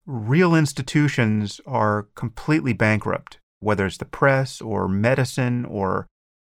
real 0.05 0.55
institutions 0.55 1.61
are 1.67 2.07
completely 2.15 2.73
bankrupt, 2.73 3.37
whether 3.59 3.85
it's 3.85 3.97
the 3.97 4.05
press 4.05 4.61
or 4.61 4.87
medicine 4.87 5.65
or 5.65 6.07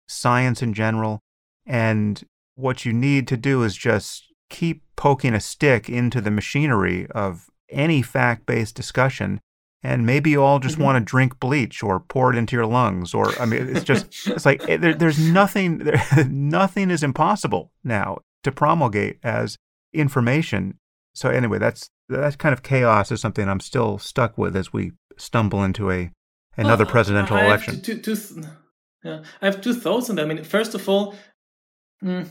science 0.07 0.61
in 0.61 0.73
general. 0.73 1.19
And 1.65 2.23
what 2.57 2.85
you 2.85 2.91
need 2.91 3.27
to 3.27 3.37
do 3.37 3.63
is 3.63 3.75
just 3.75 4.25
keep 4.49 4.83
poking 4.95 5.33
a 5.33 5.39
stick 5.39 5.89
into 5.89 6.19
the 6.21 6.31
machinery 6.31 7.07
of 7.11 7.47
any 7.69 8.01
fact 8.01 8.45
based 8.45 8.75
discussion 8.75 9.39
and 9.83 10.05
maybe 10.05 10.31
you 10.31 10.41
all 10.41 10.59
just 10.59 10.75
mm-hmm. 10.75 10.85
want 10.85 10.97
to 10.97 11.09
drink 11.09 11.39
bleach 11.39 11.83
or 11.83 11.99
pour 11.99 12.33
it 12.33 12.37
into 12.37 12.55
your 12.55 12.65
lungs 12.65 13.13
or 13.13 13.37
i 13.41 13.45
mean 13.45 13.75
it's 13.75 13.83
just 13.83 14.07
it's 14.27 14.45
like 14.45 14.67
eh, 14.69 14.77
there, 14.77 14.93
there's 14.93 15.19
nothing 15.19 15.77
there, 15.79 16.01
nothing 16.29 16.89
is 16.89 17.03
impossible 17.03 17.71
now 17.83 18.17
to 18.43 18.51
promulgate 18.51 19.19
as 19.23 19.57
information. 19.93 20.79
So 21.13 21.29
anyway 21.29 21.59
that's 21.59 21.89
that 22.09 22.37
kind 22.37 22.53
of 22.53 22.63
chaos 22.63 23.11
is 23.11 23.19
something 23.19 23.49
i'm 23.49 23.59
still 23.59 23.97
stuck 23.97 24.37
with 24.37 24.55
as 24.55 24.71
we 24.71 24.93
stumble 25.17 25.63
into 25.63 25.91
a 25.91 26.11
another 26.55 26.85
presidential 26.85 27.37
election. 27.37 27.81
two, 27.81 27.99
two, 27.99 28.15
yeah, 29.03 29.23
i 29.41 29.45
have 29.45 29.61
two 29.61 29.73
thoughts 29.73 30.09
on 30.09 30.15
that. 30.15 30.25
I 30.25 30.33
mean 30.33 30.43
first 30.43 30.75
of 30.75 30.87
all 30.87 31.15
mm, 32.03 32.27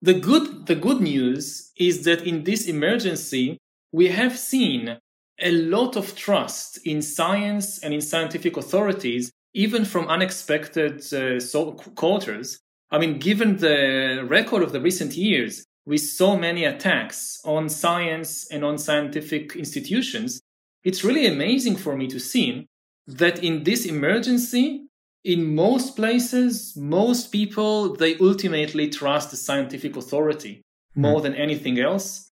the 0.00 0.14
good 0.14 0.66
the 0.66 0.74
good 0.74 1.00
news 1.00 1.72
is 1.76 2.04
that 2.04 2.26
in 2.26 2.44
this 2.44 2.66
emergency 2.66 3.58
we 3.92 4.08
have 4.08 4.38
seen 4.38 4.98
a 5.40 5.50
lot 5.50 5.96
of 5.96 6.14
trust 6.14 6.78
in 6.84 7.00
science 7.00 7.78
and 7.78 7.94
in 7.94 8.00
scientific 8.00 8.56
authorities, 8.56 9.30
even 9.54 9.84
from 9.84 10.08
unexpected 10.08 11.00
uh, 11.12 11.38
so- 11.40 11.72
quarters. 11.72 12.58
I 12.90 12.98
mean, 12.98 13.18
given 13.18 13.58
the 13.58 14.24
record 14.28 14.62
of 14.62 14.72
the 14.72 14.80
recent 14.80 15.16
years, 15.16 15.64
with 15.86 16.00
so 16.00 16.36
many 16.36 16.64
attacks 16.64 17.40
on 17.44 17.68
science 17.68 18.46
and 18.50 18.62
on 18.62 18.76
scientific 18.76 19.56
institutions, 19.56 20.40
it's 20.84 21.02
really 21.02 21.26
amazing 21.26 21.76
for 21.76 21.96
me 21.96 22.06
to 22.08 22.20
see 22.20 22.66
that 23.06 23.42
in 23.42 23.64
this 23.64 23.86
emergency, 23.86 24.87
in 25.24 25.54
most 25.54 25.96
places, 25.96 26.76
most 26.76 27.32
people, 27.32 27.94
they 27.94 28.16
ultimately 28.18 28.88
trust 28.88 29.30
the 29.30 29.36
scientific 29.36 29.96
authority 29.96 30.62
more 30.94 31.20
mm. 31.20 31.22
than 31.22 31.34
anything 31.34 31.78
else. 31.78 32.30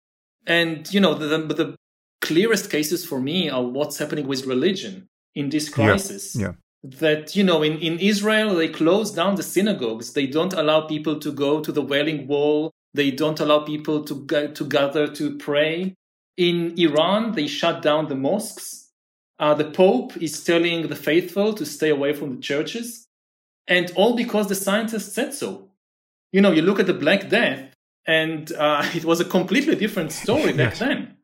And, 0.48 0.92
you 0.94 1.00
know, 1.00 1.14
the, 1.14 1.28
the, 1.28 1.54
the 1.54 1.76
clearest 2.22 2.70
cases 2.70 3.06
for 3.06 3.20
me 3.20 3.50
are 3.50 3.64
what's 3.64 3.98
happening 3.98 4.28
with 4.28 4.46
religion 4.46 5.08
in 5.34 5.50
this 5.50 5.70
crisis. 5.70 6.36
Yeah. 6.36 6.48
yeah. 6.48 6.54
That, 7.00 7.36
you 7.36 7.44
know, 7.44 7.64
in, 7.64 7.80
in 7.80 8.00
Israel, 8.00 8.54
they 8.54 8.68
close 8.68 9.10
down 9.10 9.36
the 9.36 9.44
synagogues. 9.44 10.14
They 10.14 10.28
don't 10.28 10.54
allow 10.54 10.82
people 10.82 11.20
to 11.20 11.32
go 11.32 11.60
to 11.60 11.72
the 11.72 11.82
Wailing 11.82 12.28
Wall. 12.28 12.72
They 12.94 13.10
don't 13.10 13.40
allow 13.40 13.60
people 13.62 14.04
to, 14.04 14.26
to 14.54 14.66
gather 14.66 15.08
to 15.08 15.38
pray. 15.38 15.96
In 16.38 16.78
Iran, 16.78 17.32
they 17.32 17.48
shut 17.48 17.82
down 17.82 18.08
the 18.08 18.16
mosques. 18.16 18.85
Uh, 19.40 19.54
the 19.54 19.70
Pope 19.70 20.16
is 20.18 20.44
telling 20.44 20.88
the 20.88 20.96
faithful 20.96 21.54
to 21.54 21.66
stay 21.66 21.90
away 21.90 22.14
from 22.14 22.36
the 22.36 22.42
churches. 22.42 23.08
And 23.68 23.92
all 23.96 24.16
because 24.16 24.48
the 24.48 24.56
scientists 24.56 25.14
said 25.14 25.34
so. 25.34 25.70
You 26.32 26.42
know, 26.42 26.52
you 26.52 26.62
look 26.62 26.80
at 26.80 26.88
the 26.88 26.94
Black 26.94 27.30
Death, 27.30 27.74
and 28.06 28.52
uh, 28.54 28.86
it 28.96 29.06
was 29.06 29.20
a 29.20 29.26
completely 29.26 29.76
different 29.76 30.12
story 30.12 30.54
back 30.54 30.72
yes. 30.72 30.80
then. 30.80 31.18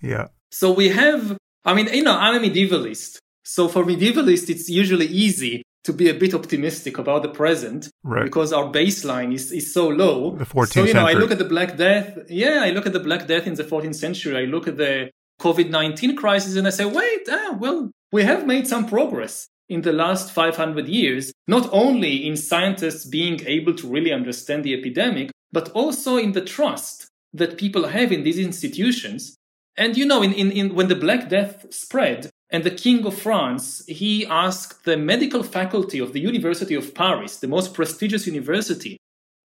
Yeah. 0.00 0.28
So 0.50 0.72
we 0.72 0.88
have, 0.90 1.36
I 1.64 1.74
mean, 1.74 1.88
you 1.92 2.02
know, 2.02 2.16
I'm 2.16 2.42
a 2.42 2.46
medievalist. 2.46 3.18
So 3.44 3.68
for 3.68 3.84
medievalists, 3.84 4.48
it's 4.48 4.68
usually 4.68 5.06
easy 5.06 5.62
to 5.84 5.92
be 5.92 6.08
a 6.08 6.14
bit 6.14 6.34
optimistic 6.34 6.98
about 6.98 7.22
the 7.22 7.28
present 7.30 7.88
right. 8.02 8.24
because 8.24 8.52
our 8.52 8.70
baseline 8.70 9.32
is, 9.32 9.50
is 9.52 9.72
so 9.72 9.88
low. 9.88 10.36
The 10.36 10.44
14th 10.44 10.68
so, 10.68 10.80
you 10.84 10.92
know, 10.92 11.00
century. 11.00 11.14
I 11.14 11.18
look 11.18 11.30
at 11.30 11.38
the 11.38 11.44
Black 11.44 11.76
Death. 11.76 12.18
Yeah, 12.28 12.60
I 12.62 12.70
look 12.70 12.86
at 12.86 12.92
the 12.92 13.00
Black 13.00 13.26
Death 13.26 13.46
in 13.46 13.54
the 13.54 13.64
14th 13.64 13.94
century. 13.94 14.36
I 14.36 14.44
look 14.44 14.68
at 14.68 14.76
the 14.76 15.10
COVID 15.40 15.70
19 15.70 16.16
crisis 16.16 16.56
and 16.56 16.66
I 16.66 16.70
say, 16.70 16.84
wait, 16.84 17.28
ah, 17.30 17.56
well, 17.58 17.90
we 18.12 18.24
have 18.24 18.46
made 18.46 18.66
some 18.66 18.86
progress 18.86 19.48
in 19.68 19.82
the 19.82 19.92
last 19.92 20.32
500 20.32 20.88
years, 20.88 21.32
not 21.46 21.68
only 21.72 22.26
in 22.26 22.36
scientists 22.36 23.04
being 23.04 23.40
able 23.46 23.74
to 23.74 23.86
really 23.86 24.12
understand 24.12 24.64
the 24.64 24.74
epidemic, 24.74 25.30
but 25.52 25.70
also 25.70 26.16
in 26.16 26.32
the 26.32 26.40
trust 26.40 27.06
that 27.34 27.58
people 27.58 27.88
have 27.88 28.10
in 28.10 28.24
these 28.24 28.38
institutions 28.38 29.36
and 29.78 29.96
you 29.96 30.04
know, 30.04 30.22
in, 30.22 30.32
in, 30.32 30.50
in, 30.50 30.74
when 30.74 30.88
the 30.88 30.96
Black 30.96 31.28
Death 31.28 31.72
spread, 31.72 32.30
and 32.50 32.64
the 32.64 32.70
King 32.70 33.06
of 33.06 33.16
France, 33.16 33.84
he 33.86 34.26
asked 34.26 34.84
the 34.84 34.96
medical 34.96 35.42
faculty 35.42 36.00
of 36.00 36.12
the 36.12 36.20
University 36.20 36.74
of 36.74 36.94
Paris, 36.94 37.36
the 37.36 37.46
most 37.46 37.74
prestigious 37.74 38.26
university, 38.26 38.96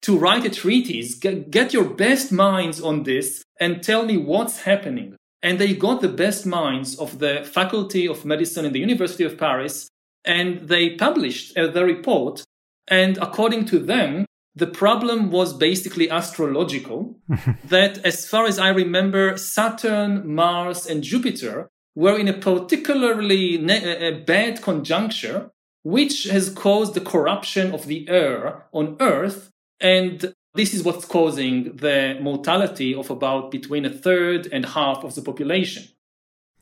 to 0.02 0.16
write 0.16 0.44
a 0.44 0.50
treatise, 0.50 1.16
get 1.16 1.72
your 1.72 1.84
best 1.84 2.32
minds 2.32 2.80
on 2.80 3.02
this, 3.02 3.42
and 3.60 3.82
tell 3.82 4.04
me 4.04 4.16
what's 4.16 4.62
happening. 4.62 5.16
And 5.42 5.58
they 5.58 5.74
got 5.74 6.00
the 6.00 6.08
best 6.08 6.46
minds 6.46 6.96
of 6.98 7.18
the 7.18 7.42
Faculty 7.44 8.06
of 8.06 8.24
Medicine 8.24 8.64
in 8.64 8.72
the 8.72 8.80
University 8.80 9.24
of 9.24 9.38
Paris, 9.38 9.88
and 10.24 10.68
they 10.68 10.90
published 10.90 11.56
uh, 11.56 11.66
the 11.66 11.84
report. 11.84 12.44
And 12.88 13.18
according 13.18 13.64
to 13.66 13.78
them, 13.78 14.26
the 14.54 14.66
problem 14.66 15.30
was 15.30 15.52
basically 15.52 16.10
astrological. 16.10 17.16
that, 17.64 17.98
as 18.04 18.28
far 18.28 18.46
as 18.46 18.58
I 18.58 18.68
remember, 18.68 19.36
Saturn, 19.36 20.34
Mars, 20.34 20.86
and 20.86 21.02
Jupiter 21.02 21.68
were 21.94 22.18
in 22.18 22.28
a 22.28 22.32
particularly 22.32 23.58
ne- 23.58 24.22
bad 24.24 24.62
conjuncture, 24.62 25.50
which 25.82 26.24
has 26.24 26.50
caused 26.50 26.94
the 26.94 27.00
corruption 27.00 27.72
of 27.72 27.86
the 27.86 28.08
air 28.08 28.64
on 28.72 28.96
Earth. 29.00 29.50
And 29.80 30.34
this 30.54 30.74
is 30.74 30.82
what's 30.82 31.04
causing 31.04 31.76
the 31.76 32.18
mortality 32.20 32.94
of 32.94 33.10
about 33.10 33.50
between 33.50 33.84
a 33.84 33.90
third 33.90 34.48
and 34.52 34.66
half 34.66 35.02
of 35.04 35.14
the 35.14 35.22
population. 35.22 35.84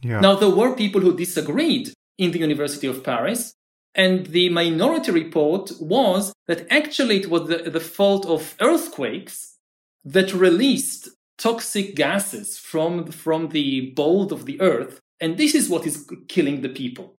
Yeah. 0.02 0.20
Now, 0.20 0.36
there 0.36 0.50
were 0.50 0.74
people 0.74 1.00
who 1.00 1.16
disagreed 1.16 1.92
in 2.18 2.30
the 2.30 2.38
University 2.38 2.86
of 2.86 3.02
Paris, 3.02 3.54
and 3.94 4.26
the 4.26 4.48
minority 4.50 5.10
report 5.10 5.72
was 5.80 6.32
that 6.46 6.66
actually 6.70 7.20
it 7.20 7.30
was 7.30 7.48
the, 7.48 7.70
the 7.70 7.80
fault 7.80 8.24
of 8.26 8.54
earthquakes 8.60 9.56
that 10.04 10.32
released 10.32 11.08
toxic 11.36 11.96
gases 11.96 12.58
from, 12.58 13.06
from 13.10 13.48
the 13.48 13.92
bolt 13.96 14.30
of 14.30 14.46
the 14.46 14.60
earth. 14.60 15.00
And 15.18 15.36
this 15.36 15.54
is 15.54 15.68
what 15.68 15.86
is 15.86 16.08
killing 16.28 16.60
the 16.60 16.68
people. 16.68 17.16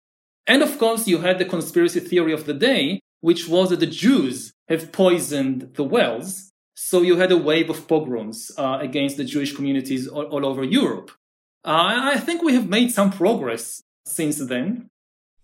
And 0.47 0.63
of 0.63 0.77
course, 0.79 1.07
you 1.07 1.19
had 1.19 1.39
the 1.39 1.45
conspiracy 1.45 1.99
theory 1.99 2.33
of 2.33 2.45
the 2.45 2.53
day, 2.53 2.99
which 3.19 3.47
was 3.47 3.69
that 3.69 3.79
the 3.79 3.87
Jews 3.87 4.53
have 4.69 4.91
poisoned 4.91 5.73
the 5.75 5.83
wells. 5.83 6.50
So 6.73 7.01
you 7.01 7.17
had 7.17 7.31
a 7.31 7.37
wave 7.37 7.69
of 7.69 7.87
pogroms 7.87 8.51
uh, 8.57 8.79
against 8.81 9.17
the 9.17 9.23
Jewish 9.23 9.55
communities 9.55 10.07
all, 10.07 10.25
all 10.25 10.45
over 10.45 10.63
Europe. 10.63 11.11
Uh, 11.63 12.13
I 12.15 12.17
think 12.19 12.41
we 12.41 12.53
have 12.55 12.67
made 12.67 12.91
some 12.91 13.11
progress 13.11 13.83
since 14.05 14.37
then. 14.37 14.89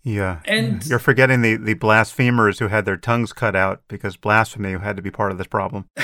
Yeah. 0.02 0.40
And 0.46 0.84
you're 0.86 0.98
forgetting 0.98 1.42
the, 1.42 1.56
the 1.56 1.74
blasphemers 1.74 2.58
who 2.58 2.68
had 2.68 2.84
their 2.84 2.96
tongues 2.96 3.32
cut 3.32 3.54
out 3.54 3.82
because 3.88 4.16
blasphemy 4.16 4.72
had 4.72 4.96
to 4.96 5.02
be 5.02 5.10
part 5.10 5.30
of 5.30 5.38
this 5.38 5.46
problem. 5.46 5.86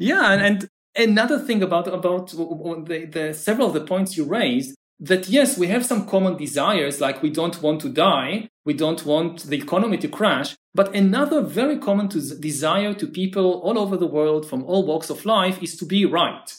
Yeah, 0.00 0.32
and, 0.32 0.42
and 0.42 1.10
another 1.10 1.38
thing 1.38 1.62
about 1.62 1.86
about 1.86 2.28
the, 2.30 3.08
the 3.12 3.34
several 3.34 3.68
of 3.68 3.74
the 3.74 3.82
points 3.82 4.16
you 4.16 4.24
raised 4.24 4.74
that 5.00 5.28
yes, 5.28 5.56
we 5.56 5.68
have 5.68 5.86
some 5.86 6.06
common 6.06 6.36
desires, 6.36 7.00
like 7.00 7.22
we 7.22 7.30
don't 7.30 7.62
want 7.62 7.80
to 7.80 7.88
die, 7.88 8.50
we 8.66 8.74
don't 8.74 9.06
want 9.06 9.44
the 9.44 9.56
economy 9.56 9.96
to 9.98 10.08
crash. 10.08 10.56
But 10.74 10.94
another 10.94 11.40
very 11.40 11.78
common 11.78 12.08
to 12.10 12.20
desire 12.36 12.92
to 12.94 13.06
people 13.06 13.60
all 13.64 13.78
over 13.78 13.96
the 13.96 14.06
world 14.06 14.48
from 14.48 14.62
all 14.64 14.86
walks 14.86 15.10
of 15.10 15.24
life 15.24 15.62
is 15.62 15.76
to 15.78 15.86
be 15.86 16.04
right. 16.04 16.54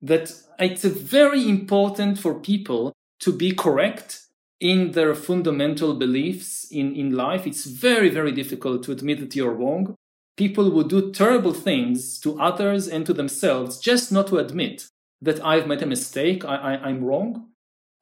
That 0.00 0.32
it's 0.58 0.84
very 0.84 1.48
important 1.48 2.18
for 2.18 2.40
people 2.40 2.92
to 3.20 3.32
be 3.32 3.52
correct 3.52 4.22
in 4.58 4.92
their 4.92 5.14
fundamental 5.14 5.94
beliefs 5.94 6.66
in, 6.70 6.96
in 6.96 7.14
life. 7.14 7.46
It's 7.46 7.66
very, 7.66 8.08
very 8.08 8.32
difficult 8.32 8.82
to 8.84 8.92
admit 8.92 9.20
that 9.20 9.36
you're 9.36 9.52
wrong. 9.52 9.94
People 10.36 10.70
will 10.70 10.84
do 10.84 11.12
terrible 11.12 11.52
things 11.52 12.18
to 12.20 12.40
others 12.40 12.88
and 12.88 13.04
to 13.06 13.12
themselves 13.12 13.78
just 13.78 14.10
not 14.10 14.28
to 14.28 14.38
admit 14.38 14.88
that 15.20 15.44
I've 15.44 15.68
made 15.68 15.82
a 15.82 15.86
mistake, 15.86 16.44
I, 16.44 16.56
I, 16.56 16.72
I'm 16.88 17.04
wrong. 17.04 17.51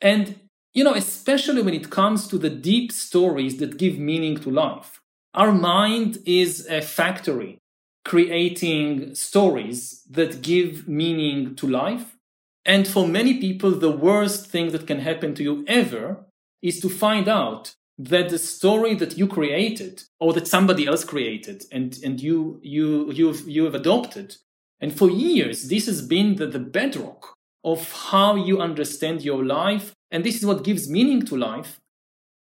And, 0.01 0.41
you 0.73 0.85
know, 0.85 0.95
especially 0.95 1.63
when 1.63 1.75
it 1.75 1.91
comes 1.91 2.29
to 2.29 2.39
the 2.39 2.51
deep 2.51 2.93
stories 2.93 3.59
that 3.59 3.79
give 3.79 3.99
meaning 3.99 4.37
to 4.39 4.51
life. 4.51 5.01
Our 5.35 5.53
mind 5.53 6.19
is 6.27 6.67
a 6.67 6.81
factory 6.81 7.59
creating 8.05 9.15
stories 9.15 10.03
that 10.11 10.43
give 10.43 10.89
meaning 10.89 11.55
to 11.57 11.67
life. 11.67 12.17
And 12.65 12.87
for 12.87 13.07
many 13.07 13.41
people, 13.41 13.71
the 13.73 13.91
worst 13.91 14.47
thing 14.47 14.71
that 14.73 14.87
can 14.87 15.01
happen 15.01 15.35
to 15.35 15.43
you 15.43 15.65
ever 15.67 16.25
is 16.63 16.81
to 16.81 16.89
find 16.89 17.29
out 17.29 17.75
that 17.99 18.31
the 18.31 18.39
story 18.39 18.95
that 18.95 19.19
you 19.19 19.27
created 19.27 20.03
or 20.19 20.33
that 20.33 20.49
somebody 20.49 20.87
else 20.87 21.05
created 21.05 21.65
and, 21.71 21.99
and 22.03 22.21
you, 22.21 22.59
you, 22.63 23.11
you've, 23.13 23.47
you 23.49 23.65
have 23.65 23.75
adopted. 23.75 24.37
And 24.81 24.97
for 24.97 25.11
years, 25.11 25.69
this 25.69 25.87
has 25.87 26.01
been 26.01 26.37
the, 26.37 26.47
the 26.47 26.59
bedrock 26.59 27.37
of 27.65 27.93
how 27.93 28.37
you 28.37 28.61
understand 28.61 29.23
your 29.23 29.45
life. 29.45 29.95
And 30.11 30.25
this 30.25 30.37
is 30.37 30.47
what 30.47 30.65
gives 30.65 30.89
meaning 30.89 31.25
to 31.27 31.37
life 31.37 31.81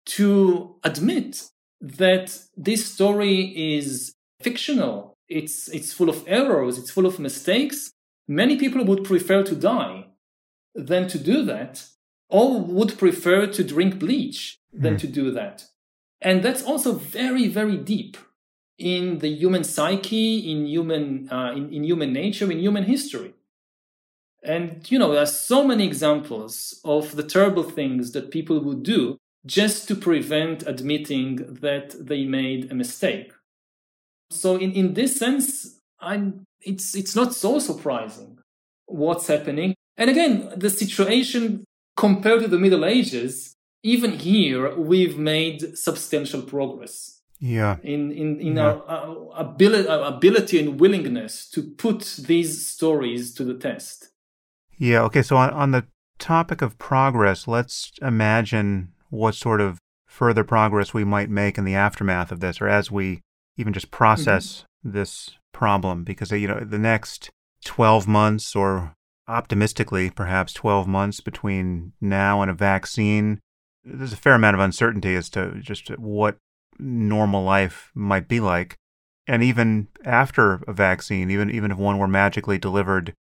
to 0.06 0.76
admit 0.84 1.44
that 1.80 2.38
this 2.56 2.92
story 2.92 3.76
is 3.78 4.14
fictional. 4.40 5.16
It's, 5.28 5.68
it's 5.68 5.92
full 5.92 6.08
of 6.08 6.24
errors. 6.26 6.78
It's 6.78 6.90
full 6.90 7.06
of 7.06 7.18
mistakes. 7.18 7.92
Many 8.26 8.56
people 8.56 8.84
would 8.84 9.04
prefer 9.04 9.42
to 9.42 9.54
die 9.54 10.06
than 10.74 11.08
to 11.08 11.18
do 11.18 11.44
that, 11.44 11.84
or 12.28 12.60
would 12.60 12.98
prefer 12.98 13.46
to 13.46 13.64
drink 13.64 13.98
bleach 13.98 14.58
than 14.72 14.94
mm. 14.94 14.98
to 15.00 15.06
do 15.06 15.30
that. 15.32 15.64
And 16.20 16.42
that's 16.42 16.62
also 16.62 16.92
very, 16.92 17.48
very 17.48 17.76
deep 17.76 18.16
in 18.78 19.18
the 19.18 19.28
human 19.28 19.64
psyche, 19.64 20.50
in 20.50 20.66
human, 20.66 21.28
uh, 21.32 21.52
in, 21.52 21.72
in 21.72 21.84
human 21.84 22.12
nature, 22.12 22.50
in 22.50 22.60
human 22.60 22.84
history. 22.84 23.34
And, 24.42 24.88
you 24.90 24.98
know, 24.98 25.12
there 25.12 25.22
are 25.22 25.26
so 25.26 25.64
many 25.64 25.86
examples 25.86 26.80
of 26.84 27.16
the 27.16 27.22
terrible 27.22 27.64
things 27.64 28.12
that 28.12 28.30
people 28.30 28.60
would 28.60 28.82
do 28.82 29.18
just 29.46 29.88
to 29.88 29.94
prevent 29.94 30.66
admitting 30.66 31.58
that 31.60 31.94
they 31.98 32.24
made 32.24 32.70
a 32.70 32.74
mistake. 32.74 33.32
So 34.30 34.56
in, 34.56 34.72
in 34.72 34.94
this 34.94 35.16
sense, 35.18 35.78
I'm, 36.00 36.44
it's, 36.60 36.94
it's 36.94 37.16
not 37.16 37.34
so 37.34 37.58
surprising 37.58 38.38
what's 38.86 39.26
happening. 39.26 39.74
And 39.96 40.10
again, 40.10 40.52
the 40.56 40.70
situation 40.70 41.64
compared 41.96 42.42
to 42.42 42.48
the 42.48 42.58
Middle 42.58 42.84
Ages, 42.84 43.54
even 43.82 44.12
here, 44.12 44.76
we've 44.76 45.18
made 45.18 45.76
substantial 45.76 46.42
progress. 46.42 47.20
Yeah. 47.40 47.76
In, 47.82 48.12
in, 48.12 48.40
in 48.40 48.56
yeah. 48.56 48.64
Our, 48.64 48.84
our, 48.88 49.28
ability, 49.36 49.88
our 49.88 50.12
ability 50.14 50.58
and 50.58 50.80
willingness 50.80 51.48
to 51.50 51.62
put 51.62 52.20
these 52.26 52.66
stories 52.66 53.34
to 53.34 53.44
the 53.44 53.54
test. 53.54 54.10
Yeah. 54.78 55.02
Okay. 55.02 55.22
So 55.22 55.36
on, 55.36 55.50
on 55.50 55.72
the 55.72 55.86
topic 56.18 56.62
of 56.62 56.78
progress, 56.78 57.46
let's 57.46 57.92
imagine 58.00 58.92
what 59.10 59.34
sort 59.34 59.60
of 59.60 59.78
further 60.06 60.44
progress 60.44 60.94
we 60.94 61.04
might 61.04 61.30
make 61.30 61.58
in 61.58 61.64
the 61.64 61.74
aftermath 61.74 62.32
of 62.32 62.40
this, 62.40 62.60
or 62.60 62.68
as 62.68 62.90
we 62.90 63.20
even 63.56 63.72
just 63.72 63.90
process 63.90 64.64
mm-hmm. 64.84 64.92
this 64.92 65.30
problem, 65.52 66.04
because 66.04 66.30
you 66.30 66.48
know 66.48 66.60
the 66.60 66.78
next 66.78 67.30
twelve 67.64 68.06
months, 68.08 68.56
or 68.56 68.94
optimistically 69.26 70.10
perhaps 70.10 70.52
twelve 70.52 70.86
months 70.86 71.20
between 71.20 71.92
now 72.00 72.40
and 72.40 72.50
a 72.50 72.54
vaccine, 72.54 73.40
there's 73.84 74.12
a 74.12 74.16
fair 74.16 74.34
amount 74.34 74.54
of 74.54 74.60
uncertainty 74.60 75.14
as 75.14 75.28
to 75.30 75.60
just 75.60 75.90
what 75.98 76.36
normal 76.78 77.42
life 77.42 77.90
might 77.94 78.28
be 78.28 78.40
like. 78.40 78.76
And 79.26 79.42
even 79.42 79.88
after 80.04 80.62
a 80.66 80.72
vaccine, 80.72 81.30
even 81.30 81.50
even 81.50 81.70
if 81.70 81.78
one 81.78 81.98
were 81.98 82.08
magically 82.08 82.58
delivered 82.58 83.12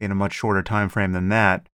in 0.00 0.10
a 0.10 0.14
much 0.14 0.32
shorter 0.32 0.62
time 0.62 0.88
frame 0.88 1.12
than 1.12 1.28
that. 1.28 1.68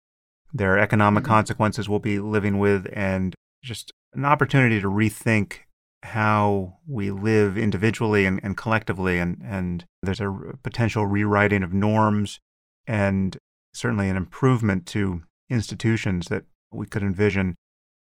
There 0.52 0.74
are 0.74 0.78
economic 0.78 1.24
mm-hmm. 1.24 1.32
consequences 1.32 1.88
we'll 1.88 2.00
be 2.00 2.18
living 2.18 2.58
with, 2.58 2.86
and 2.92 3.34
just 3.62 3.92
an 4.14 4.24
opportunity 4.24 4.80
to 4.80 4.88
rethink 4.88 5.60
how 6.02 6.78
we 6.88 7.10
live 7.10 7.58
individually 7.58 8.24
and, 8.24 8.40
and 8.42 8.56
collectively. 8.56 9.18
And, 9.18 9.40
and 9.44 9.84
there's 10.02 10.20
a 10.20 10.34
potential 10.62 11.06
rewriting 11.06 11.62
of 11.62 11.72
norms 11.72 12.38
and 12.86 13.36
certainly 13.74 14.08
an 14.08 14.16
improvement 14.16 14.86
to 14.86 15.22
institutions 15.50 16.28
that 16.28 16.44
we 16.72 16.86
could 16.86 17.02
envision. 17.02 17.54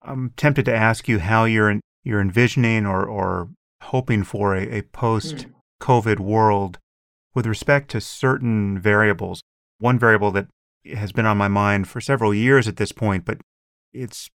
I'm 0.03 0.33
tempted 0.37 0.65
to 0.67 0.75
ask 0.75 1.09
you 1.09 1.21
how 1.21 1.45
you're, 1.45 1.81
you're 2.03 2.21
envisioning 2.21 2.85
or, 2.85 3.05
or 3.05 3.51
hoping 3.83 4.25
for 4.25 4.57
a, 4.57 4.79
a 4.79 4.83
post 4.83 5.47
COVID 5.81 6.19
world 6.19 6.79
with 7.35 7.47
respect 7.47 7.91
to 7.93 8.01
certain 8.01 8.79
variables 8.79 9.43
one 9.85 9.99
variable 9.99 10.31
that 10.31 10.47
has 10.95 11.13
been 11.13 11.27
on 11.27 11.37
my 11.37 11.47
mind 11.47 11.87
for 11.87 12.01
several 12.01 12.33
years 12.33 12.67
at 12.67 12.79
this 12.79 12.91
point, 12.91 13.27
but 13.27 13.39
its 13.93 14.31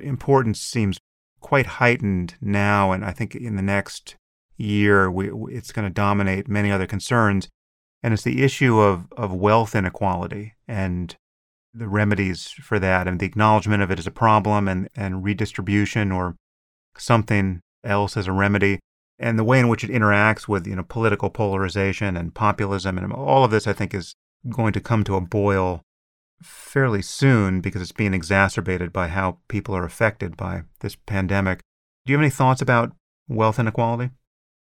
importance 0.00 0.58
seems 0.58 0.98
quite 1.40 1.66
heightened 1.66 2.36
now. 2.40 2.90
And 2.90 3.04
I 3.04 3.10
think 3.10 3.34
in 3.34 3.56
the 3.56 3.62
next 3.62 4.16
year, 4.56 5.10
we, 5.10 5.30
it's 5.54 5.72
going 5.72 5.86
to 5.86 5.92
dominate 5.92 6.48
many 6.48 6.72
other 6.72 6.86
concerns. 6.86 7.48
And 8.02 8.14
it's 8.14 8.22
the 8.22 8.42
issue 8.42 8.80
of, 8.80 9.06
of 9.14 9.30
wealth 9.34 9.74
inequality 9.74 10.54
and 10.66 11.14
the 11.74 11.88
remedies 11.88 12.48
for 12.48 12.78
that 12.78 13.06
and 13.06 13.20
the 13.20 13.26
acknowledgement 13.26 13.82
of 13.82 13.90
it 13.90 13.98
as 13.98 14.06
a 14.06 14.10
problem 14.10 14.68
and, 14.68 14.88
and 14.96 15.22
redistribution 15.22 16.12
or 16.12 16.34
something 16.96 17.60
else 17.84 18.16
as 18.16 18.26
a 18.26 18.32
remedy 18.32 18.78
and 19.18 19.38
the 19.38 19.44
way 19.44 19.58
in 19.60 19.68
which 19.68 19.84
it 19.84 19.90
interacts 19.90 20.48
with 20.48 20.66
you 20.66 20.76
know 20.76 20.84
political 20.84 21.28
polarization 21.28 22.16
and 22.16 22.34
populism 22.34 22.96
and 22.96 23.12
all 23.12 23.44
of 23.44 23.50
this 23.50 23.66
I 23.66 23.72
think 23.72 23.92
is 23.92 24.14
going 24.48 24.72
to 24.72 24.80
come 24.80 25.04
to 25.04 25.16
a 25.16 25.20
boil 25.20 25.82
fairly 26.42 27.02
soon 27.02 27.60
because 27.60 27.80
it's 27.82 27.92
being 27.92 28.14
exacerbated 28.14 28.92
by 28.92 29.08
how 29.08 29.38
people 29.48 29.74
are 29.74 29.84
affected 29.84 30.36
by 30.36 30.62
this 30.80 30.96
pandemic. 30.96 31.60
Do 32.04 32.12
you 32.12 32.18
have 32.18 32.22
any 32.22 32.30
thoughts 32.30 32.60
about 32.60 32.92
wealth 33.28 33.58
inequality? 33.58 34.10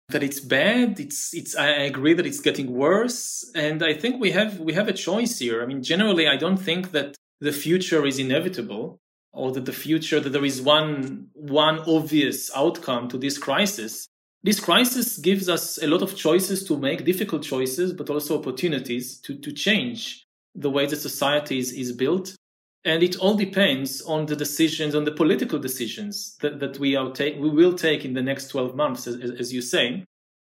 That 0.10 0.24
it's 0.24 0.40
bad. 0.40 1.00
It's 1.00 1.34
it's. 1.36 1.56
I 1.56 1.68
agree 1.68 2.14
that 2.14 2.26
it's 2.26 2.40
getting 2.40 2.72
worse, 2.74 3.52
and 3.54 3.84
I 3.84 3.94
think 3.94 4.20
we 4.20 4.32
have 4.32 4.60
we 4.60 4.74
have 4.74 4.88
a 4.88 4.94
choice 4.94 5.38
here. 5.38 5.62
I 5.62 5.68
mean, 5.68 5.84
generally, 5.84 6.28
I 6.28 6.36
don't 6.36 6.58
think 6.58 6.92
that 6.94 7.16
the 7.40 7.52
future 7.52 8.04
is 8.08 8.18
inevitable, 8.18 9.00
or 9.32 9.52
that 9.52 9.66
the 9.66 9.72
future 9.72 10.20
that 10.20 10.32
there 10.32 10.46
is 10.46 10.64
one 10.64 11.28
one 11.34 11.80
obvious 11.82 12.50
outcome 12.56 13.08
to 13.10 13.20
this 13.20 13.38
crisis. 13.38 14.08
This 14.42 14.60
crisis 14.60 15.18
gives 15.18 15.50
us 15.50 15.82
a 15.82 15.88
lot 15.88 16.02
of 16.02 16.16
choices 16.16 16.64
to 16.66 16.78
make 16.78 17.04
difficult 17.04 17.44
choices, 17.44 17.92
but 17.92 18.10
also 18.10 18.40
opportunities 18.40 19.20
to, 19.22 19.38
to 19.38 19.52
change 19.52 20.26
the 20.56 20.70
way 20.70 20.86
that 20.86 20.96
society 20.96 21.60
is, 21.60 21.74
is 21.74 21.92
built. 21.92 22.36
And 22.86 23.04
it 23.04 23.18
all 23.18 23.36
depends 23.36 24.02
on 24.02 24.26
the 24.26 24.38
decisions, 24.38 24.96
on 24.96 25.04
the 25.04 25.12
political 25.12 25.60
decisions 25.60 26.38
that, 26.42 26.60
that 26.62 26.80
we, 26.80 26.96
are 26.96 27.12
take, 27.12 27.38
we 27.38 27.50
will 27.50 27.74
take 27.74 28.06
in 28.06 28.14
the 28.14 28.22
next 28.22 28.48
12 28.48 28.76
months, 28.76 29.06
as, 29.08 29.16
as 29.32 29.52
you 29.52 29.62
say. 29.62 30.06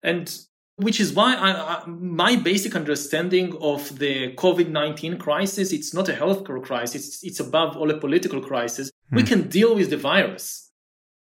And 0.01 0.35
which 0.77 0.99
is 0.99 1.13
why 1.13 1.35
I, 1.35 1.51
I, 1.51 1.85
my 1.87 2.35
basic 2.35 2.75
understanding 2.75 3.55
of 3.61 3.99
the 3.99 4.33
COVID-19 4.33 5.19
crisis, 5.19 5.71
it's 5.71 5.93
not 5.93 6.09
a 6.09 6.13
healthcare 6.13 6.61
crisis. 6.63 7.07
It's, 7.07 7.23
it's 7.23 7.39
above 7.39 7.77
all 7.77 7.91
a 7.91 7.99
political 7.99 8.41
crisis. 8.41 8.89
Hmm. 9.11 9.17
We 9.17 9.23
can 9.23 9.47
deal 9.47 9.75
with 9.75 9.91
the 9.91 9.97
virus. 9.97 10.71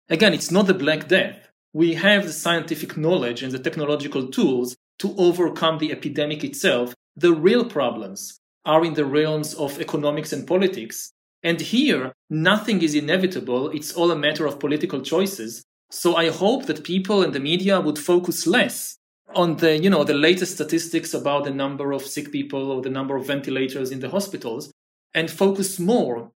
Again, 0.08 0.32
it's 0.32 0.52
not 0.52 0.68
the 0.68 0.74
Black 0.74 1.08
Death 1.08 1.51
we 1.72 1.94
have 1.94 2.24
the 2.24 2.32
scientific 2.32 2.96
knowledge 2.96 3.42
and 3.42 3.52
the 3.52 3.58
technological 3.58 4.28
tools 4.28 4.76
to 4.98 5.14
overcome 5.16 5.78
the 5.78 5.92
epidemic 5.92 6.44
itself. 6.44 6.94
The 7.16 7.32
real 7.32 7.64
problems 7.64 8.38
are 8.64 8.84
in 8.84 8.94
the 8.94 9.04
realms 9.04 9.54
of 9.54 9.80
economics 9.80 10.32
and 10.32 10.46
politics. 10.46 11.12
And 11.42 11.60
here, 11.60 12.12
nothing 12.30 12.82
is 12.82 12.94
inevitable. 12.94 13.70
It's 13.70 13.92
all 13.92 14.10
a 14.10 14.16
matter 14.16 14.46
of 14.46 14.60
political 14.60 15.00
choices. 15.00 15.64
So 15.90 16.14
I 16.14 16.30
hope 16.30 16.66
that 16.66 16.84
people 16.84 17.22
and 17.22 17.32
the 17.32 17.40
media 17.40 17.80
would 17.80 17.98
focus 17.98 18.46
less 18.46 18.96
on 19.34 19.56
the, 19.56 19.78
you 19.78 19.90
know, 19.90 20.04
the 20.04 20.14
latest 20.14 20.54
statistics 20.54 21.14
about 21.14 21.44
the 21.44 21.50
number 21.50 21.92
of 21.92 22.02
sick 22.02 22.30
people 22.30 22.70
or 22.70 22.82
the 22.82 22.90
number 22.90 23.16
of 23.16 23.26
ventilators 23.26 23.90
in 23.90 24.00
the 24.00 24.10
hospitals 24.10 24.70
and 25.14 25.30
focus 25.30 25.78
more 25.78 26.30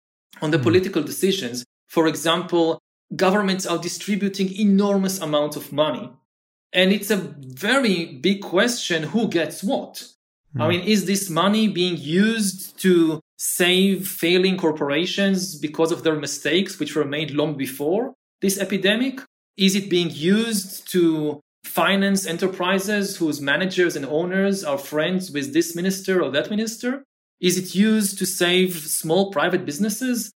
on 0.42 0.52
the 0.52 0.58
mm. 0.58 0.64
political 0.64 1.04
decisions. 1.04 1.66
For 1.88 2.08
example, 2.08 2.80
governments 3.16 3.66
are 3.66 3.78
distributing 3.78 4.54
enormous 4.56 5.20
amounts 5.20 5.56
of 5.56 5.72
money. 5.72 6.12
And 6.72 6.92
it's 6.92 7.12
a 7.12 7.18
very 7.18 8.06
big 8.06 8.42
question 8.42 9.04
who 9.04 9.28
gets 9.28 9.64
what. 9.64 10.08
Mm. 10.56 10.62
I 10.62 10.70
mean, 10.70 10.82
is 10.82 11.06
this 11.06 11.30
money 11.30 11.68
being 11.68 11.98
used 11.98 12.80
to 12.82 13.20
save 13.38 14.08
failing 14.08 14.58
corporations 14.58 15.58
because 15.60 15.92
of 15.92 16.04
their 16.04 16.16
mistakes, 16.16 16.80
which 16.80 16.96
were 16.96 17.06
made 17.06 17.32
long 17.32 17.56
before 17.56 18.14
this 18.42 18.60
epidemic? 18.60 19.22
Is 19.58 19.76
it 19.76 19.90
being 19.90 20.10
used 20.10 20.90
to 20.92 21.40
finance 21.64 22.26
enterprises 22.26 23.18
whose 23.18 23.40
managers 23.40 23.96
and 23.96 24.06
owners 24.06 24.64
are 24.64 24.78
friends 24.78 25.32
with 25.32 25.54
this 25.54 25.76
minister 25.76 26.22
or 26.22 26.32
that 26.32 26.50
minister? 26.50 27.04
Is 27.40 27.58
it 27.58 27.76
used 27.76 28.18
to 28.20 28.26
save 28.26 28.76
small 28.76 29.32
private 29.32 29.66
businesses, 29.66 30.32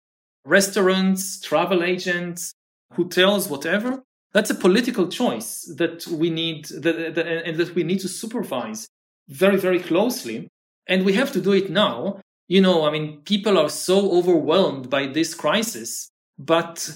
restaurants, 0.45 1.39
travel 1.39 1.83
agents, 1.83 2.53
hotels, 2.93 3.49
whatever? 3.49 4.03
That's 4.33 4.49
a 4.49 4.55
political 4.55 5.07
choice 5.07 5.63
that 5.77 6.05
we 6.07 6.29
need 6.29 6.65
that, 6.65 7.15
that, 7.15 7.27
and 7.27 7.57
that 7.57 7.73
we 7.73 7.83
need 7.83 7.99
to 8.01 8.09
supervise 8.09 8.87
very, 9.27 9.57
very 9.57 9.79
closely. 9.79 10.49
And 10.87 11.05
we 11.05 11.13
have 11.13 11.31
to 11.31 11.41
do 11.41 11.53
it 11.53 11.69
now. 11.69 12.19
You 12.47 12.61
know, 12.61 12.85
I 12.85 12.91
mean, 12.91 13.21
people 13.21 13.57
are 13.57 13.69
so 13.69 14.11
overwhelmed 14.11 14.89
by 14.89 15.07
this 15.07 15.33
crisis, 15.33 16.09
but 16.37 16.91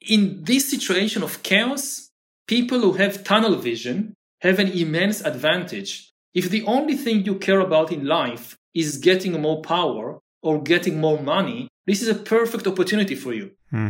in 0.00 0.42
this 0.42 0.68
situation 0.70 1.22
of 1.22 1.42
chaos, 1.42 2.10
people 2.48 2.80
who 2.80 2.94
have 2.94 3.22
tunnel 3.22 3.56
vision 3.56 4.14
have 4.40 4.58
an 4.58 4.68
immense 4.68 5.20
advantage. 5.20 6.10
If 6.34 6.50
the 6.50 6.64
only 6.64 6.96
thing 6.96 7.24
you 7.24 7.36
care 7.36 7.60
about 7.60 7.92
in 7.92 8.06
life 8.06 8.56
is 8.74 8.98
getting 8.98 9.40
more 9.40 9.62
power 9.62 10.20
or 10.42 10.62
getting 10.62 11.00
more 11.00 11.20
money, 11.20 11.68
this 11.86 12.02
is 12.02 12.08
a 12.08 12.14
perfect 12.14 12.66
opportunity 12.66 13.14
for 13.14 13.32
you. 13.32 13.52
Hmm. 13.70 13.88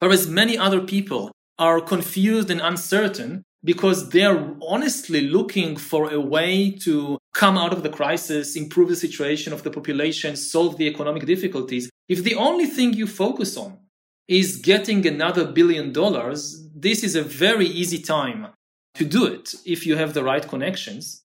Whereas 0.00 0.28
many 0.28 0.58
other 0.58 0.80
people 0.80 1.32
are 1.58 1.80
confused 1.80 2.50
and 2.50 2.60
uncertain 2.60 3.42
because 3.64 4.10
they're 4.10 4.54
honestly 4.62 5.22
looking 5.22 5.76
for 5.76 6.12
a 6.12 6.20
way 6.20 6.70
to 6.70 7.18
come 7.34 7.58
out 7.58 7.72
of 7.72 7.82
the 7.82 7.88
crisis, 7.88 8.56
improve 8.56 8.88
the 8.88 8.96
situation 8.96 9.52
of 9.52 9.62
the 9.62 9.70
population, 9.70 10.36
solve 10.36 10.76
the 10.76 10.86
economic 10.86 11.26
difficulties. 11.26 11.90
If 12.08 12.22
the 12.22 12.36
only 12.36 12.66
thing 12.66 12.92
you 12.92 13.06
focus 13.06 13.56
on 13.56 13.78
is 14.28 14.56
getting 14.56 15.06
another 15.06 15.44
billion 15.44 15.92
dollars, 15.92 16.68
this 16.74 17.02
is 17.02 17.16
a 17.16 17.22
very 17.22 17.66
easy 17.66 17.98
time 17.98 18.48
to 18.94 19.04
do 19.04 19.24
it 19.26 19.54
if 19.64 19.86
you 19.86 19.96
have 19.96 20.14
the 20.14 20.22
right 20.22 20.46
connections. 20.46 21.22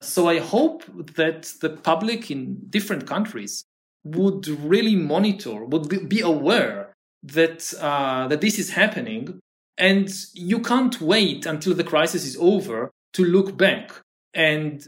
So 0.00 0.28
I 0.28 0.38
hope 0.38 0.84
that 1.16 1.52
the 1.60 1.70
public 1.70 2.30
in 2.30 2.66
different 2.70 3.06
countries 3.06 3.64
would 4.04 4.46
really 4.48 4.96
monitor, 4.96 5.64
would 5.64 6.08
be 6.08 6.20
aware 6.20 6.83
that 7.24 7.72
uh, 7.80 8.28
that 8.28 8.40
this 8.40 8.58
is 8.58 8.70
happening, 8.70 9.40
and 9.78 10.08
you 10.34 10.60
can't 10.60 11.00
wait 11.00 11.46
until 11.46 11.74
the 11.74 11.84
crisis 11.84 12.24
is 12.24 12.36
over 12.38 12.90
to 13.14 13.24
look 13.24 13.56
back 13.56 13.92
and 14.34 14.86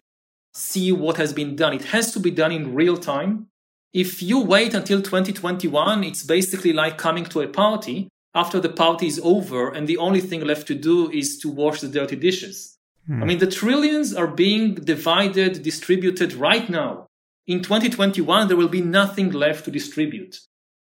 see 0.54 0.92
what 0.92 1.16
has 1.16 1.32
been 1.32 1.56
done. 1.56 1.72
It 1.72 1.84
has 1.86 2.12
to 2.12 2.20
be 2.20 2.30
done 2.30 2.52
in 2.52 2.74
real 2.74 2.96
time. 2.96 3.48
If 3.92 4.22
you 4.22 4.40
wait 4.40 4.74
until 4.74 5.00
2021, 5.00 6.04
it's 6.04 6.22
basically 6.22 6.72
like 6.72 6.98
coming 6.98 7.24
to 7.26 7.40
a 7.40 7.48
party 7.48 8.08
after 8.34 8.60
the 8.60 8.68
party 8.68 9.06
is 9.06 9.20
over 9.22 9.70
and 9.70 9.88
the 9.88 9.96
only 9.96 10.20
thing 10.20 10.44
left 10.44 10.66
to 10.66 10.74
do 10.74 11.10
is 11.10 11.38
to 11.38 11.48
wash 11.48 11.80
the 11.80 11.88
dirty 11.88 12.16
dishes. 12.16 12.76
Hmm. 13.06 13.22
I 13.22 13.26
mean, 13.26 13.38
the 13.38 13.46
trillions 13.46 14.14
are 14.14 14.26
being 14.26 14.74
divided, 14.74 15.62
distributed 15.62 16.34
right 16.34 16.68
now. 16.68 17.06
In 17.46 17.62
2021, 17.62 18.48
there 18.48 18.56
will 18.56 18.68
be 18.68 18.82
nothing 18.82 19.30
left 19.30 19.64
to 19.64 19.70
distribute. 19.70 20.40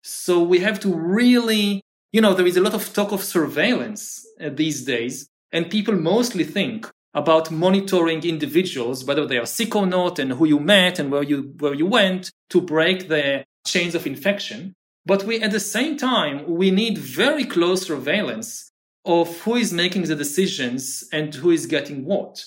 So 0.09 0.40
we 0.40 0.61
have 0.61 0.78
to 0.80 0.94
really, 0.94 1.82
you 2.12 2.20
know, 2.20 2.32
there 2.32 2.46
is 2.46 2.57
a 2.57 2.61
lot 2.61 2.74
of 2.74 2.92
talk 2.92 3.11
of 3.11 3.24
surveillance 3.24 4.24
uh, 4.40 4.50
these 4.50 4.84
days, 4.84 5.28
and 5.50 5.68
people 5.68 5.96
mostly 5.96 6.44
think 6.44 6.88
about 7.12 7.50
monitoring 7.50 8.22
individuals, 8.22 9.04
whether 9.04 9.26
they 9.26 9.36
are 9.36 9.46
sick 9.46 9.74
or 9.74 9.84
not, 9.84 10.20
and 10.20 10.34
who 10.34 10.46
you 10.46 10.61
met 10.61 11.00
and 11.00 11.11
where 11.11 11.24
you 11.24 11.54
where 11.59 11.74
you 11.74 11.86
went 11.86 12.30
to 12.50 12.61
break 12.61 13.09
the 13.09 13.44
chains 13.66 13.96
of 13.96 14.07
infection. 14.07 14.74
But 15.04 15.24
we, 15.24 15.42
at 15.42 15.50
the 15.50 15.59
same 15.59 15.96
time, 15.96 16.46
we 16.46 16.70
need 16.70 16.98
very 16.98 17.44
close 17.44 17.84
surveillance 17.84 18.70
of 19.04 19.40
who 19.40 19.57
is 19.57 19.72
making 19.72 20.04
the 20.04 20.14
decisions 20.14 21.02
and 21.12 21.34
who 21.34 21.50
is 21.50 21.66
getting 21.66 22.04
what. 22.04 22.44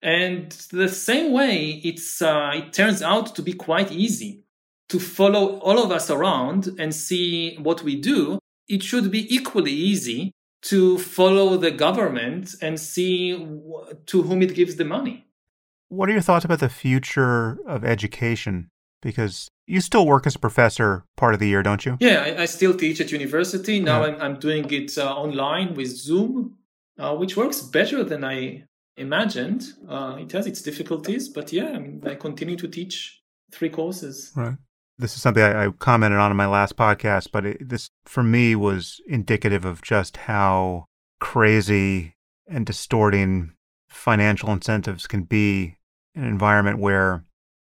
And 0.00 0.52
the 0.70 0.88
same 0.88 1.32
way, 1.32 1.82
it's 1.84 2.22
uh, 2.22 2.52
it 2.54 2.72
turns 2.72 3.02
out 3.02 3.34
to 3.34 3.42
be 3.42 3.52
quite 3.52 3.92
easy 3.92 4.44
to 4.88 4.98
follow 4.98 5.58
all 5.58 5.82
of 5.82 5.90
us 5.90 6.10
around 6.10 6.68
and 6.78 6.94
see 6.94 7.56
what 7.56 7.82
we 7.82 7.96
do. 7.96 8.38
It 8.68 8.82
should 8.82 9.10
be 9.10 9.32
equally 9.34 9.72
easy 9.72 10.32
to 10.62 10.98
follow 10.98 11.56
the 11.56 11.70
government 11.70 12.54
and 12.60 12.78
see 12.78 13.32
to 14.06 14.22
whom 14.22 14.42
it 14.42 14.54
gives 14.54 14.76
the 14.76 14.84
money. 14.84 15.26
What 15.88 16.08
are 16.08 16.12
your 16.12 16.20
thoughts 16.20 16.44
about 16.44 16.60
the 16.60 16.68
future 16.68 17.58
of 17.66 17.84
education? 17.84 18.68
Because 19.00 19.48
you 19.66 19.80
still 19.80 20.06
work 20.06 20.26
as 20.26 20.34
a 20.34 20.38
professor 20.38 21.04
part 21.16 21.34
of 21.34 21.40
the 21.40 21.48
year, 21.48 21.62
don't 21.62 21.86
you? 21.86 21.96
Yeah, 22.00 22.22
I, 22.22 22.42
I 22.42 22.44
still 22.46 22.74
teach 22.74 23.00
at 23.00 23.12
university. 23.12 23.80
Now 23.80 24.04
yeah. 24.04 24.14
I'm, 24.14 24.20
I'm, 24.20 24.40
doing 24.40 24.70
it 24.72 24.98
uh, 24.98 25.14
online 25.14 25.74
with 25.74 25.88
Zoom, 25.88 26.56
uh, 26.98 27.14
which 27.14 27.36
works 27.36 27.62
better 27.62 28.02
than 28.02 28.24
I 28.24 28.64
imagined. 28.96 29.64
Uh, 29.88 30.16
it 30.18 30.32
has 30.32 30.46
its 30.46 30.60
difficulties, 30.62 31.28
but 31.28 31.52
yeah, 31.52 31.68
I 31.68 31.78
mean, 31.78 32.02
I 32.04 32.16
continue 32.16 32.56
to 32.56 32.66
teach 32.66 33.22
three 33.52 33.70
courses. 33.70 34.32
Right. 34.34 34.56
This 34.98 35.14
is 35.14 35.22
something 35.22 35.42
I, 35.42 35.66
I 35.66 35.70
commented 35.70 36.18
on 36.18 36.32
in 36.32 36.36
my 36.36 36.46
last 36.46 36.76
podcast, 36.76 37.28
but 37.32 37.46
it, 37.46 37.68
this 37.68 37.90
for 38.04 38.22
me 38.22 38.56
was 38.56 39.00
indicative 39.06 39.64
of 39.64 39.80
just 39.80 40.16
how 40.16 40.86
crazy 41.20 42.14
and 42.48 42.66
distorting 42.66 43.52
financial 43.88 44.50
incentives 44.50 45.06
can 45.06 45.22
be 45.22 45.76
in 46.14 46.24
an 46.24 46.28
environment 46.28 46.78
where 46.78 47.24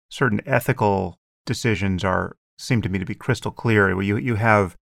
certain 0.09 0.41
ethical 0.47 1.19
decisions 1.45 2.05
are 2.05 2.37
seem 2.59 2.81
to 2.83 2.89
me 2.89 2.99
to 2.99 3.05
be 3.05 3.15
crystal 3.15 3.51
clear. 3.51 4.01
You 4.01 4.17
you 4.17 4.37
have 4.37 4.77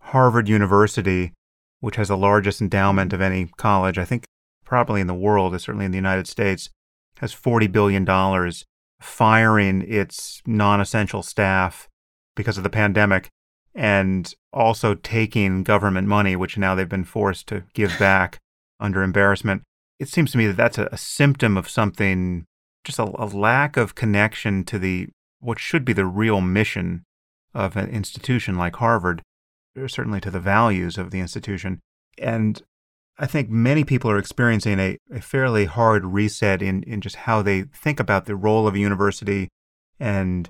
Harvard 0.00 0.48
University, 0.48 1.32
which 1.80 1.96
has 1.96 2.08
the 2.08 2.16
largest 2.16 2.62
endowment 2.62 3.12
of 3.12 3.20
any 3.20 3.50
college, 3.58 3.98
I 3.98 4.06
think 4.06 4.24
probably 4.64 5.00
in 5.00 5.06
the 5.06 5.14
world, 5.14 5.58
certainly 5.60 5.84
in 5.84 5.92
the 5.92 5.98
United 5.98 6.26
States, 6.26 6.70
has 7.18 7.32
forty 7.34 7.66
billion 7.66 8.06
dollars 8.06 8.64
firing 9.00 9.82
its 9.88 10.42
non-essential 10.46 11.22
staff 11.22 11.88
because 12.36 12.56
of 12.58 12.64
the 12.64 12.70
pandemic 12.70 13.28
and 13.74 14.34
also 14.52 14.94
taking 14.94 15.62
government 15.62 16.06
money, 16.06 16.36
which 16.36 16.58
now 16.58 16.74
they've 16.74 16.88
been 16.88 17.04
forced 17.04 17.46
to 17.48 17.64
give 17.74 17.96
back 17.98 18.38
under 18.78 19.02
embarrassment. 19.02 19.62
It 19.98 20.08
seems 20.08 20.32
to 20.32 20.38
me 20.38 20.46
that 20.46 20.56
that's 20.56 20.78
a, 20.78 20.88
a 20.92 20.96
symptom 20.96 21.56
of 21.56 21.68
something, 21.68 22.46
just 22.84 22.98
a, 22.98 23.04
a, 23.04 23.26
lack 23.26 23.76
of 23.76 23.94
connection 23.94 24.64
to 24.64 24.78
the 24.78 25.08
what 25.40 25.58
should 25.58 25.84
be 25.84 25.92
the 25.92 26.06
real 26.06 26.40
mission 26.40 27.04
of 27.54 27.76
an 27.76 27.88
institution 27.90 28.56
like 28.56 28.76
Harvard, 28.76 29.22
or 29.76 29.88
certainly 29.88 30.20
to 30.20 30.30
the 30.30 30.40
values 30.40 30.98
of 30.98 31.10
the 31.10 31.20
institution. 31.20 31.80
And 32.18 32.62
I 33.22 33.26
think 33.26 33.50
many 33.50 33.84
people 33.84 34.10
are 34.10 34.18
experiencing 34.18 34.80
a, 34.80 34.96
a 35.12 35.20
fairly 35.20 35.66
hard 35.66 36.06
reset 36.06 36.62
in, 36.62 36.82
in 36.84 37.02
just 37.02 37.16
how 37.16 37.42
they 37.42 37.64
think 37.64 38.00
about 38.00 38.24
the 38.24 38.34
role 38.34 38.66
of 38.66 38.74
a 38.74 38.78
university 38.78 39.48
and 40.00 40.48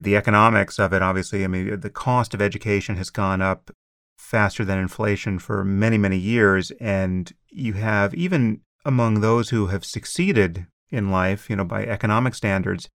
the 0.00 0.16
economics 0.16 0.78
of 0.78 0.94
it. 0.94 1.02
Obviously, 1.02 1.44
I 1.44 1.46
mean, 1.46 1.78
the 1.78 1.90
cost 1.90 2.32
of 2.32 2.40
education 2.40 2.96
has 2.96 3.10
gone 3.10 3.42
up 3.42 3.70
faster 4.16 4.64
than 4.64 4.78
inflation 4.78 5.38
for 5.38 5.62
many, 5.62 5.98
many 5.98 6.16
years. 6.16 6.70
And 6.80 7.30
you 7.50 7.74
have, 7.74 8.14
even 8.14 8.62
among 8.86 9.20
those 9.20 9.50
who 9.50 9.66
have 9.66 9.84
succeeded 9.84 10.66
in 10.90 11.10
life, 11.10 11.50
you 11.50 11.56
know, 11.56 11.64
by 11.64 11.84
economic 11.84 12.34
standards, 12.34 12.88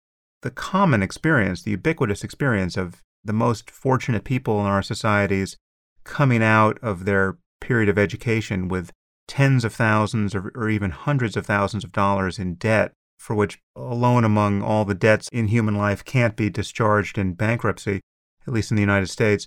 the 0.42 0.52
common 0.52 1.02
experience, 1.02 1.62
the 1.62 1.72
ubiquitous 1.72 2.22
experience 2.22 2.76
of 2.76 3.02
the 3.24 3.32
most 3.32 3.68
fortunate 3.68 4.22
people 4.22 4.60
in 4.60 4.66
our 4.66 4.82
societies 4.82 5.56
coming 6.04 6.40
out 6.40 6.78
of 6.82 7.04
their 7.04 7.36
period 7.60 7.88
of 7.88 7.98
education 7.98 8.68
with 8.68 8.92
tens 9.28 9.64
of 9.64 9.74
thousands 9.74 10.34
or, 10.34 10.50
or, 10.54 10.68
even 10.68 10.90
hundreds 10.90 11.36
of 11.36 11.46
thousands 11.46 11.84
of 11.84 11.92
dollars 11.92 12.38
in 12.38 12.54
debt, 12.54 12.92
for 13.18 13.36
which 13.36 13.60
alone 13.76 14.24
among 14.24 14.62
all 14.62 14.84
the 14.84 14.94
debts 14.94 15.28
in 15.30 15.48
human 15.48 15.76
life 15.76 16.04
can't 16.04 16.34
be 16.34 16.50
discharged 16.50 17.18
in 17.18 17.34
bankruptcy, 17.34 18.00
at 18.46 18.52
least 18.52 18.70
in 18.70 18.76
the 18.76 18.82
United 18.82 19.08
States. 19.08 19.46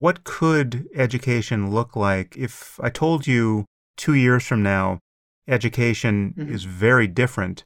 What 0.00 0.24
could 0.24 0.88
education 0.94 1.70
look 1.70 1.94
like 1.94 2.36
if 2.36 2.80
I 2.82 2.88
told 2.88 3.26
you 3.26 3.66
two 3.96 4.14
years 4.14 4.46
from 4.46 4.62
now 4.62 4.98
education 5.46 6.34
mm-hmm. 6.36 6.52
is 6.52 6.64
very 6.64 7.06
different? 7.06 7.64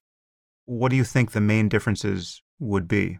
What 0.65 0.91
do 0.91 0.97
you 0.97 1.05
think 1.05 1.31
the 1.31 1.41
main 1.41 1.69
differences 1.69 2.43
would 2.59 2.89
be? 2.89 3.19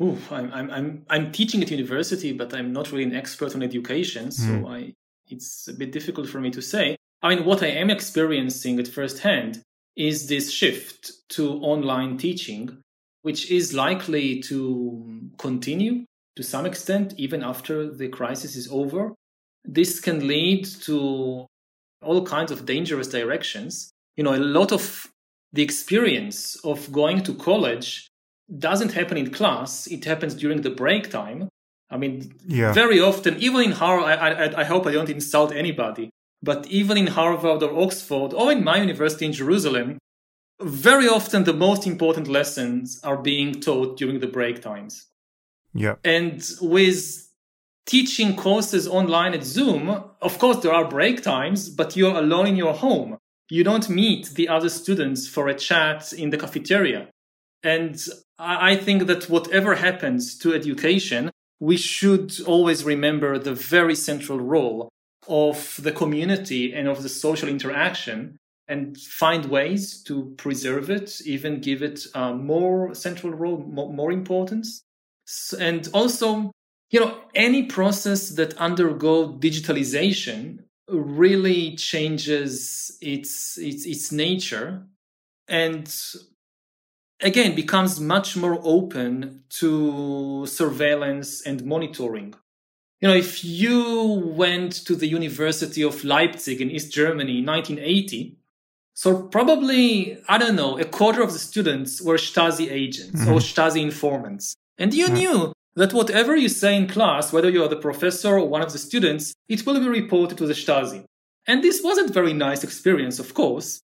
Ooh, 0.00 0.18
I'm, 0.30 0.52
I'm, 0.52 0.70
I'm, 0.70 1.06
I'm 1.08 1.32
teaching 1.32 1.62
at 1.62 1.70
university, 1.70 2.32
but 2.32 2.52
I'm 2.52 2.72
not 2.72 2.92
really 2.92 3.04
an 3.04 3.14
expert 3.14 3.54
on 3.54 3.62
education, 3.62 4.30
so 4.30 4.50
mm. 4.50 4.70
I, 4.70 4.94
it's 5.28 5.68
a 5.68 5.72
bit 5.72 5.90
difficult 5.90 6.28
for 6.28 6.38
me 6.38 6.50
to 6.50 6.60
say. 6.60 6.96
I 7.22 7.34
mean, 7.34 7.44
what 7.44 7.62
I 7.62 7.68
am 7.68 7.90
experiencing 7.90 8.78
at 8.78 8.88
first 8.88 9.20
hand 9.20 9.62
is 9.96 10.28
this 10.28 10.50
shift 10.50 11.12
to 11.30 11.54
online 11.54 12.18
teaching, 12.18 12.82
which 13.22 13.50
is 13.50 13.72
likely 13.74 14.40
to 14.42 15.30
continue 15.38 16.04
to 16.36 16.42
some 16.42 16.66
extent 16.66 17.14
even 17.16 17.42
after 17.42 17.90
the 17.90 18.08
crisis 18.08 18.56
is 18.56 18.68
over. 18.70 19.14
This 19.64 20.00
can 20.00 20.28
lead 20.28 20.66
to 20.82 21.46
all 22.02 22.24
kinds 22.24 22.52
of 22.52 22.66
dangerous 22.66 23.08
directions. 23.08 23.90
You 24.16 24.24
know, 24.24 24.34
a 24.34 24.36
lot 24.36 24.70
of 24.70 25.10
the 25.52 25.62
experience 25.62 26.56
of 26.64 26.92
going 26.92 27.22
to 27.22 27.34
college 27.34 28.08
doesn't 28.58 28.92
happen 28.92 29.16
in 29.16 29.30
class, 29.30 29.86
it 29.86 30.04
happens 30.04 30.34
during 30.34 30.60
the 30.60 30.70
break 30.70 31.10
time. 31.10 31.48
I 31.90 31.96
mean, 31.96 32.34
yeah. 32.46 32.72
very 32.72 33.00
often, 33.00 33.36
even 33.38 33.62
in 33.62 33.72
Harvard, 33.72 34.06
I, 34.06 34.14
I, 34.14 34.60
I 34.60 34.64
hope 34.64 34.86
I 34.86 34.92
don't 34.92 35.08
insult 35.08 35.52
anybody, 35.52 36.10
but 36.42 36.66
even 36.66 36.96
in 36.96 37.08
Harvard 37.08 37.62
or 37.62 37.78
Oxford 37.78 38.32
or 38.32 38.52
in 38.52 38.64
my 38.64 38.78
university 38.78 39.26
in 39.26 39.32
Jerusalem, 39.32 39.98
very 40.60 41.08
often 41.08 41.44
the 41.44 41.52
most 41.52 41.86
important 41.86 42.28
lessons 42.28 43.00
are 43.02 43.16
being 43.16 43.60
taught 43.60 43.96
during 43.98 44.20
the 44.20 44.26
break 44.26 44.62
times. 44.62 45.06
Yeah. 45.74 45.96
And 46.04 46.42
with 46.60 47.30
teaching 47.84 48.36
courses 48.36 48.88
online 48.88 49.34
at 49.34 49.44
Zoom, 49.44 49.88
of 50.20 50.38
course, 50.38 50.58
there 50.58 50.72
are 50.72 50.88
break 50.88 51.22
times, 51.22 51.68
but 51.68 51.96
you're 51.96 52.16
alone 52.16 52.46
in 52.46 52.56
your 52.56 52.74
home. 52.74 53.18
You 53.48 53.62
don't 53.62 53.88
meet 53.88 54.30
the 54.30 54.48
other 54.48 54.68
students 54.68 55.28
for 55.28 55.48
a 55.48 55.54
chat 55.54 56.12
in 56.12 56.30
the 56.30 56.38
cafeteria. 56.38 57.08
And 57.62 57.96
I 58.38 58.76
think 58.76 59.06
that 59.06 59.28
whatever 59.28 59.76
happens 59.76 60.36
to 60.38 60.52
education, 60.52 61.30
we 61.60 61.76
should 61.76 62.32
always 62.46 62.84
remember 62.84 63.38
the 63.38 63.54
very 63.54 63.94
central 63.94 64.40
role 64.40 64.88
of 65.28 65.78
the 65.82 65.92
community 65.92 66.72
and 66.72 66.88
of 66.88 67.02
the 67.02 67.08
social 67.08 67.48
interaction 67.48 68.36
and 68.68 68.98
find 68.98 69.46
ways 69.46 70.02
to 70.02 70.34
preserve 70.36 70.90
it, 70.90 71.20
even 71.24 71.60
give 71.60 71.82
it 71.82 72.06
a 72.14 72.34
more 72.34 72.94
central 72.94 73.32
role, 73.32 73.58
more, 73.58 73.92
more 73.92 74.12
importance. 74.12 74.82
And 75.58 75.88
also, 75.92 76.50
you 76.90 77.00
know, 77.00 77.20
any 77.34 77.64
process 77.64 78.30
that 78.30 78.54
undergo 78.58 79.32
digitalization 79.32 80.64
really 80.88 81.76
changes 81.76 82.96
its 83.00 83.58
its 83.58 83.86
its 83.86 84.12
nature 84.12 84.86
and 85.48 85.92
again 87.20 87.54
becomes 87.54 88.00
much 88.00 88.36
more 88.36 88.60
open 88.62 89.42
to 89.48 90.46
surveillance 90.46 91.44
and 91.44 91.64
monitoring 91.64 92.34
you 93.00 93.08
know 93.08 93.14
if 93.14 93.44
you 93.44 94.04
went 94.36 94.72
to 94.72 94.94
the 94.94 95.06
university 95.06 95.82
of 95.82 96.04
leipzig 96.04 96.60
in 96.60 96.70
east 96.70 96.92
germany 96.92 97.38
in 97.38 97.46
1980 97.46 98.36
so 98.94 99.22
probably 99.22 100.18
i 100.28 100.38
don't 100.38 100.56
know 100.56 100.78
a 100.78 100.84
quarter 100.84 101.22
of 101.22 101.32
the 101.32 101.38
students 101.38 102.00
were 102.00 102.16
stasi 102.16 102.70
agents 102.70 103.20
mm-hmm. 103.20 103.32
or 103.32 103.40
stasi 103.40 103.82
informants 103.82 104.54
and 104.78 104.94
you 104.94 105.06
mm-hmm. 105.06 105.14
knew 105.14 105.52
that 105.74 105.92
whatever 105.92 106.34
you 106.36 106.48
say 106.48 106.74
in 106.74 106.86
class 106.86 107.32
whether 107.32 107.50
you 107.50 107.62
are 107.62 107.68
the 107.68 107.76
professor 107.76 108.38
or 108.38 108.48
one 108.48 108.62
of 108.62 108.72
the 108.72 108.78
students 108.78 109.34
it 109.48 109.64
will 109.66 109.78
be 109.78 109.88
reported 109.88 110.38
to 110.38 110.46
the 110.46 110.54
stasi 110.54 111.04
and 111.46 111.62
this 111.62 111.82
wasn't 111.82 112.12
very 112.12 112.32
nice 112.32 112.64
experience 112.64 113.18
of 113.18 113.34
course 113.34 113.80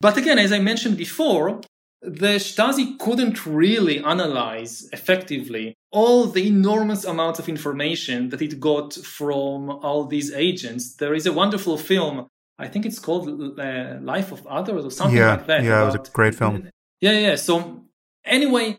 but 0.00 0.16
again 0.16 0.38
as 0.38 0.52
i 0.52 0.58
mentioned 0.58 0.96
before 0.96 1.60
the 2.02 2.36
Stasi 2.36 2.98
couldn't 2.98 3.46
really 3.46 3.98
analyze 4.04 4.88
effectively 4.92 5.74
all 5.96 6.26
the 6.26 6.46
enormous 6.46 7.06
amounts 7.06 7.38
of 7.38 7.48
information 7.48 8.28
that 8.28 8.42
it 8.42 8.60
got 8.60 8.92
from 8.92 9.70
all 9.70 10.04
these 10.04 10.30
agents. 10.34 10.94
There 10.96 11.14
is 11.14 11.24
a 11.24 11.32
wonderful 11.32 11.78
film, 11.78 12.26
I 12.58 12.68
think 12.68 12.84
it's 12.84 12.98
called 12.98 13.24
uh, 13.58 13.96
Life 14.02 14.30
of 14.30 14.46
Others 14.46 14.84
or 14.84 14.90
something 14.90 15.16
yeah, 15.16 15.36
like 15.36 15.46
that. 15.46 15.62
Yeah, 15.64 15.80
about, 15.80 15.94
it 15.94 16.00
was 16.00 16.08
a 16.10 16.12
great 16.12 16.34
film. 16.34 16.68
Yeah, 17.00 17.12
yeah. 17.12 17.36
So, 17.36 17.84
anyway, 18.26 18.76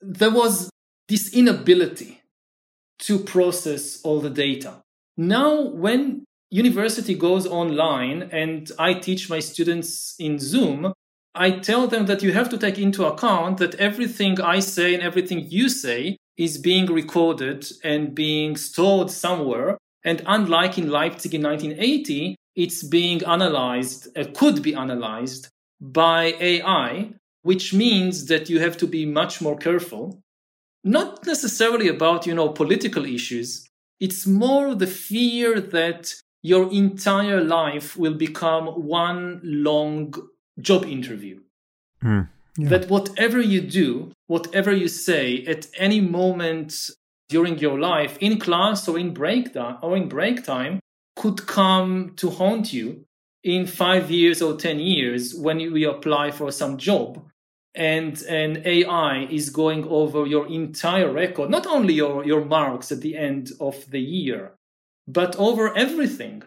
there 0.00 0.32
was 0.32 0.68
this 1.06 1.32
inability 1.32 2.20
to 3.06 3.20
process 3.20 4.02
all 4.02 4.20
the 4.20 4.30
data. 4.30 4.82
Now, 5.16 5.60
when 5.60 6.24
university 6.50 7.14
goes 7.14 7.46
online 7.46 8.22
and 8.32 8.72
I 8.76 8.94
teach 8.94 9.30
my 9.30 9.38
students 9.38 10.16
in 10.18 10.40
Zoom, 10.40 10.92
I 11.32 11.52
tell 11.52 11.86
them 11.86 12.06
that 12.06 12.24
you 12.24 12.32
have 12.32 12.48
to 12.48 12.58
take 12.58 12.76
into 12.76 13.04
account 13.04 13.58
that 13.58 13.76
everything 13.76 14.40
I 14.40 14.58
say 14.58 14.94
and 14.94 15.02
everything 15.02 15.46
you 15.48 15.68
say 15.68 16.16
is 16.36 16.58
being 16.58 16.86
recorded 16.86 17.66
and 17.82 18.14
being 18.14 18.56
stored 18.56 19.10
somewhere. 19.10 19.78
And 20.04 20.22
unlike 20.26 20.78
in 20.78 20.90
Leipzig 20.90 21.34
in 21.34 21.42
1980, 21.42 22.36
it's 22.54 22.82
being 22.82 23.24
analyzed, 23.24 24.16
uh, 24.16 24.24
could 24.34 24.62
be 24.62 24.74
analyzed 24.74 25.48
by 25.80 26.34
AI, 26.40 27.10
which 27.42 27.74
means 27.74 28.26
that 28.26 28.48
you 28.48 28.60
have 28.60 28.76
to 28.78 28.86
be 28.86 29.04
much 29.04 29.40
more 29.40 29.56
careful. 29.56 30.20
Not 30.84 31.26
necessarily 31.26 31.88
about, 31.88 32.26
you 32.26 32.34
know, 32.34 32.48
political 32.48 33.04
issues. 33.04 33.66
It's 33.98 34.26
more 34.26 34.74
the 34.74 34.86
fear 34.86 35.60
that 35.60 36.14
your 36.42 36.70
entire 36.72 37.42
life 37.42 37.96
will 37.96 38.14
become 38.14 38.66
one 38.66 39.40
long 39.42 40.14
job 40.60 40.84
interview. 40.84 41.40
Mm, 42.04 42.28
yeah. 42.56 42.68
That 42.68 42.88
whatever 42.88 43.40
you 43.40 43.60
do, 43.60 44.12
whatever 44.26 44.72
you 44.72 44.88
say 44.88 45.44
at 45.46 45.66
any 45.76 46.00
moment 46.00 46.90
during 47.28 47.58
your 47.58 47.78
life, 47.78 48.16
in 48.20 48.38
class 48.38 48.88
or 48.88 48.98
in 48.98 49.12
break 49.12 49.52
time, 49.52 49.78
or 49.82 49.96
in 49.96 50.08
break 50.08 50.44
time, 50.44 50.80
could 51.16 51.46
come 51.46 52.12
to 52.16 52.30
haunt 52.30 52.72
you 52.72 53.04
in 53.42 53.66
five 53.66 54.10
years 54.10 54.40
or 54.42 54.56
ten 54.56 54.78
years 54.78 55.34
when 55.34 55.60
you 55.60 55.90
apply 55.90 56.30
for 56.30 56.50
some 56.50 56.76
job 56.76 57.22
and 57.76 58.22
an 58.22 58.62
AI 58.64 59.26
is 59.30 59.50
going 59.50 59.86
over 59.88 60.26
your 60.26 60.46
entire 60.48 61.12
record, 61.12 61.50
not 61.50 61.66
only 61.66 61.92
your, 61.92 62.24
your 62.24 62.44
marks 62.44 62.90
at 62.90 63.02
the 63.02 63.16
end 63.16 63.52
of 63.60 63.90
the 63.90 64.00
year, 64.00 64.52
but 65.06 65.36
over 65.36 65.76
everything. 65.76 66.42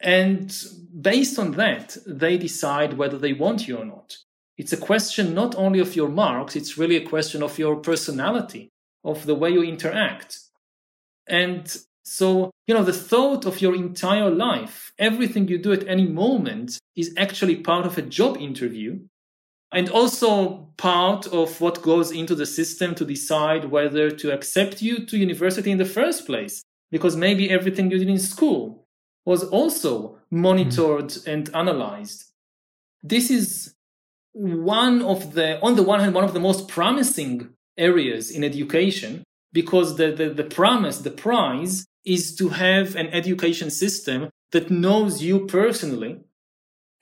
And 0.00 0.56
based 0.98 1.38
on 1.38 1.52
that, 1.52 1.96
they 2.06 2.38
decide 2.38 2.96
whether 2.96 3.18
they 3.18 3.32
want 3.32 3.66
you 3.66 3.78
or 3.78 3.84
not. 3.84 4.16
It's 4.58 4.72
a 4.72 4.76
question 4.76 5.34
not 5.34 5.54
only 5.54 5.80
of 5.80 5.96
your 5.96 6.08
marks, 6.08 6.56
it's 6.56 6.78
really 6.78 6.96
a 6.96 7.06
question 7.06 7.42
of 7.42 7.58
your 7.58 7.76
personality, 7.76 8.70
of 9.04 9.26
the 9.26 9.34
way 9.34 9.50
you 9.50 9.62
interact. 9.62 10.38
And 11.28 11.76
so, 12.04 12.50
you 12.66 12.74
know, 12.74 12.84
the 12.84 12.92
thought 12.92 13.44
of 13.44 13.60
your 13.60 13.74
entire 13.74 14.30
life, 14.30 14.92
everything 14.98 15.48
you 15.48 15.58
do 15.58 15.72
at 15.72 15.86
any 15.88 16.06
moment 16.06 16.78
is 16.94 17.12
actually 17.16 17.56
part 17.56 17.84
of 17.84 17.98
a 17.98 18.02
job 18.02 18.36
interview 18.38 19.00
and 19.72 19.90
also 19.90 20.70
part 20.76 21.26
of 21.26 21.60
what 21.60 21.82
goes 21.82 22.12
into 22.12 22.34
the 22.34 22.46
system 22.46 22.94
to 22.94 23.04
decide 23.04 23.66
whether 23.66 24.10
to 24.10 24.32
accept 24.32 24.80
you 24.80 25.04
to 25.04 25.18
university 25.18 25.70
in 25.70 25.78
the 25.78 25.84
first 25.84 26.24
place. 26.26 26.62
Because 26.90 27.16
maybe 27.16 27.50
everything 27.50 27.90
you 27.90 27.98
did 27.98 28.08
in 28.08 28.18
school 28.18 28.86
was 29.24 29.42
also 29.42 30.18
monitored 30.30 31.08
mm. 31.08 31.26
and 31.26 31.54
analyzed. 31.54 32.32
This 33.02 33.30
is 33.30 33.74
one 34.36 35.02
of 35.02 35.32
the, 35.34 35.60
on 35.62 35.76
the 35.76 35.82
one 35.82 36.00
hand, 36.00 36.14
one 36.14 36.24
of 36.24 36.34
the 36.34 36.40
most 36.40 36.68
promising 36.68 37.50
areas 37.78 38.30
in 38.30 38.44
education 38.44 39.24
because 39.52 39.96
the, 39.96 40.12
the, 40.12 40.28
the 40.28 40.44
promise, 40.44 40.98
the 40.98 41.10
prize 41.10 41.86
is 42.04 42.34
to 42.36 42.50
have 42.50 42.94
an 42.96 43.06
education 43.08 43.70
system 43.70 44.28
that 44.52 44.70
knows 44.70 45.22
you 45.22 45.46
personally 45.46 46.20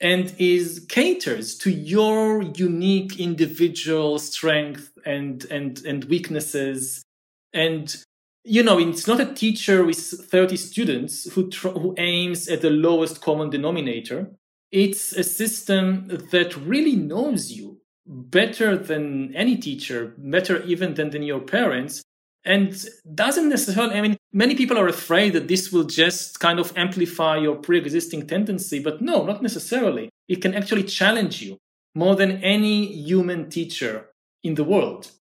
and 0.01 0.35
is 0.39 0.85
caters 0.89 1.57
to 1.59 1.71
your 1.71 2.43
unique 2.43 3.19
individual 3.19 4.19
strength 4.19 4.93
and 5.05 5.45
and 5.51 5.85
and 5.85 6.05
weaknesses 6.07 7.05
and 7.53 8.05
you 8.45 8.63
know, 8.63 8.79
it's 8.79 9.07
not 9.07 9.21
a 9.21 9.35
teacher 9.35 9.85
with 9.85 9.99
30 9.99 10.57
students 10.57 11.33
who, 11.33 11.49
tr- 11.49 11.69
who 11.69 11.95
aims 11.97 12.47
at 12.47 12.61
the 12.61 12.71
lowest 12.71 13.23
common 13.23 13.49
denominator. 13.49 14.31
It's 14.75 15.13
a 15.13 15.23
system 15.23 16.09
that 16.33 16.57
really 16.57 16.97
knows 16.97 17.53
you 17.53 17.79
better 18.07 18.77
than 18.77 19.33
any 19.37 19.57
teacher, 19.57 20.15
better 20.19 20.65
even 20.65 20.95
than, 20.95 21.11
than 21.11 21.23
your 21.23 21.39
parents, 21.39 22.03
and 22.45 22.85
doesn't 23.15 23.49
necessarily, 23.49 23.95
I 23.95 24.01
mean, 24.01 24.17
many 24.33 24.57
people 24.57 24.77
are 24.77 24.89
afraid 24.89 25.33
that 25.35 25.47
this 25.47 25.71
will 25.71 25.85
just 25.85 26.41
kind 26.41 26.59
of 26.59 26.73
amplify 26.77 27.37
your 27.37 27.55
pre 27.55 27.79
existing 27.79 28.27
tendency, 28.27 28.81
but 28.81 29.01
no, 29.01 29.25
not 29.25 29.43
necessarily. 29.43 30.11
It 30.27 30.43
can 30.43 30.55
actually 30.55 30.83
challenge 30.83 31.41
you 31.41 31.57
more 31.95 32.17
than 32.17 32.43
any 32.43 32.85
human 32.85 33.49
teacher 33.49 34.11
in 34.43 34.57
the 34.57 34.65
world. 34.65 35.13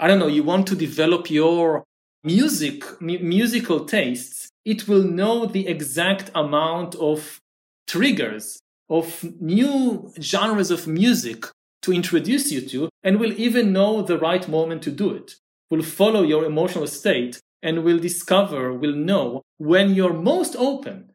I 0.00 0.08
don't 0.08 0.18
know, 0.18 0.26
you 0.26 0.42
want 0.42 0.66
to 0.66 0.74
develop 0.74 1.30
your 1.30 1.84
music 2.24 2.82
musical 3.00 3.84
tastes 3.84 4.48
it 4.64 4.88
will 4.88 5.04
know 5.04 5.46
the 5.46 5.68
exact 5.68 6.32
amount 6.34 6.96
of 6.96 7.38
triggers 7.86 8.58
of 8.88 9.24
new 9.40 10.12
genres 10.20 10.70
of 10.70 10.86
music 10.86 11.46
to 11.82 11.92
introduce 11.92 12.50
you 12.50 12.60
to 12.60 12.88
and 13.02 13.20
will 13.20 13.32
even 13.32 13.72
know 13.72 14.02
the 14.02 14.18
right 14.18 14.48
moment 14.48 14.82
to 14.82 14.90
do 14.90 15.12
it. 15.12 15.34
Will 15.70 15.82
follow 15.82 16.22
your 16.22 16.44
emotional 16.44 16.86
state 16.86 17.40
and 17.62 17.84
will 17.84 17.98
discover 17.98 18.72
will 18.72 18.94
know 18.94 19.42
when 19.58 19.94
you're 19.94 20.14
most 20.14 20.56
open 20.56 21.10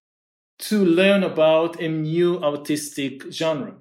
to 0.60 0.86
learn 0.86 1.24
about 1.24 1.82
a 1.82 1.88
new 1.88 2.42
artistic 2.44 3.32
genre. 3.32 3.76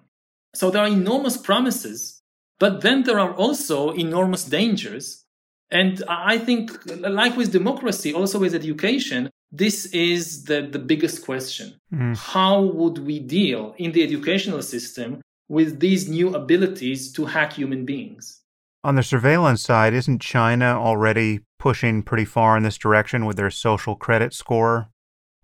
So 0.55 0.70
there 0.70 0.82
are 0.82 0.88
enormous 0.88 1.36
promises 1.36 2.22
but 2.62 2.80
then 2.80 3.03
there 3.03 3.18
are 3.18 3.34
also 3.34 3.90
enormous 3.90 4.45
dangers. 4.45 5.24
And 5.72 6.01
I 6.09 6.38
think, 6.38 6.70
like 7.01 7.36
with 7.36 7.51
democracy, 7.51 8.14
also 8.14 8.38
with 8.38 8.55
education, 8.55 9.30
this 9.53 9.86
is 9.86 10.44
the, 10.44 10.62
the 10.62 10.78
biggest 10.78 11.24
question. 11.24 11.74
Mm. 11.92 12.16
How 12.16 12.62
would 12.62 12.98
we 12.98 13.20
deal 13.20 13.74
in 13.76 13.92
the 13.92 14.03
educational 14.03 14.62
system 14.62 15.20
with 15.48 15.78
these 15.80 16.09
new 16.09 16.34
abilities 16.34 17.12
to 17.12 17.26
hack 17.26 17.53
human 17.53 17.84
beings? 17.84 18.40
On 18.82 18.96
the 18.96 19.03
surveillance 19.03 19.62
side, 19.62 19.92
isn't 19.92 20.22
China 20.22 20.80
already 20.80 21.40
pushing 21.59 22.03
pretty 22.03 22.24
far 22.24 22.57
in 22.57 22.62
this 22.62 22.78
direction 22.78 23.26
with 23.26 23.36
their 23.36 23.50
social 23.50 23.94
credit 23.94 24.32
score 24.32 24.88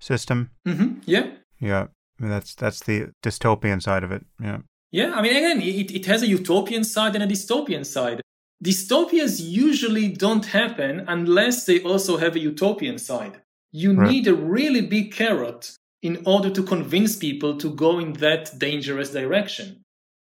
system? 0.00 0.50
Mm-hmm. 0.66 1.00
Yeah. 1.04 1.30
Yeah. 1.60 1.86
I 2.18 2.22
mean, 2.22 2.30
that's 2.30 2.54
that's 2.54 2.80
the 2.80 3.10
dystopian 3.22 3.80
side 3.80 4.02
of 4.02 4.10
it. 4.10 4.24
Yeah. 4.42 4.58
Yeah. 4.90 5.12
I 5.14 5.22
mean, 5.22 5.36
again, 5.36 5.60
it, 5.60 5.90
it 5.94 6.06
has 6.06 6.22
a 6.22 6.26
utopian 6.26 6.82
side 6.82 7.14
and 7.14 7.22
a 7.22 7.26
dystopian 7.28 7.84
side. 7.84 8.22
Dystopias 8.64 9.40
usually 9.40 10.08
don't 10.08 10.46
happen 10.46 11.04
unless 11.06 11.64
they 11.64 11.80
also 11.82 12.16
have 12.16 12.34
a 12.34 12.40
utopian 12.40 12.98
side. 12.98 13.40
You 13.72 13.94
right. 13.94 14.10
need 14.10 14.26
a 14.26 14.34
really 14.34 14.80
big 14.80 15.12
carrot 15.12 15.76
in 16.02 16.22
order 16.26 16.50
to 16.50 16.62
convince 16.62 17.16
people 17.16 17.56
to 17.58 17.70
go 17.70 17.98
in 17.98 18.14
that 18.14 18.58
dangerous 18.58 19.10
direction. 19.10 19.82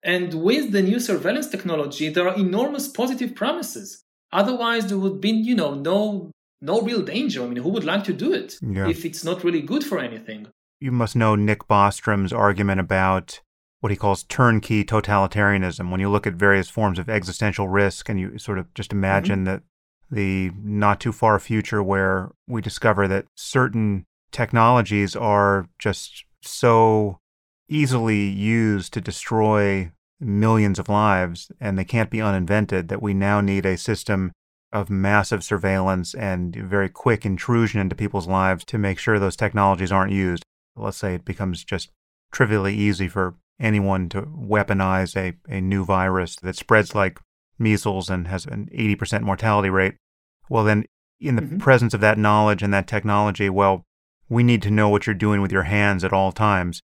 And 0.03 0.33
with 0.43 0.71
the 0.71 0.83
new 0.83 0.99
surveillance 0.99 1.47
technology, 1.47 2.09
there 2.09 2.27
are 2.27 2.36
enormous 2.36 2.88
positive 2.88 3.33
promises. 3.36 4.03
Otherwise, 4.31 4.88
there 4.88 4.99
would 4.99 5.19
be, 5.19 5.31
you 5.31 5.55
know, 5.55 5.73
no 5.73 6.31
no 6.61 6.81
real 6.81 7.01
danger. 7.01 7.43
I 7.43 7.47
mean, 7.47 7.57
who 7.57 7.69
would 7.69 7.83
like 7.83 8.03
to 8.05 8.13
do 8.13 8.33
it 8.33 8.55
yeah. 8.61 8.88
if 8.88 9.05
it's 9.05 9.23
not 9.23 9.43
really 9.43 9.61
good 9.61 9.83
for 9.83 9.99
anything? 9.99 10.47
You 10.79 10.91
must 10.91 11.15
know 11.15 11.36
Nick 11.36 11.67
Bostrom's 11.67 12.33
argument 12.33 12.79
about 12.79 13.41
what 13.81 13.91
he 13.91 13.97
calls 13.97 14.23
turnkey 14.23 14.83
totalitarianism. 14.83 15.91
When 15.91 15.99
you 15.99 16.09
look 16.09 16.27
at 16.27 16.33
various 16.33 16.69
forms 16.69 16.99
of 16.99 17.09
existential 17.09 17.67
risk 17.67 18.09
and 18.09 18.19
you 18.19 18.38
sort 18.38 18.57
of 18.57 18.73
just 18.73 18.91
imagine 18.91 19.39
mm-hmm. 19.39 19.55
that 19.55 19.63
the 20.12 20.51
not 20.62 20.99
too 20.99 21.12
far 21.12 21.39
future 21.39 21.82
where 21.82 22.32
we 22.47 22.62
discover 22.62 23.08
that 23.08 23.26
certain 23.36 24.06
technologies 24.32 25.16
are 25.16 25.68
just 25.80 26.26
so 26.41 27.20
easily 27.68 28.24
used 28.28 28.93
to 28.93 29.01
destroy 29.01 29.91
millions 30.20 30.80
of 30.80 30.89
lives 30.89 31.51
and 31.60 31.78
they 31.78 31.84
can't 31.84 32.10
be 32.10 32.22
uninvented 32.22 32.88
that 32.88 33.01
we 33.01 33.14
now 33.14 33.41
need 33.41 33.66
a 33.66 33.78
system 33.78 34.32
of 34.72 34.89
massive 34.89 35.43
surveillance 35.43 36.14
and 36.14 36.56
very 36.56 36.89
quick 36.89 37.26
intrusion 37.26 37.80
into 37.80 37.95
people's 37.95 38.28
lives 38.28 38.66
to 38.66 38.78
make 38.78 38.99
sure 38.99 39.20
those 39.20 39.36
technologies 39.36 39.91
aren't 39.91 40.12
used. 40.12 40.43
Let's 40.76 40.97
say 40.97 41.16
it 41.16 41.26
becomes 41.26 41.64
just 41.64 41.89
trivially 42.32 42.76
easy 42.76 43.08
for 43.08 43.36
anyone 43.60 44.10
to 44.10 44.24
weaponize 44.24 45.16
a, 45.16 45.34
a 45.49 45.62
new 45.62 45.86
virus 45.86 46.36
that 46.38 46.58
spreads 46.58 46.93
like 46.93 47.20
measles 47.58 48.10
and 48.10 48.28
has 48.28 48.45
an 48.45 48.70
80% 48.74 49.22
mortality 49.22 49.70
rate. 49.70 49.95
Well, 50.49 50.64
then, 50.64 50.86
in 51.20 51.36
the 51.36 51.41
mm-hmm. 51.41 51.58
presence 51.58 51.93
of 51.93 52.01
that 52.01 52.18
knowledge 52.18 52.62
and 52.62 52.74
that 52.74 52.88
technology, 52.88 53.49
well, 53.49 53.86
we 54.30 54.43
need 54.43 54.62
to 54.64 54.72
know 54.72 54.89
what 54.89 55.08
you're 55.08 55.14
doing 55.14 55.41
with 55.41 55.51
your 55.51 55.64
hands 55.64 56.03
at 56.03 56.14
all 56.14 56.32
times. 56.32 56.82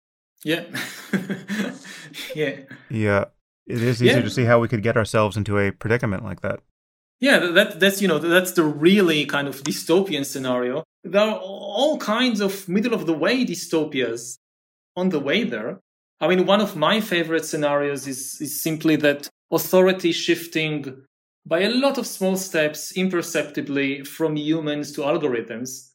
Yeah. 0.45 0.65
yeah. 2.35 2.57
Yeah. 2.91 3.25
It 3.67 3.83
is 3.83 4.03
easy 4.03 4.15
yeah. 4.15 4.21
to 4.21 4.31
see 4.31 4.45
how 4.45 4.61
we 4.61 4.69
could 4.69 4.83
get 4.83 4.97
ourselves 4.97 5.37
into 5.37 5.59
a 5.59 5.73
predicament 5.73 6.25
like 6.25 6.41
that. 6.43 6.61
Yeah, 7.19 7.39
that 7.39 7.81
that's 7.81 8.03
you 8.03 8.09
know 8.09 8.19
that's 8.19 8.53
the 8.53 8.63
really 8.63 9.25
kind 9.25 9.49
of 9.49 9.63
dystopian 9.63 10.25
scenario. 10.25 10.85
There 11.03 11.23
are 11.23 11.39
all 11.39 11.99
kinds 11.99 12.41
of 12.41 12.69
middle 12.69 12.93
of 12.93 13.07
the 13.07 13.15
way 13.15 13.45
dystopias 13.45 14.37
on 14.95 15.09
the 15.09 15.21
way 15.21 15.45
there. 15.45 15.81
I 16.21 16.29
mean, 16.29 16.47
one 16.47 16.61
of 16.61 16.77
my 16.77 17.01
favorite 17.01 17.47
scenarios 17.47 18.07
is 18.07 18.39
is 18.41 18.61
simply 18.61 18.97
that 18.97 19.31
authority 19.51 20.13
shifting 20.13 21.03
by 21.45 21.61
a 21.61 21.71
lot 21.71 21.99
of 21.99 22.07
small 22.07 22.37
steps 22.37 22.93
imperceptibly 22.93 24.03
from 24.05 24.37
humans 24.37 24.93
to 24.93 25.03
algorithms 25.03 25.91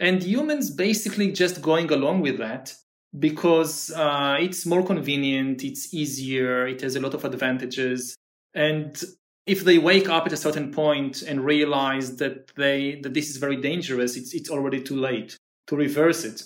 and 0.00 0.22
humans 0.22 0.70
basically 0.70 1.30
just 1.30 1.60
going 1.60 1.92
along 1.92 2.22
with 2.22 2.38
that 2.38 2.74
because 3.18 3.90
uh, 3.90 4.36
it's 4.40 4.64
more 4.64 4.82
convenient, 4.82 5.62
it's 5.62 5.92
easier, 5.92 6.66
it 6.66 6.80
has 6.80 6.96
a 6.96 7.00
lot 7.00 7.12
of 7.14 7.24
advantages. 7.24 8.16
And 8.54 9.00
if 9.46 9.64
they 9.64 9.78
wake 9.78 10.08
up 10.08 10.26
at 10.26 10.32
a 10.32 10.38
certain 10.38 10.72
point 10.72 11.22
and 11.22 11.44
realize 11.44 12.16
that 12.16 12.54
they 12.56 13.00
that 13.02 13.14
this 13.14 13.28
is 13.28 13.36
very 13.36 13.56
dangerous, 13.56 14.16
it's 14.16 14.32
it's 14.32 14.48
already 14.48 14.80
too 14.80 14.96
late 14.96 15.36
to 15.66 15.76
reverse 15.76 16.24
it. 16.24 16.42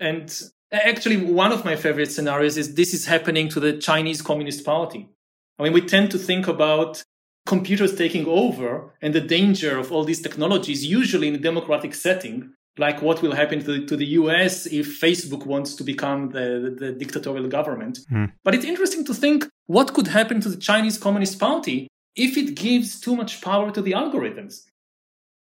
And 0.00 0.32
actually, 0.72 1.18
one 1.18 1.52
of 1.52 1.64
my 1.64 1.76
favorite 1.76 2.12
scenarios 2.12 2.56
is 2.56 2.74
this 2.74 2.94
is 2.94 3.06
happening 3.06 3.48
to 3.50 3.60
the 3.60 3.76
Chinese 3.76 4.22
Communist 4.22 4.64
Party. 4.64 5.08
I 5.58 5.64
mean, 5.64 5.72
we 5.72 5.80
tend 5.80 6.10
to 6.10 6.18
think 6.18 6.48
about 6.48 7.02
computers 7.46 7.94
taking 7.94 8.26
over 8.26 8.92
and 9.00 9.14
the 9.14 9.20
danger 9.20 9.78
of 9.78 9.92
all 9.92 10.04
these 10.04 10.20
technologies, 10.20 10.84
usually 10.84 11.28
in 11.28 11.34
a 11.36 11.38
democratic 11.38 11.94
setting, 11.94 12.52
like 12.78 13.00
what 13.00 13.22
will 13.22 13.34
happen 13.34 13.60
to 13.60 13.80
the, 13.80 13.86
to 13.86 13.96
the 13.96 14.06
US 14.20 14.66
if 14.66 15.00
Facebook 15.00 15.46
wants 15.46 15.74
to 15.76 15.84
become 15.84 16.30
the, 16.30 16.74
the, 16.78 16.86
the 16.86 16.92
dictatorial 16.92 17.48
government. 17.48 18.00
Mm. 18.12 18.32
But 18.44 18.54
it's 18.54 18.64
interesting 18.64 19.04
to 19.06 19.14
think 19.14 19.46
what 19.66 19.94
could 19.94 20.08
happen 20.08 20.40
to 20.42 20.48
the 20.48 20.56
Chinese 20.56 20.98
Communist 20.98 21.38
Party 21.38 21.88
if 22.14 22.36
it 22.36 22.54
gives 22.54 23.00
too 23.00 23.16
much 23.16 23.40
power 23.40 23.70
to 23.70 23.80
the 23.80 23.92
algorithms. 23.92 24.64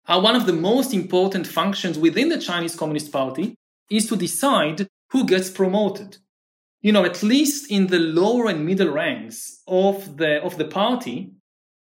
Uh, 0.08 0.20
one 0.20 0.36
of 0.36 0.46
the 0.46 0.54
most 0.54 0.94
important 0.94 1.46
functions 1.46 2.00
within 2.00 2.30
the 2.30 2.40
Chinese 2.40 2.76
Communist 2.76 3.12
Party 3.12 3.56
is 3.90 4.08
to 4.08 4.16
decide 4.16 4.88
who 5.12 5.26
gets 5.26 5.50
promoted. 5.50 6.18
You 6.82 6.92
know, 6.92 7.06
at 7.06 7.22
least 7.22 7.72
in 7.72 7.88
the 7.88 8.00
lower 8.00 8.48
and 8.48 8.66
middle 8.66 8.92
ranks 8.92 9.62
of 9.68 10.18
the, 10.18 10.42
of 10.42 10.58
the 10.58 10.66
party, 10.66 11.34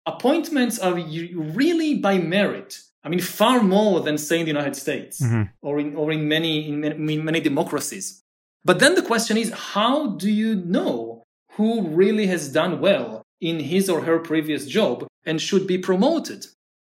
appointments 0.05 0.77
are 0.79 0.93
really 0.93 1.95
by 1.95 2.17
merit 2.19 2.79
I 3.03 3.09
mean, 3.09 3.19
far 3.19 3.63
more 3.63 4.01
than 4.01 4.17
say 4.17 4.39
in 4.39 4.45
the 4.45 4.51
United 4.51 4.75
States 4.75 5.21
mm-hmm. 5.21 5.43
or 5.61 5.79
in 5.79 5.95
or 5.95 6.11
in 6.11 6.27
many 6.27 6.67
in 6.67 6.81
many, 6.81 7.15
in 7.15 7.25
many 7.25 7.39
democracies. 7.39 8.23
But 8.63 8.79
then 8.79 8.95
the 8.95 9.01
question 9.01 9.37
is, 9.37 9.51
how 9.51 10.09
do 10.09 10.29
you 10.29 10.55
know 10.55 11.23
who 11.53 11.81
really 11.81 12.27
has 12.27 12.49
done 12.49 12.79
well 12.79 13.23
in 13.39 13.59
his 13.59 13.89
or 13.89 14.01
her 14.01 14.19
previous 14.19 14.67
job 14.67 15.07
and 15.25 15.41
should 15.41 15.65
be 15.65 15.79
promoted? 15.79 16.45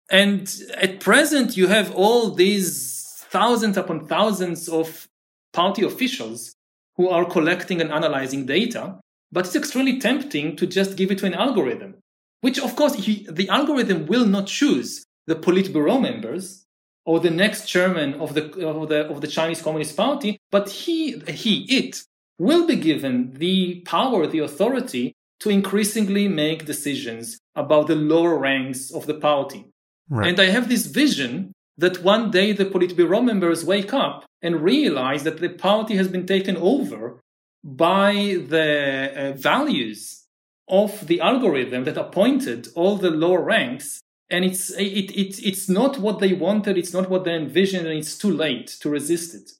And 0.09 0.51
at 0.75 0.99
present, 0.99 1.55
you 1.55 1.67
have 1.67 1.93
all 1.93 2.31
these 2.31 3.23
thousands 3.29 3.77
upon 3.77 4.07
thousands 4.07 4.67
of 4.67 5.07
party 5.53 5.83
officials 5.83 6.55
who 6.97 7.09
are 7.09 7.25
collecting 7.25 7.81
and 7.81 7.91
analyzing 7.91 8.45
data, 8.45 8.99
but 9.31 9.45
it's 9.45 9.55
extremely 9.55 9.99
tempting 9.99 10.55
to 10.57 10.67
just 10.67 10.97
give 10.97 11.11
it 11.11 11.17
to 11.19 11.25
an 11.25 11.33
algorithm, 11.33 11.95
which 12.41 12.59
of 12.59 12.75
course 12.75 12.95
he, 12.95 13.27
the 13.29 13.49
algorithm 13.49 14.05
will 14.07 14.25
not 14.25 14.47
choose 14.47 15.05
the 15.27 15.35
Politburo 15.35 16.01
members 16.01 16.65
or 17.05 17.19
the 17.19 17.31
next 17.31 17.65
chairman 17.65 18.13
of 18.15 18.33
the, 18.33 18.45
of 18.67 18.89
the, 18.89 19.07
of 19.09 19.21
the 19.21 19.27
Chinese 19.27 19.61
Communist 19.61 19.95
Party, 19.95 20.37
but 20.51 20.69
he, 20.69 21.19
he, 21.27 21.63
it 21.63 22.03
will 22.37 22.67
be 22.67 22.75
given 22.75 23.33
the 23.33 23.81
power, 23.85 24.27
the 24.27 24.39
authority 24.39 25.13
to 25.39 25.49
increasingly 25.49 26.27
make 26.27 26.65
decisions 26.65 27.39
about 27.55 27.87
the 27.87 27.95
lower 27.95 28.37
ranks 28.37 28.91
of 28.91 29.07
the 29.07 29.13
party. 29.13 29.65
Right. 30.09 30.29
And 30.29 30.39
I 30.39 30.45
have 30.45 30.69
this 30.69 30.85
vision 30.85 31.53
that 31.77 32.03
one 32.03 32.29
day 32.31 32.51
the 32.51 32.65
Politburo 32.65 33.23
members 33.23 33.65
wake 33.65 33.93
up 33.93 34.25
and 34.41 34.61
realize 34.61 35.23
that 35.23 35.39
the 35.39 35.49
party 35.49 35.95
has 35.95 36.07
been 36.07 36.25
taken 36.25 36.57
over 36.57 37.19
by 37.63 38.13
the 38.47 39.13
uh, 39.15 39.31
values 39.33 40.25
of 40.67 41.07
the 41.07 41.19
algorithm 41.21 41.83
that 41.83 41.97
appointed 41.97 42.67
all 42.75 42.95
the 42.95 43.11
lower 43.11 43.41
ranks 43.41 44.01
and 44.29 44.45
it's 44.45 44.71
it, 44.71 45.11
it 45.11 45.45
it's 45.45 45.69
not 45.69 45.99
what 45.99 46.19
they 46.19 46.33
wanted 46.33 46.77
it's 46.77 46.93
not 46.93 47.09
what 47.09 47.25
they 47.25 47.35
envisioned 47.35 47.85
and 47.85 47.97
it's 47.97 48.17
too 48.17 48.31
late 48.31 48.67
to 48.67 48.89
resist 48.89 49.35
it. 49.35 49.51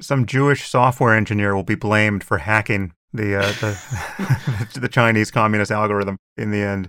Some 0.00 0.24
jewish 0.24 0.68
software 0.68 1.14
engineer 1.14 1.54
will 1.54 1.64
be 1.64 1.74
blamed 1.74 2.24
for 2.24 2.38
hacking 2.38 2.92
the 3.12 3.36
uh, 3.36 3.52
the, 3.60 4.68
the 4.80 4.88
chinese 4.88 5.30
communist 5.30 5.72
algorithm 5.72 6.16
in 6.36 6.52
the 6.52 6.62
end. 6.62 6.88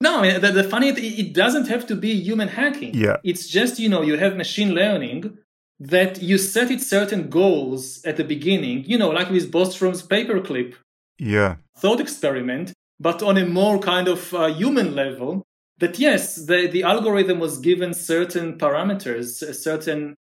No 0.00 0.22
the, 0.38 0.52
the 0.52 0.64
funny 0.64 0.92
thing 0.92 1.18
it 1.18 1.32
doesn't 1.32 1.68
have 1.68 1.86
to 1.88 1.96
be 1.96 2.12
human 2.14 2.48
hacking. 2.48 2.94
Yeah. 2.94 3.16
It's 3.24 3.48
just 3.48 3.78
you 3.78 3.88
know 3.88 4.02
you 4.02 4.18
have 4.18 4.36
machine 4.36 4.74
learning 4.74 5.38
that 5.80 6.22
you 6.22 6.36
set 6.38 6.70
it 6.70 6.80
certain 6.80 7.30
goals 7.30 8.04
at 8.04 8.16
the 8.16 8.24
beginning 8.24 8.84
you 8.86 8.98
know 8.98 9.10
like 9.10 9.30
with 9.30 9.50
bostrom's 9.50 10.02
paperclip. 10.02 10.74
Yeah. 11.18 11.56
Thought 11.78 12.00
experiment 12.00 12.72
but 13.00 13.22
on 13.22 13.38
a 13.38 13.46
more 13.46 13.78
kind 13.78 14.06
of 14.06 14.32
uh, 14.34 14.46
human 14.46 14.94
level 14.94 15.42
that 15.78 15.98
yes, 15.98 16.36
the, 16.36 16.68
the 16.68 16.82
algorithm 16.82 17.40
was 17.40 17.58
given 17.58 17.94
certain 17.94 18.58
parameters, 18.58 19.42
a 19.42 19.54
certain 19.54 20.14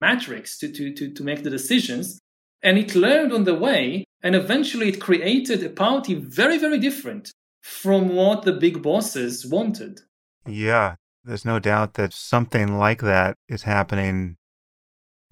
metrics 0.00 0.58
to, 0.58 0.70
to, 0.72 0.92
to, 0.92 1.10
to 1.12 1.22
make 1.22 1.44
the 1.44 1.50
decisions, 1.50 2.18
and 2.62 2.76
it 2.76 2.96
learned 2.96 3.32
on 3.32 3.44
the 3.44 3.54
way, 3.54 4.04
and 4.22 4.34
eventually 4.34 4.88
it 4.88 5.00
created 5.00 5.62
a 5.62 5.68
party 5.68 6.14
very, 6.14 6.58
very 6.58 6.78
different 6.78 7.30
from 7.62 8.08
what 8.08 8.42
the 8.42 8.52
big 8.52 8.82
bosses 8.82 9.46
wanted. 9.46 10.00
Yeah, 10.46 10.96
there's 11.22 11.44
no 11.44 11.60
doubt 11.60 11.94
that 11.94 12.12
something 12.12 12.76
like 12.76 13.00
that 13.02 13.36
is 13.48 13.62
happening 13.62 14.36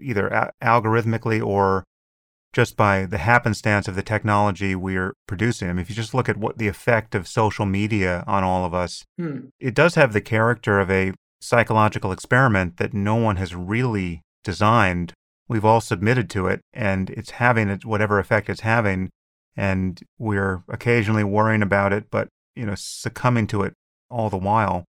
either 0.02 0.28
a- 0.28 0.52
algorithmically 0.62 1.44
or 1.44 1.84
just 2.52 2.76
by 2.76 3.06
the 3.06 3.18
happenstance 3.18 3.88
of 3.88 3.94
the 3.94 4.02
technology 4.02 4.74
we're 4.74 5.14
producing. 5.26 5.70
I 5.70 5.72
mean, 5.72 5.80
if 5.80 5.88
you 5.88 5.96
just 5.96 6.14
look 6.14 6.28
at 6.28 6.36
what 6.36 6.58
the 6.58 6.68
effect 6.68 7.14
of 7.14 7.26
social 7.26 7.64
media 7.64 8.24
on 8.26 8.44
all 8.44 8.64
of 8.64 8.74
us, 8.74 9.04
hmm. 9.16 9.46
it 9.58 9.74
does 9.74 9.94
have 9.94 10.12
the 10.12 10.20
character 10.20 10.78
of 10.78 10.90
a 10.90 11.12
psychological 11.40 12.12
experiment 12.12 12.76
that 12.76 12.92
no 12.92 13.16
one 13.16 13.36
has 13.36 13.54
really 13.54 14.20
designed. 14.44 15.12
We've 15.48 15.64
all 15.64 15.80
submitted 15.80 16.28
to 16.30 16.46
it, 16.46 16.60
and 16.72 17.10
it's 17.10 17.30
having 17.30 17.70
whatever 17.84 18.18
effect 18.18 18.50
it's 18.50 18.60
having, 18.60 19.10
and 19.56 20.00
we're 20.18 20.62
occasionally 20.68 21.24
worrying 21.24 21.62
about 21.62 21.92
it, 21.92 22.10
but 22.10 22.28
you 22.54 22.66
know, 22.66 22.74
succumbing 22.74 23.46
to 23.48 23.62
it 23.62 23.74
all 24.10 24.28
the 24.30 24.36
while. 24.36 24.84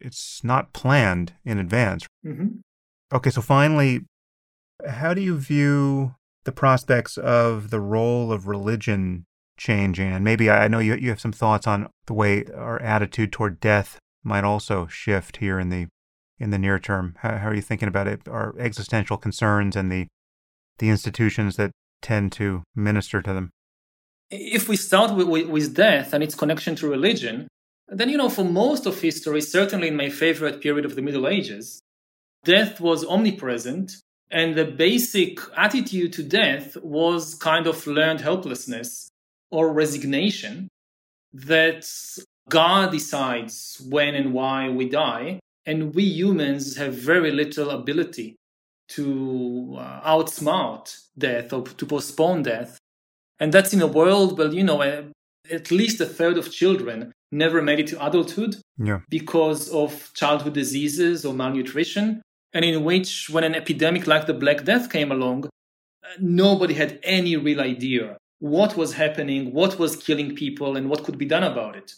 It's 0.00 0.44
not 0.44 0.72
planned 0.72 1.32
in 1.44 1.58
advance. 1.58 2.06
Mm-hmm. 2.24 2.58
Okay, 3.12 3.30
so 3.30 3.40
finally, 3.40 4.02
how 4.86 5.14
do 5.14 5.20
you 5.20 5.38
view 5.38 6.14
the 6.44 6.52
prospects 6.52 7.16
of 7.18 7.70
the 7.70 7.80
role 7.80 8.32
of 8.32 8.46
religion 8.46 9.26
changing? 9.56 10.12
And 10.12 10.24
maybe 10.24 10.50
I 10.50 10.68
know 10.68 10.78
you, 10.78 10.94
you 10.94 11.10
have 11.10 11.20
some 11.20 11.32
thoughts 11.32 11.66
on 11.66 11.88
the 12.06 12.14
way 12.14 12.44
our 12.54 12.80
attitude 12.80 13.32
toward 13.32 13.60
death 13.60 13.98
might 14.22 14.44
also 14.44 14.86
shift 14.86 15.38
here 15.38 15.58
in 15.58 15.70
the 15.70 15.88
in 16.40 16.50
the 16.50 16.58
near 16.58 16.78
term. 16.78 17.16
How, 17.18 17.38
how 17.38 17.48
are 17.48 17.54
you 17.54 17.62
thinking 17.62 17.88
about 17.88 18.06
it? 18.06 18.28
Our 18.28 18.54
existential 18.58 19.16
concerns 19.16 19.74
and 19.74 19.90
the 19.90 20.06
the 20.78 20.88
institutions 20.88 21.56
that 21.56 21.72
tend 22.00 22.32
to 22.32 22.62
minister 22.74 23.20
to 23.20 23.32
them. 23.32 23.50
If 24.30 24.68
we 24.68 24.76
start 24.76 25.16
with, 25.16 25.26
with, 25.26 25.48
with 25.48 25.74
death 25.74 26.12
and 26.12 26.22
its 26.22 26.34
connection 26.34 26.76
to 26.76 26.88
religion, 26.88 27.48
then 27.88 28.08
you 28.08 28.16
know, 28.16 28.28
for 28.28 28.44
most 28.44 28.86
of 28.86 29.00
history, 29.00 29.40
certainly 29.40 29.88
in 29.88 29.96
my 29.96 30.10
favorite 30.10 30.60
period 30.60 30.84
of 30.84 30.94
the 30.94 31.02
Middle 31.02 31.26
Ages, 31.26 31.80
death 32.44 32.80
was 32.80 33.04
omnipresent, 33.04 33.92
and 34.30 34.54
the 34.54 34.64
basic 34.64 35.40
attitude 35.56 36.12
to 36.14 36.22
death 36.22 36.76
was 36.82 37.34
kind 37.34 37.66
of 37.66 37.86
learned 37.86 38.20
helplessness 38.20 39.10
or 39.50 39.72
resignation 39.72 40.68
that 41.32 41.86
God 42.48 42.90
decides 42.90 43.80
when 43.88 44.14
and 44.14 44.32
why 44.32 44.68
we 44.68 44.88
die, 44.88 45.40
and 45.66 45.94
we 45.94 46.04
humans 46.04 46.76
have 46.76 46.94
very 46.94 47.30
little 47.30 47.70
ability 47.70 48.36
to 48.88 49.76
uh, 49.78 50.00
outsmart 50.00 50.98
death 51.16 51.52
or 51.52 51.62
to 51.62 51.86
postpone 51.86 52.42
death. 52.42 52.78
And 53.38 53.52
that's 53.52 53.72
in 53.72 53.82
a 53.82 53.86
world 53.86 54.38
where, 54.38 54.52
you 54.52 54.64
know, 54.64 54.82
at 55.50 55.70
least 55.70 56.00
a 56.00 56.06
third 56.06 56.38
of 56.38 56.50
children 56.50 57.12
never 57.30 57.60
made 57.60 57.80
it 57.80 57.86
to 57.88 58.06
adulthood 58.06 58.56
yeah. 58.78 59.00
because 59.10 59.68
of 59.70 60.10
childhood 60.14 60.54
diseases 60.54 61.24
or 61.24 61.34
malnutrition. 61.34 62.22
And 62.52 62.64
in 62.64 62.84
which, 62.84 63.28
when 63.30 63.44
an 63.44 63.54
epidemic 63.54 64.06
like 64.06 64.26
the 64.26 64.34
Black 64.34 64.64
Death 64.64 64.90
came 64.90 65.12
along, 65.12 65.48
nobody 66.18 66.74
had 66.74 66.98
any 67.02 67.36
real 67.36 67.60
idea 67.60 68.16
what 68.40 68.76
was 68.76 68.94
happening, 68.94 69.52
what 69.52 69.78
was 69.78 69.96
killing 69.96 70.34
people, 70.34 70.76
and 70.76 70.88
what 70.88 71.02
could 71.04 71.18
be 71.18 71.26
done 71.26 71.42
about 71.42 71.76
it. 71.76 71.92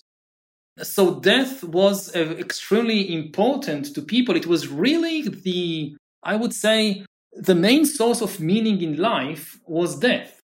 So, 0.83 1.21
death 1.21 1.63
was 1.63 2.15
uh, 2.17 2.21
extremely 2.39 3.13
important 3.13 3.95
to 3.95 4.01
people. 4.01 4.35
It 4.35 4.47
was 4.47 4.69
really 4.69 5.23
the 5.23 5.97
I 6.23 6.37
would 6.37 6.53
say 6.53 7.05
the 7.33 7.55
main 7.55 7.85
source 7.85 8.21
of 8.21 8.41
meaning 8.41 8.83
in 8.83 8.97
life 8.97 9.59
was 9.67 9.99
death. 9.99 10.41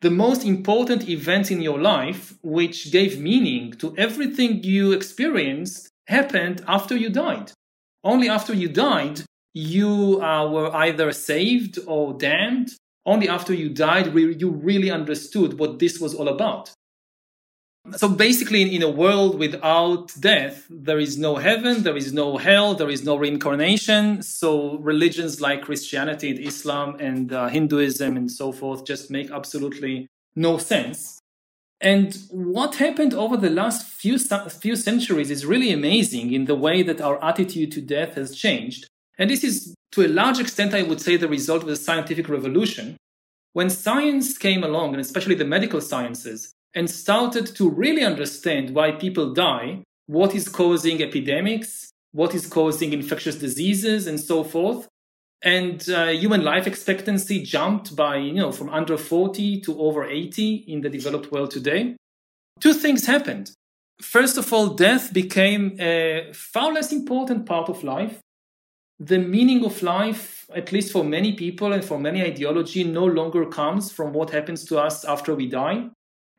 The 0.00 0.10
most 0.10 0.44
important 0.44 1.08
event 1.08 1.50
in 1.50 1.60
your 1.60 1.78
life, 1.78 2.34
which 2.42 2.90
gave 2.90 3.20
meaning 3.20 3.72
to 3.74 3.94
everything 3.98 4.64
you 4.64 4.92
experienced, 4.92 5.90
happened 6.06 6.64
after 6.66 6.96
you 6.96 7.10
died. 7.10 7.52
Only 8.02 8.28
after 8.28 8.54
you 8.54 8.68
died, 8.68 9.22
you 9.54 10.22
uh, 10.22 10.48
were 10.48 10.74
either 10.74 11.12
saved 11.12 11.78
or 11.86 12.14
damned. 12.14 12.70
Only 13.06 13.28
after 13.28 13.52
you 13.52 13.68
died, 13.70 14.14
you 14.14 14.50
really 14.50 14.90
understood 14.90 15.58
what 15.58 15.78
this 15.78 16.00
was 16.00 16.14
all 16.14 16.28
about. 16.28 16.70
So 17.96 18.08
basically, 18.08 18.74
in, 18.74 18.82
a 18.82 18.90
world 18.90 19.38
without 19.38 20.12
death, 20.20 20.66
there 20.68 21.00
is 21.00 21.16
no 21.16 21.36
heaven, 21.36 21.82
there 21.82 21.96
is 21.96 22.12
no 22.12 22.36
hell, 22.36 22.74
there 22.74 22.90
is 22.90 23.04
no 23.04 23.16
reincarnation. 23.16 24.22
So 24.22 24.76
religions 24.78 25.40
like 25.40 25.62
Christianity 25.62 26.30
and 26.30 26.38
Islam 26.38 26.96
and 27.00 27.32
uh, 27.32 27.48
Hinduism 27.48 28.16
and 28.18 28.30
so 28.30 28.52
forth 28.52 28.84
just 28.84 29.10
make 29.10 29.30
absolutely 29.30 30.06
no 30.36 30.58
sense. 30.58 31.19
And 31.80 32.14
what 32.30 32.74
happened 32.74 33.14
over 33.14 33.36
the 33.36 33.48
last 33.48 33.86
few, 33.86 34.18
few 34.18 34.76
centuries 34.76 35.30
is 35.30 35.46
really 35.46 35.72
amazing 35.72 36.32
in 36.32 36.44
the 36.44 36.54
way 36.54 36.82
that 36.82 37.00
our 37.00 37.22
attitude 37.24 37.72
to 37.72 37.80
death 37.80 38.14
has 38.14 38.36
changed. 38.36 38.86
And 39.18 39.30
this 39.30 39.42
is, 39.42 39.74
to 39.92 40.04
a 40.04 40.08
large 40.08 40.40
extent, 40.40 40.74
I 40.74 40.82
would 40.82 41.00
say, 41.00 41.16
the 41.16 41.28
result 41.28 41.62
of 41.62 41.68
the 41.68 41.76
scientific 41.76 42.28
revolution. 42.28 42.96
When 43.52 43.70
science 43.70 44.36
came 44.36 44.62
along, 44.62 44.92
and 44.92 45.00
especially 45.00 45.34
the 45.34 45.44
medical 45.44 45.80
sciences, 45.80 46.52
and 46.74 46.88
started 46.88 47.46
to 47.56 47.68
really 47.68 48.04
understand 48.04 48.74
why 48.74 48.92
people 48.92 49.32
die, 49.32 49.82
what 50.06 50.34
is 50.34 50.48
causing 50.48 51.02
epidemics, 51.02 51.90
what 52.12 52.34
is 52.34 52.46
causing 52.46 52.92
infectious 52.92 53.36
diseases, 53.36 54.06
and 54.06 54.20
so 54.20 54.44
forth. 54.44 54.86
And 55.42 55.88
uh, 55.88 56.08
human 56.08 56.42
life 56.42 56.66
expectancy 56.66 57.42
jumped 57.42 57.96
by, 57.96 58.16
you 58.16 58.34
know, 58.34 58.52
from 58.52 58.68
under 58.68 58.96
40 58.98 59.60
to 59.62 59.80
over 59.80 60.04
80 60.04 60.64
in 60.68 60.82
the 60.82 60.90
developed 60.90 61.32
world 61.32 61.50
today. 61.50 61.96
Two 62.60 62.74
things 62.74 63.06
happened. 63.06 63.52
First 64.02 64.36
of 64.36 64.52
all, 64.52 64.68
death 64.68 65.12
became 65.12 65.76
a 65.80 66.30
far 66.32 66.72
less 66.72 66.92
important 66.92 67.46
part 67.46 67.68
of 67.68 67.82
life. 67.82 68.18
The 68.98 69.18
meaning 69.18 69.64
of 69.64 69.82
life, 69.82 70.46
at 70.54 70.72
least 70.72 70.92
for 70.92 71.04
many 71.04 71.32
people 71.32 71.72
and 71.72 71.82
for 71.82 71.98
many 71.98 72.22
ideology, 72.22 72.84
no 72.84 73.06
longer 73.06 73.46
comes 73.46 73.90
from 73.90 74.12
what 74.12 74.30
happens 74.30 74.64
to 74.66 74.78
us 74.78 75.06
after 75.06 75.34
we 75.34 75.48
die 75.48 75.88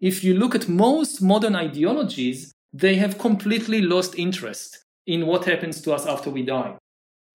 if 0.01 0.23
you 0.23 0.33
look 0.33 0.55
at 0.55 0.67
most 0.67 1.21
modern 1.21 1.55
ideologies, 1.55 2.51
they 2.73 2.95
have 2.95 3.19
completely 3.19 3.81
lost 3.81 4.17
interest 4.17 4.83
in 5.05 5.27
what 5.27 5.45
happens 5.45 5.79
to 5.81 5.93
us 5.93 6.07
after 6.07 6.31
we 6.31 6.41
die. 6.41 6.75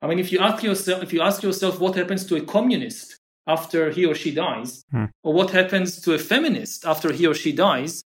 I 0.02 0.06
mean, 0.06 0.18
if 0.18 0.30
you 0.30 0.38
ask 0.38 0.62
yourself, 0.62 1.02
if 1.02 1.12
you 1.12 1.22
ask 1.22 1.42
yourself 1.42 1.80
what 1.80 1.94
happens 1.94 2.26
to 2.26 2.36
a 2.36 2.42
communist 2.42 3.16
after 3.46 3.90
he 3.90 4.04
or 4.04 4.14
she 4.14 4.32
dies, 4.32 4.84
hmm. 4.90 5.06
or 5.22 5.32
what 5.32 5.50
happens 5.50 6.00
to 6.02 6.14
a 6.14 6.18
feminist 6.18 6.84
after 6.84 7.12
he 7.12 7.26
or 7.26 7.34
she 7.34 7.52
dies, 7.52 8.02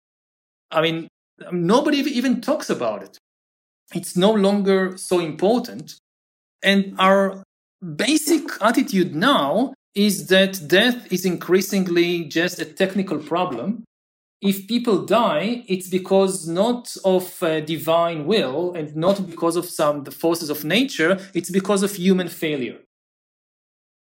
I 0.71 0.83
mean, 0.83 1.09
nobody 1.53 1.99
even 1.99 2.41
talks 2.41 2.69
about 2.69 3.03
it. 3.03 3.19
It's 3.95 4.17
no 4.17 4.33
longer 4.33 4.97
so 4.99 5.21
important. 5.21 5.95
And 6.63 6.95
our 6.99 7.43
basic 7.97 8.43
attitude 8.61 9.15
now 9.15 9.75
is 9.95 10.27
that 10.27 10.69
death 10.69 11.11
is 11.13 11.25
increasingly 11.25 12.25
just 12.25 12.61
a 12.61 12.65
technical 12.65 13.19
problem 13.19 13.85
if 14.41 14.69
people 14.69 15.05
die, 15.05 15.65
it's 15.67 15.89
because 15.89 16.47
not 16.47 16.97
of 17.05 17.43
uh, 17.43 17.61
divine 17.61 18.25
will 18.25 18.73
and 18.75 18.95
not 18.95 19.27
because 19.29 19.57
of 19.57 19.65
some 19.65 20.05
the 20.05 20.13
forces 20.13 20.49
of 20.49 20.65
nature. 20.65 21.19
It's 21.35 21.51
because 21.51 21.83
of 21.83 21.95
human 21.97 22.29
failure. 22.29 22.79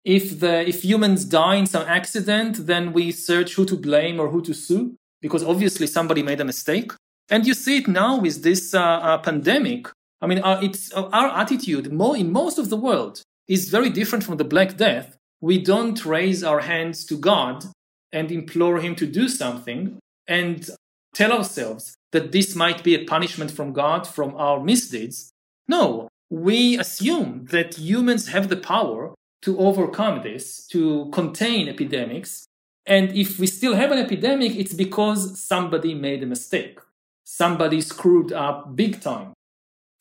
If 0.04 0.40
the 0.40 0.68
if 0.68 0.84
humans 0.84 1.26
die 1.26 1.56
in 1.56 1.66
some 1.66 1.88
accident, 1.88 2.68
then 2.68 2.92
we 2.92 3.12
search 3.12 3.56
who 3.56 3.66
to 3.66 3.78
blame 3.78 4.20
or 4.20 4.30
who 4.30 4.42
to 4.42 4.54
sue 4.54 4.96
because 5.22 5.44
obviously 5.44 5.88
somebody 5.88 6.22
made 6.22 6.42
a 6.42 6.46
mistake. 6.46 6.92
And 7.30 7.48
you 7.48 7.54
see 7.54 7.78
it 7.78 7.88
now 7.88 8.20
with 8.20 8.44
this 8.44 8.74
uh, 8.74 8.82
uh, 8.82 9.18
pandemic. 9.20 9.88
I 10.22 10.28
mean, 10.28 10.40
uh, 10.40 10.60
it's 10.62 10.94
uh, 10.94 11.10
our 11.14 11.30
attitude 11.30 11.92
more 11.92 12.16
in 12.16 12.32
most 12.32 12.60
of 12.60 12.70
the 12.70 12.78
world 12.78 13.22
is 13.48 13.70
very 13.70 13.90
different 13.90 14.24
from 14.24 14.38
the 14.38 14.44
Black 14.44 14.76
Death. 14.76 15.18
We 15.42 15.60
don't 15.60 16.06
raise 16.06 16.44
our 16.44 16.60
hands 16.60 17.06
to 17.06 17.18
God 17.18 17.66
and 18.12 18.32
implore 18.32 18.80
Him 18.80 18.96
to 18.96 19.08
do 19.08 19.28
something 19.28 19.98
and 20.28 20.70
tell 21.14 21.32
ourselves 21.32 21.96
that 22.12 22.32
this 22.32 22.56
might 22.56 22.84
be 22.84 22.96
a 22.96 23.06
punishment 23.06 23.52
from 23.52 23.74
God 23.74 24.08
from 24.08 24.36
our 24.36 24.64
misdeeds. 24.64 25.32
No, 25.68 26.08
we 26.30 26.78
assume 26.78 27.46
that 27.52 27.78
humans 27.78 28.30
have 28.30 28.50
the 28.50 28.58
power 28.58 29.14
to 29.44 29.58
overcome 29.60 30.24
this, 30.24 30.66
to 30.68 31.10
contain 31.12 31.70
epidemics. 31.70 32.46
And 32.86 33.12
if 33.16 33.40
we 33.40 33.48
still 33.48 33.76
have 33.76 33.92
an 33.92 34.00
epidemic, 34.00 34.56
it's 34.56 34.74
because 34.74 35.40
somebody 35.40 35.94
made 35.94 36.24
a 36.24 36.26
mistake. 36.26 36.80
Somebody 37.24 37.82
screwed 37.82 38.32
up 38.34 38.76
big 38.76 39.02
time. 39.02 39.34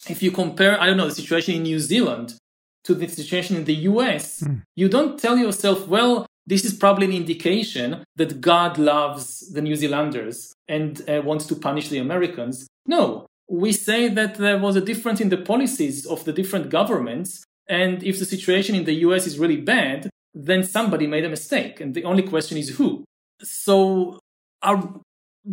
If 0.09 0.23
you 0.23 0.31
compare, 0.31 0.81
I 0.81 0.87
don't 0.87 0.99
know, 0.99 1.09
the 1.09 1.15
situation 1.15 1.55
in 1.55 1.63
New 1.63 1.79
Zealand 1.79 2.37
to 2.85 2.95
the 2.95 3.09
situation 3.09 3.57
in 3.57 3.65
the 3.65 3.75
US, 3.91 4.41
mm. 4.41 4.63
you 4.77 4.89
don't 4.89 5.19
tell 5.19 5.37
yourself, 5.39 5.89
well, 5.89 6.27
this 6.47 6.65
is 6.65 6.75
probably 6.75 7.07
an 7.07 7.13
indication 7.13 8.05
that 8.17 8.41
God 8.41 8.79
loves 8.79 9.41
the 9.53 9.63
New 9.63 9.77
Zealanders 9.77 10.55
and 10.69 11.03
uh, 11.09 11.23
wants 11.23 11.47
to 11.47 11.57
punish 11.57 11.89
the 11.89 11.99
Americans. 11.99 12.67
No, 12.87 13.27
we 13.49 13.73
say 13.73 14.09
that 14.09 14.37
there 14.37 14.59
was 14.59 14.77
a 14.77 14.81
difference 14.81 15.21
in 15.21 15.29
the 15.29 15.39
policies 15.39 16.07
of 16.07 16.25
the 16.25 16.33
different 16.33 16.71
governments. 16.71 17.45
And 17.69 18.03
if 18.03 18.19
the 18.19 18.25
situation 18.27 18.75
in 18.75 18.85
the 18.85 18.95
US 19.07 19.27
is 19.27 19.39
really 19.39 19.57
bad, 19.57 20.11
then 20.35 20.63
somebody 20.63 21.07
made 21.07 21.25
a 21.25 21.31
mistake. 21.31 21.81
And 21.81 21.95
the 21.95 22.05
only 22.05 22.23
question 22.23 22.59
is 22.59 22.71
who. 22.71 23.05
So, 23.43 24.19
our 24.63 25.01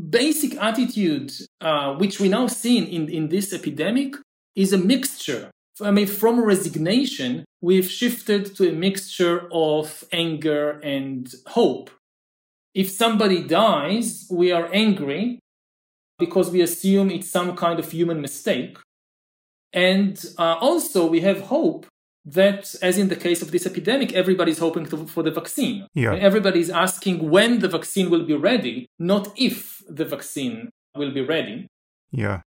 basic 0.10 0.56
attitude, 0.56 1.32
uh, 1.60 1.96
which 1.96 2.20
we 2.20 2.30
now 2.30 2.48
see 2.48 2.78
in, 2.78 3.10
in 3.10 3.30
this 3.30 3.54
epidemic, 3.54 4.16
is 4.56 4.74
a 4.74 4.78
mixture 4.78 5.52
I 5.84 5.92
mean, 5.92 6.08
from 6.08 6.44
resignation, 6.44 7.46
we've 7.62 7.90
shifted 7.90 8.56
to 8.56 8.70
a 8.70 8.72
mixture 8.72 9.48
of 9.52 10.04
anger 10.12 10.80
and 10.80 11.32
hope. 11.48 11.90
If 12.74 12.90
somebody 12.90 13.44
dies, 13.44 14.28
we 14.32 14.52
are 14.52 14.70
angry 14.74 15.40
because 16.18 16.52
we 16.52 16.62
assume 16.62 17.10
it's 17.10 17.30
some 17.30 17.56
kind 17.56 17.80
of 17.80 17.92
human 17.92 18.22
mistake. 18.22 18.78
And 19.74 20.24
uh, 20.38 20.56
also, 20.60 21.06
we 21.08 21.22
have 21.22 21.42
hope 21.42 21.86
that, 22.26 22.76
as 22.82 22.98
in 22.98 23.08
the 23.08 23.16
case 23.16 23.42
of 23.42 23.52
this 23.52 23.66
epidemic, 23.66 24.14
everybody's 24.14 24.60
hoping 24.60 24.86
to, 24.88 25.08
for 25.08 25.24
the 25.24 25.32
vaccine. 25.32 25.88
Yeah. 25.94 26.14
Everybody's 26.14 26.70
asking 26.70 27.30
when 27.30 27.60
the 27.60 27.68
vaccine 27.68 28.10
will 28.10 28.26
be 28.26 28.36
ready, 28.36 28.88
not 29.00 29.32
if 29.36 29.82
the 29.90 30.06
vaccine 30.06 30.70
will 30.96 31.12
be 31.12 31.22
ready. 31.22 31.68
Yeah. 32.12 32.42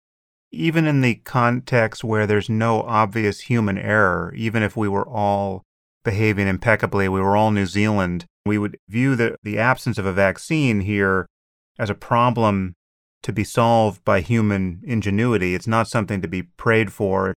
Even 0.51 0.85
in 0.85 1.01
the 1.01 1.15
context 1.15 2.03
where 2.03 2.27
there's 2.27 2.49
no 2.49 2.81
obvious 2.81 3.41
human 3.41 3.77
error, 3.77 4.33
even 4.35 4.63
if 4.63 4.75
we 4.75 4.87
were 4.87 5.07
all 5.07 5.63
behaving 6.03 6.47
impeccably, 6.47 7.07
we 7.07 7.21
were 7.21 7.37
all 7.37 7.51
New 7.51 7.65
Zealand, 7.65 8.25
we 8.45 8.57
would 8.57 8.77
view 8.89 9.15
the, 9.15 9.35
the 9.43 9.57
absence 9.57 9.97
of 9.97 10.05
a 10.05 10.13
vaccine 10.13 10.81
here 10.81 11.25
as 11.79 11.89
a 11.89 11.95
problem 11.95 12.73
to 13.23 13.31
be 13.31 13.43
solved 13.43 14.03
by 14.03 14.19
human 14.19 14.81
ingenuity. 14.83 15.55
It's 15.55 15.67
not 15.67 15.87
something 15.87 16.21
to 16.21 16.27
be 16.27 16.43
prayed 16.43 16.91
for. 16.91 17.33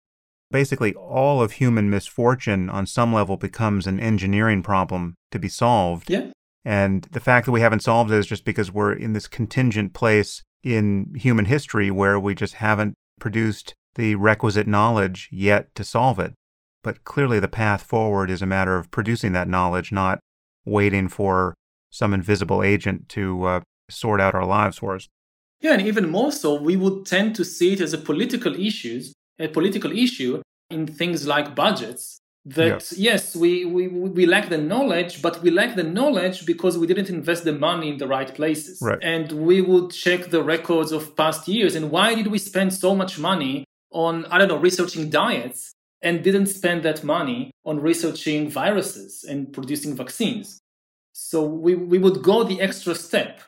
Basically, 0.51 0.95
all 0.95 1.43
of 1.43 1.53
human 1.53 1.91
misfortune 1.91 2.71
on 2.71 2.87
some 2.87 3.13
level 3.13 3.37
becomes 3.37 3.87
an 3.87 4.01
engineering 4.01 4.63
problem 4.63 5.15
to 5.31 5.39
be 5.39 5.49
solved. 5.49 6.11
Yeah. 6.11 6.29
And 6.65 7.03
the 7.13 7.21
fact 7.21 7.45
that 7.47 7.53
we 7.53 7.61
haven't 7.61 7.83
solved 7.83 8.11
it 8.11 8.17
is 8.17 8.27
just 8.27 8.45
because 8.45 8.73
we're 8.73 8.95
in 8.95 9.13
this 9.13 9.29
contingent 9.29 9.93
place 9.93 10.43
in 10.63 11.15
human 11.15 11.45
history 11.45 11.91
where 11.91 12.19
we 12.19 12.35
just 12.35 12.55
haven't 12.55 12.95
produced 13.21 13.75
the 13.95 14.15
requisite 14.15 14.67
knowledge 14.67 15.29
yet 15.31 15.75
to 15.75 15.85
solve 15.85 16.19
it. 16.19 16.35
But 16.83 17.05
clearly, 17.05 17.41
the 17.41 17.49
path 17.49 17.83
forward 17.83 18.31
is 18.31 18.43
a 18.43 18.47
matter 18.47 18.77
of 18.77 18.91
producing 18.91 19.33
that 19.33 19.49
knowledge, 19.49 19.91
not 19.91 20.19
waiting 20.65 21.09
for 21.09 21.55
some 21.91 22.13
invisible 22.13 22.63
agent 22.63 23.09
to 23.11 23.45
uh, 23.45 23.61
sort 23.91 24.21
out 24.21 24.35
our 24.35 24.45
lives 24.45 24.79
for 24.79 24.95
us. 24.95 25.09
Yeah, 25.61 25.73
and 25.73 25.83
even 25.83 26.11
more 26.11 26.33
so, 26.33 26.55
we 26.55 26.77
would 26.77 27.07
tend 27.07 27.37
to 27.37 27.45
see 27.45 27.73
it 27.73 27.81
as 27.81 27.93
a 27.93 27.99
political 27.99 28.55
issue, 28.55 29.03
a 29.39 29.49
political 29.49 29.93
issue 29.93 30.43
in 30.69 30.87
things 30.87 31.27
like 31.27 31.55
budgets. 31.55 32.19
That 32.47 32.93
yes, 32.93 33.35
we, 33.35 33.65
we 33.65 33.89
we 33.89 34.27
lack 34.27 34.51
the 34.51 34.59
knowledge, 34.59 35.23
but 35.23 35.41
we 35.43 35.51
lack 35.51 35.77
the 35.77 35.83
knowledge 35.83 36.45
because 36.45 36.77
we 36.77 36.87
didn't 36.87 37.09
invest 37.09 37.45
the 37.45 37.55
money 37.55 37.89
in 37.89 37.97
the 37.97 38.07
right 38.07 38.35
places. 38.35 38.81
Right. 38.83 38.99
And 39.03 39.33
we 39.33 39.63
would 39.63 39.93
check 39.93 40.29
the 40.29 40.43
records 40.43 40.93
of 40.93 41.17
past 41.17 41.49
years. 41.49 41.75
And 41.75 41.91
why 41.91 42.15
did 42.15 42.27
we 42.27 42.39
spend 42.39 42.75
so 42.75 42.95
much 42.95 43.19
money 43.19 43.65
on 43.93 44.27
I 44.27 44.37
don't 44.37 44.49
know 44.49 44.59
researching 44.59 45.09
diets 45.09 45.73
and 46.03 46.23
didn't 46.23 46.49
spend 46.49 46.83
that 46.83 47.03
money 47.03 47.51
on 47.65 47.81
researching 47.81 48.51
viruses 48.51 49.25
and 49.25 49.51
producing 49.51 49.97
vaccines? 49.97 50.61
So 51.15 51.45
we, 51.45 51.75
we 51.77 51.97
would 51.97 52.23
go 52.23 52.45
the 52.45 52.61
extra 52.61 52.95
step 52.95 53.41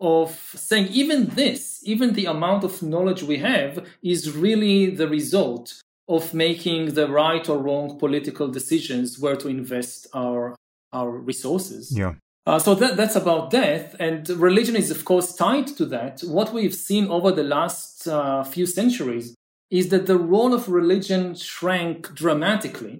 of 0.00 0.30
saying 0.56 0.88
even 0.88 1.26
this, 1.26 1.80
even 1.84 2.14
the 2.14 2.24
amount 2.24 2.64
of 2.64 2.82
knowledge 2.82 3.22
we 3.22 3.36
have, 3.38 3.86
is 4.02 4.34
really 4.34 4.90
the 4.90 5.06
result 5.06 5.80
of 6.10 6.34
making 6.34 6.94
the 6.94 7.08
right 7.08 7.48
or 7.48 7.58
wrong 7.58 7.96
political 7.96 8.48
decisions 8.48 9.18
where 9.18 9.36
to 9.36 9.48
invest 9.48 10.08
our 10.12 10.56
our 10.92 11.10
resources. 11.10 11.96
Yeah. 11.96 12.14
Uh, 12.46 12.58
so 12.58 12.74
that, 12.74 12.96
that's 12.96 13.14
about 13.14 13.50
death, 13.50 13.94
and 14.00 14.28
religion 14.30 14.74
is 14.74 14.90
of 14.90 15.04
course 15.04 15.34
tied 15.34 15.68
to 15.78 15.84
that. 15.86 16.20
What 16.22 16.52
we've 16.52 16.74
seen 16.74 17.06
over 17.06 17.30
the 17.30 17.44
last 17.44 18.08
uh, 18.08 18.42
few 18.42 18.66
centuries 18.66 19.34
is 19.70 19.90
that 19.90 20.06
the 20.06 20.18
role 20.18 20.52
of 20.52 20.68
religion 20.68 21.36
shrank 21.36 22.12
dramatically. 22.12 22.98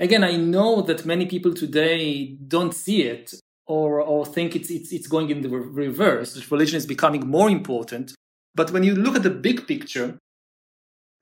Again, 0.00 0.24
I 0.24 0.34
know 0.36 0.82
that 0.82 1.06
many 1.06 1.26
people 1.26 1.54
today 1.54 2.36
don't 2.48 2.74
see 2.74 3.02
it 3.02 3.34
or, 3.66 4.00
or 4.00 4.26
think 4.26 4.56
it's, 4.56 4.68
it's, 4.68 4.90
it's 4.92 5.06
going 5.06 5.30
in 5.30 5.42
the 5.42 5.48
reverse, 5.48 6.34
that 6.34 6.50
religion 6.50 6.76
is 6.76 6.86
becoming 6.86 7.28
more 7.28 7.48
important. 7.48 8.12
But 8.56 8.72
when 8.72 8.82
you 8.82 8.96
look 8.96 9.14
at 9.14 9.22
the 9.22 9.30
big 9.30 9.68
picture, 9.68 10.18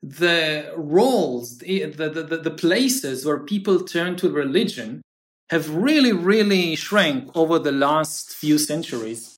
the 0.03 0.73
roles, 0.75 1.59
the, 1.59 1.85
the, 1.85 2.09
the, 2.09 2.37
the 2.37 2.51
places 2.51 3.25
where 3.25 3.39
people 3.39 3.83
turn 3.83 4.15
to 4.17 4.29
religion 4.29 5.01
have 5.49 5.69
really, 5.69 6.13
really 6.13 6.75
shrank 6.75 7.29
over 7.35 7.59
the 7.59 7.71
last 7.71 8.33
few 8.33 8.57
centuries. 8.57 9.35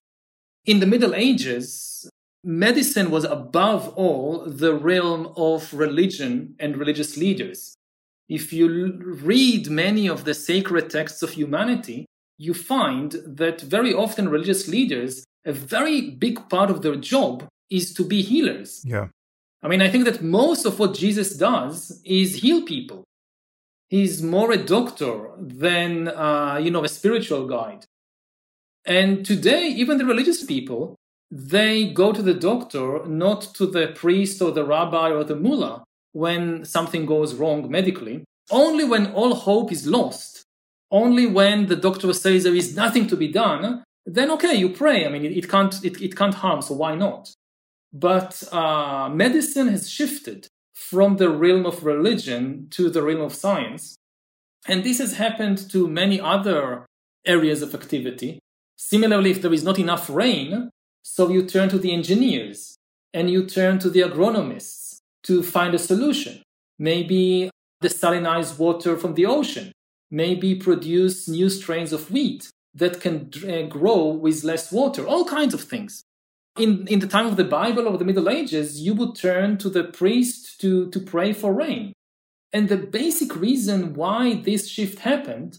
In 0.65 0.79
the 0.79 0.85
Middle 0.85 1.15
Ages, 1.15 2.07
medicine 2.43 3.09
was 3.11 3.23
above 3.23 3.89
all 3.95 4.45
the 4.45 4.73
realm 4.75 5.33
of 5.35 5.73
religion 5.73 6.55
and 6.59 6.77
religious 6.77 7.17
leaders. 7.17 7.75
If 8.29 8.53
you 8.53 8.67
read 9.21 9.69
many 9.69 10.07
of 10.07 10.23
the 10.23 10.33
sacred 10.33 10.89
texts 10.89 11.21
of 11.23 11.31
humanity, 11.31 12.05
you 12.37 12.53
find 12.53 13.11
that 13.25 13.61
very 13.61 13.93
often 13.93 14.29
religious 14.29 14.67
leaders, 14.67 15.25
a 15.45 15.51
very 15.51 16.11
big 16.11 16.47
part 16.49 16.69
of 16.69 16.81
their 16.81 16.95
job 16.95 17.47
is 17.69 17.93
to 17.95 18.05
be 18.05 18.21
healers. 18.21 18.81
Yeah. 18.85 19.07
I 19.63 19.67
mean, 19.67 19.81
I 19.81 19.89
think 19.89 20.05
that 20.05 20.21
most 20.21 20.65
of 20.65 20.77
what 20.77 20.93
Jesus 20.93 21.35
does 21.35 22.01
is 22.03 22.35
heal 22.41 22.63
people. 22.63 23.03
He's 23.89 24.21
more 24.21 24.51
a 24.51 24.57
doctor 24.57 25.29
than, 25.39 26.09
uh, 26.09 26.59
you 26.61 26.71
know, 26.71 26.83
a 26.83 26.89
spiritual 26.89 27.47
guide. 27.47 27.85
And 28.85 29.25
today, 29.25 29.67
even 29.67 29.97
the 29.97 30.05
religious 30.05 30.43
people, 30.43 30.95
they 31.31 31.93
go 31.93 32.11
to 32.11 32.21
the 32.21 32.33
doctor, 32.33 33.05
not 33.05 33.41
to 33.55 33.65
the 33.65 33.87
priest 33.87 34.41
or 34.41 34.51
the 34.51 34.65
rabbi 34.65 35.09
or 35.11 35.23
the 35.23 35.35
mullah 35.35 35.83
when 36.11 36.65
something 36.65 37.05
goes 37.05 37.33
wrong 37.35 37.71
medically. 37.71 38.25
Only 38.51 38.83
when 38.83 39.13
all 39.13 39.33
hope 39.33 39.71
is 39.71 39.87
lost 39.87 40.43
only 40.93 41.25
when 41.25 41.65
the 41.65 41.75
doctor 41.75 42.13
says 42.13 42.43
there 42.43 42.55
is 42.55 42.75
nothing 42.75 43.07
to 43.07 43.17
be 43.17 43.27
done, 43.27 43.83
then 44.05 44.29
okay, 44.29 44.53
you 44.53 44.69
pray. 44.69 45.05
I 45.05 45.09
mean, 45.09 45.25
it, 45.25 45.35
it 45.35 45.49
can't 45.49 45.73
it, 45.83 45.99
it 45.99 46.15
can't 46.15 46.35
harm, 46.35 46.61
so 46.61 46.75
why 46.75 46.95
not? 46.95 47.33
But 47.93 48.43
uh, 48.51 49.09
medicine 49.09 49.67
has 49.67 49.89
shifted 49.89 50.47
from 50.73 51.17
the 51.17 51.29
realm 51.29 51.65
of 51.65 51.85
religion 51.85 52.67
to 52.71 52.89
the 52.89 53.03
realm 53.03 53.21
of 53.21 53.35
science, 53.35 53.95
and 54.67 54.83
this 54.83 54.99
has 54.99 55.17
happened 55.17 55.69
to 55.71 55.87
many 55.87 56.19
other 56.19 56.85
areas 57.25 57.61
of 57.61 57.75
activity. 57.75 58.39
Similarly, 58.75 59.31
if 59.31 59.41
there 59.41 59.53
is 59.53 59.63
not 59.63 59.79
enough 59.79 60.09
rain, 60.09 60.69
so 61.03 61.29
you 61.29 61.45
turn 61.45 61.69
to 61.69 61.77
the 61.77 61.93
engineers 61.93 62.75
and 63.13 63.29
you 63.29 63.45
turn 63.45 63.77
to 63.79 63.89
the 63.89 64.01
agronomists 64.01 64.97
to 65.23 65.43
find 65.43 65.75
a 65.75 65.79
solution. 65.79 66.41
Maybe 66.79 67.51
desalinize 67.83 68.57
water 68.57 68.97
from 68.97 69.13
the 69.13 69.25
ocean 69.25 69.71
maybe 70.13 70.53
produce 70.53 71.27
new 71.27 71.49
strains 71.49 71.91
of 71.91 72.11
wheat 72.11 72.49
that 72.75 73.01
can 73.01 73.31
uh, 73.49 73.63
grow 73.63 74.05
with 74.05 74.43
less 74.43 74.71
water, 74.71 75.05
all 75.07 75.25
kinds 75.25 75.55
of 75.55 75.61
things. 75.61 76.03
In, 76.57 76.87
in 76.87 76.99
the 76.99 77.07
time 77.07 77.25
of 77.25 77.35
the 77.35 77.43
Bible 77.43 77.87
or 77.87 77.97
the 77.97 78.05
Middle 78.05 78.29
Ages, 78.29 78.79
you 78.79 78.93
would 78.93 79.15
turn 79.15 79.57
to 79.57 79.69
the 79.69 79.83
priest 79.83 80.61
to, 80.61 80.89
to 80.91 80.99
pray 80.99 81.33
for 81.33 81.51
rain. 81.53 81.93
And 82.51 82.69
the 82.69 82.77
basic 82.77 83.35
reason 83.35 83.95
why 83.95 84.35
this 84.35 84.69
shift 84.69 84.99
happened 84.99 85.57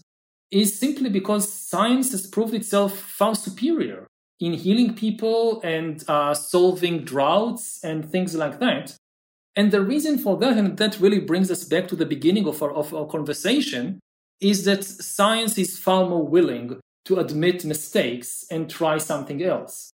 is 0.51 0.79
simply 0.79 1.09
because 1.09 1.51
science 1.51 2.11
has 2.11 2.25
proved 2.25 2.53
itself 2.53 2.97
far 2.97 3.35
superior 3.35 4.07
in 4.39 4.53
healing 4.53 4.93
people 4.93 5.61
and 5.61 6.03
uh, 6.07 6.33
solving 6.33 7.03
droughts 7.03 7.83
and 7.83 8.09
things 8.09 8.35
like 8.35 8.59
that. 8.59 8.95
And 9.55 9.71
the 9.71 9.81
reason 9.81 10.17
for 10.17 10.37
that, 10.37 10.57
and 10.57 10.77
that 10.77 10.99
really 10.99 11.19
brings 11.19 11.51
us 11.51 11.65
back 11.65 11.89
to 11.89 11.95
the 11.95 12.05
beginning 12.05 12.47
of 12.47 12.61
our, 12.63 12.71
of 12.71 12.93
our 12.93 13.05
conversation, 13.05 13.99
is 14.39 14.65
that 14.65 14.83
science 14.83 15.57
is 15.57 15.77
far 15.77 16.07
more 16.09 16.25
willing 16.25 16.79
to 17.05 17.19
admit 17.19 17.65
mistakes 17.65 18.45
and 18.49 18.69
try 18.69 18.97
something 18.97 19.41
else. 19.43 19.91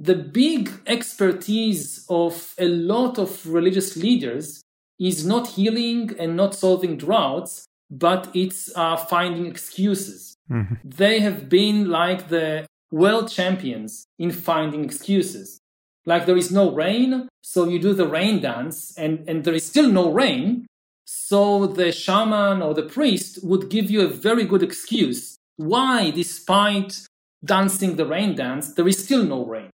The 0.00 0.14
big 0.14 0.70
expertise 0.86 2.06
of 2.08 2.54
a 2.58 2.68
lot 2.68 3.18
of 3.18 3.46
religious 3.46 3.96
leaders 3.96 4.62
is 4.98 5.26
not 5.26 5.48
healing 5.48 6.16
and 6.18 6.36
not 6.36 6.54
solving 6.54 6.96
droughts, 6.96 7.66
but 7.90 8.30
it's 8.34 8.74
uh, 8.74 8.96
finding 8.96 9.46
excuses. 9.46 10.34
Mm-hmm. 10.50 10.74
They 10.84 11.20
have 11.20 11.48
been 11.48 11.90
like 11.90 12.28
the 12.28 12.66
world 12.90 13.30
champions 13.30 14.04
in 14.18 14.30
finding 14.30 14.84
excuses. 14.84 15.60
Like 16.06 16.24
there 16.24 16.36
is 16.36 16.50
no 16.50 16.72
rain, 16.72 17.28
so 17.42 17.68
you 17.68 17.78
do 17.78 17.92
the 17.92 18.08
rain 18.08 18.40
dance, 18.40 18.96
and, 18.96 19.28
and 19.28 19.44
there 19.44 19.54
is 19.54 19.66
still 19.66 19.90
no 19.90 20.10
rain, 20.10 20.66
so 21.04 21.66
the 21.66 21.92
shaman 21.92 22.62
or 22.62 22.72
the 22.72 22.84
priest 22.84 23.44
would 23.44 23.68
give 23.68 23.90
you 23.90 24.00
a 24.00 24.08
very 24.08 24.44
good 24.44 24.62
excuse 24.62 25.36
why, 25.60 26.10
despite 26.10 27.06
dancing 27.44 27.96
the 27.96 28.06
rain 28.06 28.34
dance, 28.34 28.72
there 28.72 28.88
is 28.88 29.04
still 29.04 29.24
no 29.24 29.44
rain. 29.44 29.68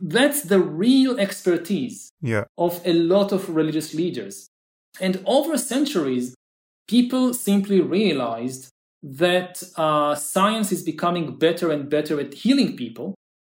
That's 0.00 0.42
the 0.42 0.60
real 0.60 1.18
expertise 1.18 2.10
yeah. 2.20 2.44
of 2.56 2.80
a 2.84 2.92
lot 2.92 3.32
of 3.32 3.48
religious 3.48 3.94
leaders. 3.94 4.48
And 5.00 5.22
over 5.26 5.58
centuries, 5.58 6.34
people 6.86 7.34
simply 7.34 7.80
realized 7.80 8.70
that 9.02 9.62
uh, 9.76 10.14
science 10.14 10.72
is 10.72 10.82
becoming 10.82 11.36
better 11.36 11.70
and 11.70 11.88
better 11.88 12.20
at 12.20 12.34
healing 12.34 12.76
people. 12.76 13.14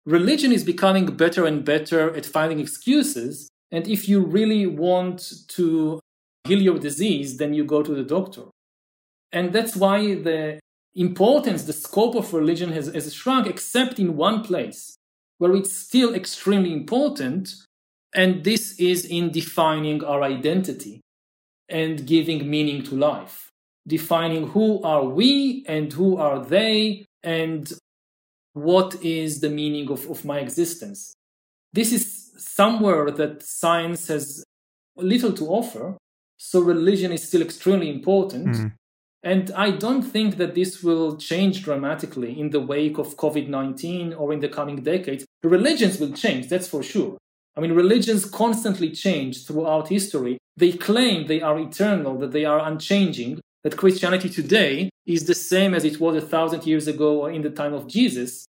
Religion 0.07 0.53
is 0.53 0.65
becoming 0.65 1.07
better 1.07 1.47
and 1.47 1.65
better 1.65 2.15
at 2.15 2.27
finding 2.27 2.59
excuses. 2.59 3.49
And 3.71 3.87
if 3.87 4.09
you 4.09 4.21
really 4.21 4.67
want 4.67 5.33
to 5.49 6.01
heal 6.45 6.61
your 6.61 6.79
disease, 6.79 7.37
then 7.37 7.55
you 7.55 7.65
go 7.65 7.83
to 7.83 7.95
the 7.95 8.03
doctor. 8.03 8.45
And 9.33 9.53
that's 9.53 9.77
why 9.77 10.15
the 10.15 10.59
importance, 10.95 11.65
the 11.65 11.73
scope 11.73 12.15
of 12.15 12.35
religion 12.35 12.73
has, 12.73 12.89
has 12.89 13.13
shrunk, 13.15 13.47
except 13.47 13.99
in 13.99 14.17
one 14.17 14.43
place 14.43 14.97
where 15.41 15.57
it's 15.57 15.73
still 15.73 16.15
extremely 16.15 16.71
important. 16.71 17.55
And 18.15 18.45
this 18.45 18.79
is 18.79 19.07
in 19.07 19.31
defining 19.31 20.05
our 20.05 20.23
identity 20.23 21.01
and 21.67 22.07
giving 22.07 22.51
meaning 22.51 22.83
to 22.83 22.95
life, 22.95 23.49
defining 23.89 24.49
who 24.49 24.83
are 24.83 25.05
we 25.05 25.65
and 25.67 25.91
who 25.95 26.19
are 26.19 26.45
they 26.45 27.07
and 27.23 27.73
what 28.53 29.03
is 29.03 29.41
the 29.41 29.49
meaning 29.49 29.91
of, 29.91 30.11
of 30.11 30.27
my 30.27 30.41
existence. 30.41 31.15
This 31.73 31.91
is 31.93 32.33
somewhere 32.37 33.11
that 33.11 33.43
science 33.43 34.09
has 34.09 34.45
little 34.97 35.33
to 35.33 35.47
offer. 35.47 35.97
So 36.37 36.61
religion 36.61 37.13
is 37.13 37.27
still 37.27 37.41
extremely 37.41 37.89
important. 37.89 38.57
Mm. 38.57 38.73
And 39.23 39.51
I 39.53 39.71
don't 39.71 40.03
think 40.03 40.39
that 40.39 40.55
this 40.55 40.83
will 40.83 41.17
change 41.17 41.63
dramatically 41.63 42.39
in 42.41 42.51
the 42.51 42.61
wake 42.61 42.99
of 42.99 43.17
COVID 43.17 43.49
19 43.49 44.15
or 44.15 44.33
in 44.33 44.41
the 44.41 44.49
coming 44.49 44.77
decades. 44.77 45.27
Religions 45.43 46.01
will 46.01 46.13
change, 46.13 46.49
that's 46.49 46.69
for 46.69 46.83
sure. 46.83 47.19
I 47.57 47.61
mean, 47.61 47.73
religions 47.73 48.25
constantly 48.25 48.91
change 48.91 49.47
throughout 49.47 49.89
history. 49.89 50.39
They 50.57 50.73
claim 50.73 51.27
they 51.27 51.43
are 51.43 51.59
eternal, 51.59 52.19
that 52.19 52.33
they 52.33 52.45
are 52.45 52.61
unchanging, 52.61 53.41
that 53.65 53.77
Christianity 53.77 54.31
today 54.31 54.91
is 55.05 55.27
the 55.27 55.35
same 55.35 55.75
as 55.75 55.85
it 55.85 56.01
was 56.01 56.17
a 56.17 56.27
thousand 56.27 56.65
years 56.67 56.87
ago 56.87 57.23
or 57.23 57.31
in 57.31 57.43
the 57.43 57.51
time 57.51 57.75
of 57.75 57.87
Jesus. 57.87 58.47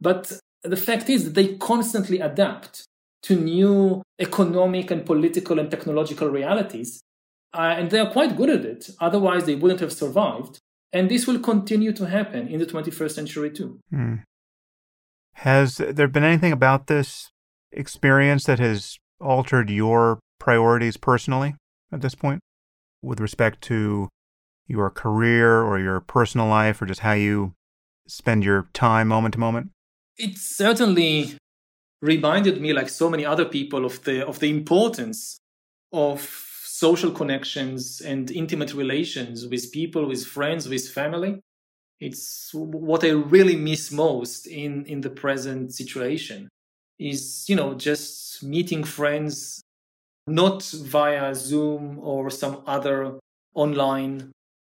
But 0.00 0.32
the 0.62 0.76
fact 0.76 1.10
is 1.10 1.24
that 1.24 1.34
they 1.34 1.56
constantly 1.56 2.20
adapt 2.20 2.84
to 3.24 3.36
new 3.36 4.02
economic 4.18 4.90
and 4.90 5.04
political 5.04 5.58
and 5.58 5.70
technological 5.70 6.28
realities. 6.28 7.00
Uh, 7.54 7.76
and 7.78 7.90
they 7.90 8.00
are 8.00 8.10
quite 8.10 8.36
good 8.36 8.50
at 8.50 8.64
it. 8.64 8.90
Otherwise, 9.00 9.44
they 9.44 9.54
wouldn't 9.54 9.80
have 9.80 9.92
survived. 9.92 10.58
And 10.92 11.10
this 11.10 11.26
will 11.26 11.38
continue 11.38 11.92
to 11.92 12.06
happen 12.06 12.48
in 12.48 12.58
the 12.58 12.66
21st 12.66 13.10
century 13.12 13.50
too. 13.50 13.78
Hmm. 13.90 14.16
Has 15.38 15.76
there 15.76 16.08
been 16.08 16.24
anything 16.24 16.52
about 16.52 16.86
this 16.86 17.30
experience 17.72 18.44
that 18.44 18.58
has 18.58 18.98
altered 19.20 19.70
your 19.70 20.20
priorities 20.38 20.96
personally 20.96 21.54
at 21.92 22.00
this 22.00 22.14
point 22.14 22.40
with 23.02 23.20
respect 23.20 23.60
to 23.62 24.08
your 24.66 24.90
career 24.90 25.62
or 25.62 25.78
your 25.78 26.00
personal 26.00 26.46
life 26.46 26.80
or 26.80 26.86
just 26.86 27.00
how 27.00 27.12
you 27.12 27.52
spend 28.06 28.44
your 28.44 28.68
time 28.72 29.08
moment 29.08 29.34
to 29.34 29.40
moment? 29.40 29.70
It 30.16 30.38
certainly 30.38 31.36
reminded 32.00 32.60
me 32.60 32.72
like 32.72 32.88
so 32.88 33.10
many 33.10 33.24
other 33.24 33.44
people 33.44 33.84
of 33.84 34.02
the 34.04 34.26
of 34.26 34.38
the 34.38 34.50
importance 34.50 35.38
of 35.92 36.53
social 36.74 37.12
connections 37.12 38.00
and 38.00 38.32
intimate 38.32 38.74
relations 38.74 39.46
with 39.46 39.70
people, 39.70 40.06
with 40.06 40.26
friends, 40.26 40.68
with 40.68 40.88
family. 40.88 41.40
It's 42.00 42.50
what 42.52 43.04
I 43.04 43.10
really 43.10 43.54
miss 43.54 43.92
most 43.92 44.48
in, 44.48 44.84
in 44.86 45.00
the 45.00 45.10
present 45.10 45.72
situation 45.72 46.48
is, 46.98 47.44
you 47.48 47.54
know, 47.54 47.74
just 47.74 48.42
meeting 48.42 48.82
friends, 48.82 49.62
not 50.26 50.64
via 50.64 51.32
Zoom 51.36 52.00
or 52.00 52.28
some 52.28 52.64
other 52.66 53.20
online 53.54 54.32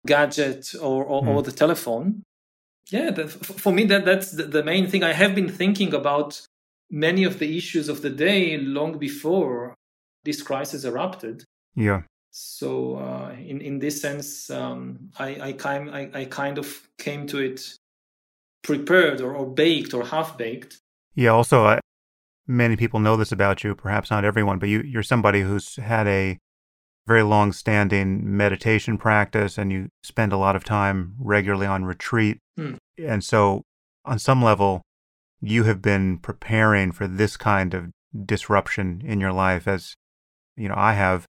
gadget 0.06 0.76
or, 0.82 1.06
or, 1.06 1.24
mm. 1.24 1.28
or 1.30 1.40
hmm. 1.40 1.46
the 1.46 1.54
telephone. 1.54 2.24
Yeah, 2.92 3.12
the, 3.12 3.28
for 3.30 3.72
me, 3.72 3.86
that, 3.86 4.04
that's 4.04 4.32
the, 4.32 4.44
the 4.44 4.64
main 4.64 4.90
thing. 4.90 5.02
I 5.02 5.14
have 5.14 5.34
been 5.34 5.50
thinking 5.50 5.94
about 5.94 6.42
many 6.92 7.24
of 7.24 7.40
the 7.40 7.58
issues 7.58 7.88
of 7.88 8.02
the 8.02 8.10
day 8.10 8.58
long 8.58 8.98
before 8.98 9.76
this 10.26 10.42
crisis 10.42 10.84
erupted. 10.84 11.46
Yeah. 11.76 12.04
So 12.32 12.98
uh, 12.98 13.36
in 13.40 13.62
in 13.62 13.80
this 13.80 14.02
sense, 14.02 14.50
um, 14.50 15.10
I 15.18 15.50
I 15.50 15.52
kind 15.54 15.90
I, 15.90 16.10
I 16.14 16.26
kind 16.26 16.58
of 16.58 16.90
came 16.98 17.28
to 17.28 17.40
it 17.40 17.78
prepared 18.64 19.22
or, 19.22 19.34
or 19.34 19.46
baked 19.46 19.94
or 19.94 20.04
half 20.04 20.38
baked. 20.38 20.80
Yeah. 21.14 21.30
Also, 21.30 21.66
uh, 21.66 21.80
many 22.48 22.76
people 22.76 23.00
know 23.00 23.16
this 23.16 23.32
about 23.32 23.64
you. 23.64 23.76
Perhaps 23.76 24.12
not 24.12 24.26
everyone, 24.26 24.60
but 24.60 24.70
you 24.70 24.82
you're 24.82 25.04
somebody 25.04 25.42
who's 25.42 25.78
had 25.78 26.08
a 26.08 26.38
very 27.08 27.24
long 27.24 27.54
standing 27.54 28.36
meditation 28.36 28.98
practice 28.98 29.58
and 29.58 29.72
you 29.72 29.90
spend 30.04 30.34
a 30.34 30.38
lot 30.38 30.56
of 30.56 30.64
time 30.64 31.14
regularly 31.20 31.68
on 31.68 31.86
retreat. 31.86 32.40
Hmm. 32.58 32.76
And 32.98 33.24
so, 33.24 33.62
on 34.04 34.20
some 34.20 34.42
level, 34.42 34.82
you 35.42 35.64
have 35.64 35.82
been 35.82 36.18
preparing 36.18 36.92
for 36.92 37.08
this 37.08 37.38
kind 37.38 37.74
of 37.74 37.92
disruption 38.26 39.02
in 39.06 39.20
your 39.20 39.34
life 39.34 39.68
as 39.68 39.96
you 40.56 40.70
know 40.70 40.76
I 40.78 40.94
have 40.94 41.26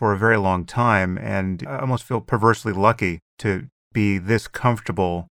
for 0.00 0.14
a 0.14 0.18
very 0.18 0.38
long 0.38 0.64
time, 0.64 1.18
and 1.18 1.62
I 1.68 1.80
almost 1.80 2.04
feel 2.04 2.22
perversely 2.22 2.72
lucky 2.72 3.20
to 3.38 3.68
be 3.92 4.16
this 4.16 4.48
comfortable 4.48 5.28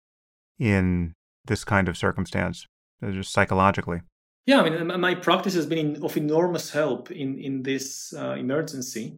in 0.59 1.13
this 1.45 1.63
kind 1.63 1.87
of 1.87 1.97
circumstance, 1.97 2.65
uh, 3.01 3.11
just 3.11 3.31
psychologically. 3.31 4.01
Yeah, 4.45 4.59
I 4.59 4.69
mean, 4.69 4.99
my 4.99 5.15
practice 5.15 5.53
has 5.53 5.65
been 5.65 6.03
of 6.03 6.17
enormous 6.17 6.71
help 6.71 7.09
in 7.11 7.39
in 7.39 7.63
this 7.63 8.13
uh, 8.13 8.35
emergency, 8.45 9.15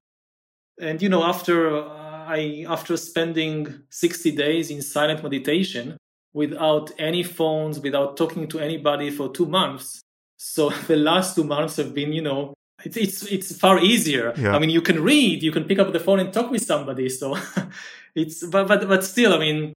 and 0.80 1.02
you 1.02 1.10
know, 1.10 1.24
after 1.24 1.56
uh, 1.78 2.36
I 2.38 2.66
after 2.70 2.95
spending 2.95 3.56
sixty 3.89 4.32
days 4.32 4.70
in 4.70 4.84
silent 4.84 5.24
meditation 5.24 5.97
without 6.32 6.91
any 7.00 7.24
phones, 7.24 7.80
without 7.80 8.18
talking 8.18 8.47
to 8.50 8.60
anybody 8.60 9.10
for 9.10 9.28
two 9.38 9.47
months, 9.47 10.00
so 10.38 10.70
the 10.91 10.95
last 10.95 11.36
two 11.36 11.43
months 11.43 11.78
have 11.78 11.95
been, 11.95 12.14
you 12.14 12.22
know, 12.22 12.54
it's 12.84 12.97
it's 12.97 13.23
it's 13.23 13.57
far 13.57 13.80
easier. 13.80 14.34
Yeah. 14.38 14.55
I 14.55 14.59
mean, 14.59 14.69
you 14.69 14.82
can 14.82 15.03
read, 15.03 15.43
you 15.43 15.51
can 15.51 15.65
pick 15.65 15.80
up 15.80 15.91
the 15.91 15.99
phone 15.99 16.19
and 16.19 16.32
talk 16.32 16.51
with 16.51 16.63
somebody. 16.63 17.09
So 17.09 17.38
it's 18.15 18.45
but 18.45 18.67
but 18.67 18.88
but 18.88 19.03
still, 19.03 19.34
I 19.34 19.39
mean, 19.39 19.73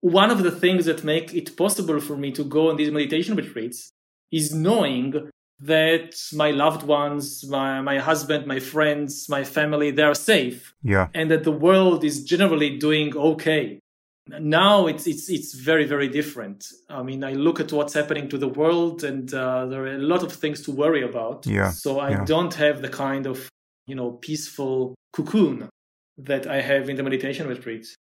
one 0.00 0.30
of 0.30 0.42
the 0.42 0.50
things 0.50 0.84
that 0.86 1.04
make 1.04 1.34
it 1.34 1.56
possible 1.56 2.00
for 2.00 2.16
me 2.16 2.32
to 2.32 2.44
go 2.44 2.70
on 2.70 2.76
these 2.76 2.90
meditation 2.90 3.36
retreats 3.36 3.92
is 4.30 4.54
knowing 4.54 5.30
that 5.60 6.16
my 6.32 6.50
loved 6.50 6.82
ones, 6.82 7.44
my 7.48 7.80
my 7.80 7.98
husband, 7.98 8.46
my 8.46 8.58
friends, 8.58 9.28
my 9.28 9.44
family, 9.44 9.90
they 9.90 10.02
are 10.02 10.14
safe. 10.14 10.74
Yeah. 10.82 11.08
And 11.14 11.30
that 11.30 11.44
the 11.44 11.52
world 11.52 12.04
is 12.04 12.24
generally 12.24 12.78
doing 12.78 13.16
okay 13.16 13.80
now 14.28 14.86
it's 14.86 15.06
it's 15.06 15.28
it's 15.28 15.54
very 15.54 15.84
very 15.84 16.08
different. 16.08 16.66
I 16.88 17.02
mean 17.02 17.24
i 17.24 17.32
look 17.32 17.60
at 17.60 17.72
what's 17.72 17.94
happening 17.94 18.28
to 18.28 18.38
the 18.38 18.48
world 18.48 19.04
and 19.04 19.32
uh, 19.34 19.66
there 19.66 19.84
are 19.84 19.94
a 19.94 19.98
lot 19.98 20.22
of 20.22 20.32
things 20.32 20.62
to 20.62 20.70
worry 20.70 21.02
about. 21.02 21.46
Yeah 21.46 21.70
so 21.70 21.98
i 21.98 22.10
yeah. 22.10 22.24
don't 22.24 22.54
have 22.54 22.82
the 22.82 22.88
kind 22.88 23.26
of 23.26 23.48
you 23.86 23.94
know 23.94 24.12
peaceful 24.12 24.94
cocoon 25.12 25.68
that 26.18 26.46
i 26.46 26.60
have 26.60 26.88
in 26.88 26.96
the 26.96 27.02
meditation 27.02 27.48
retreats. 27.48 27.94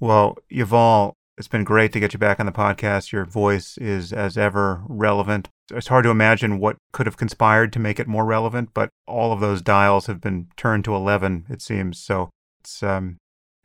Well 0.00 0.36
yuval 0.50 1.12
it's 1.38 1.48
been 1.48 1.64
great 1.64 1.92
to 1.92 2.00
get 2.00 2.12
you 2.12 2.18
back 2.18 2.38
on 2.40 2.46
the 2.46 2.52
podcast. 2.52 3.10
Your 3.10 3.24
voice 3.24 3.78
is 3.78 4.12
as 4.12 4.36
ever 4.36 4.82
relevant. 4.86 5.48
It's 5.72 5.88
hard 5.88 6.04
to 6.04 6.10
imagine 6.10 6.58
what 6.58 6.76
could 6.92 7.06
have 7.06 7.16
conspired 7.16 7.72
to 7.72 7.78
make 7.78 7.98
it 7.98 8.06
more 8.06 8.24
relevant 8.24 8.70
but 8.72 8.88
all 9.06 9.32
of 9.32 9.40
those 9.40 9.60
dials 9.60 10.06
have 10.06 10.20
been 10.20 10.48
turned 10.56 10.84
to 10.86 10.94
11 10.94 11.46
it 11.50 11.60
seems. 11.60 11.98
So 11.98 12.30
it's 12.62 12.82
um 12.82 13.18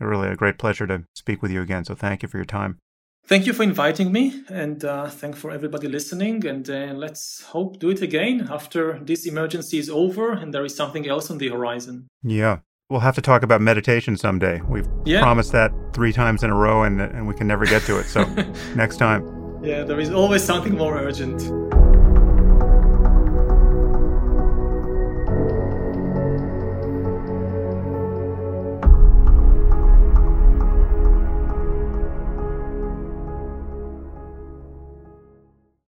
really 0.06 0.28
a 0.30 0.36
great 0.36 0.57
pleasure 0.57 0.88
to 0.88 1.03
speak 1.14 1.41
with 1.41 1.52
you 1.52 1.61
again. 1.61 1.86
So 1.86 1.95
thank 1.95 2.22
you 2.22 2.30
for 2.30 2.38
your 2.38 2.45
time. 2.45 2.80
Thank 3.26 3.45
you 3.45 3.52
for 3.52 3.64
inviting 3.64 4.14
me, 4.14 4.41
and 4.48 4.86
uh, 4.86 5.10
thank 5.10 5.36
for 5.36 5.52
everybody 5.52 5.90
listening. 5.90 6.45
And 6.48 6.69
uh, 6.69 6.94
let's 6.95 7.41
hope 7.41 7.78
do 7.78 7.90
it 7.90 8.02
again 8.02 8.48
after 8.49 8.99
this 9.03 9.26
emergency 9.26 9.80
is 9.80 9.90
over 9.90 10.32
and 10.32 10.53
there 10.53 10.64
is 10.64 10.74
something 10.74 11.10
else 11.10 11.30
on 11.30 11.38
the 11.38 11.49
horizon. 11.49 12.07
Yeah, 12.24 12.60
we'll 12.90 13.02
have 13.02 13.15
to 13.15 13.22
talk 13.22 13.44
about 13.44 13.60
meditation 13.60 14.15
someday. 14.15 14.61
We've 14.61 14.88
yeah. 15.03 15.22
promised 15.22 15.52
that 15.52 15.74
three 15.94 16.14
times 16.14 16.41
in 16.41 16.52
a 16.52 16.56
row, 16.56 16.84
and 16.84 17.02
and 17.02 17.28
we 17.28 17.34
can 17.34 17.48
never 17.48 17.65
get 17.65 17.82
to 17.84 17.99
it. 17.99 18.06
So 18.06 18.24
next 18.76 18.95
time. 18.95 19.26
Yeah, 19.61 19.84
there 19.84 19.99
is 19.99 20.10
always 20.10 20.41
something 20.41 20.78
more 20.78 20.98
urgent. 20.98 21.41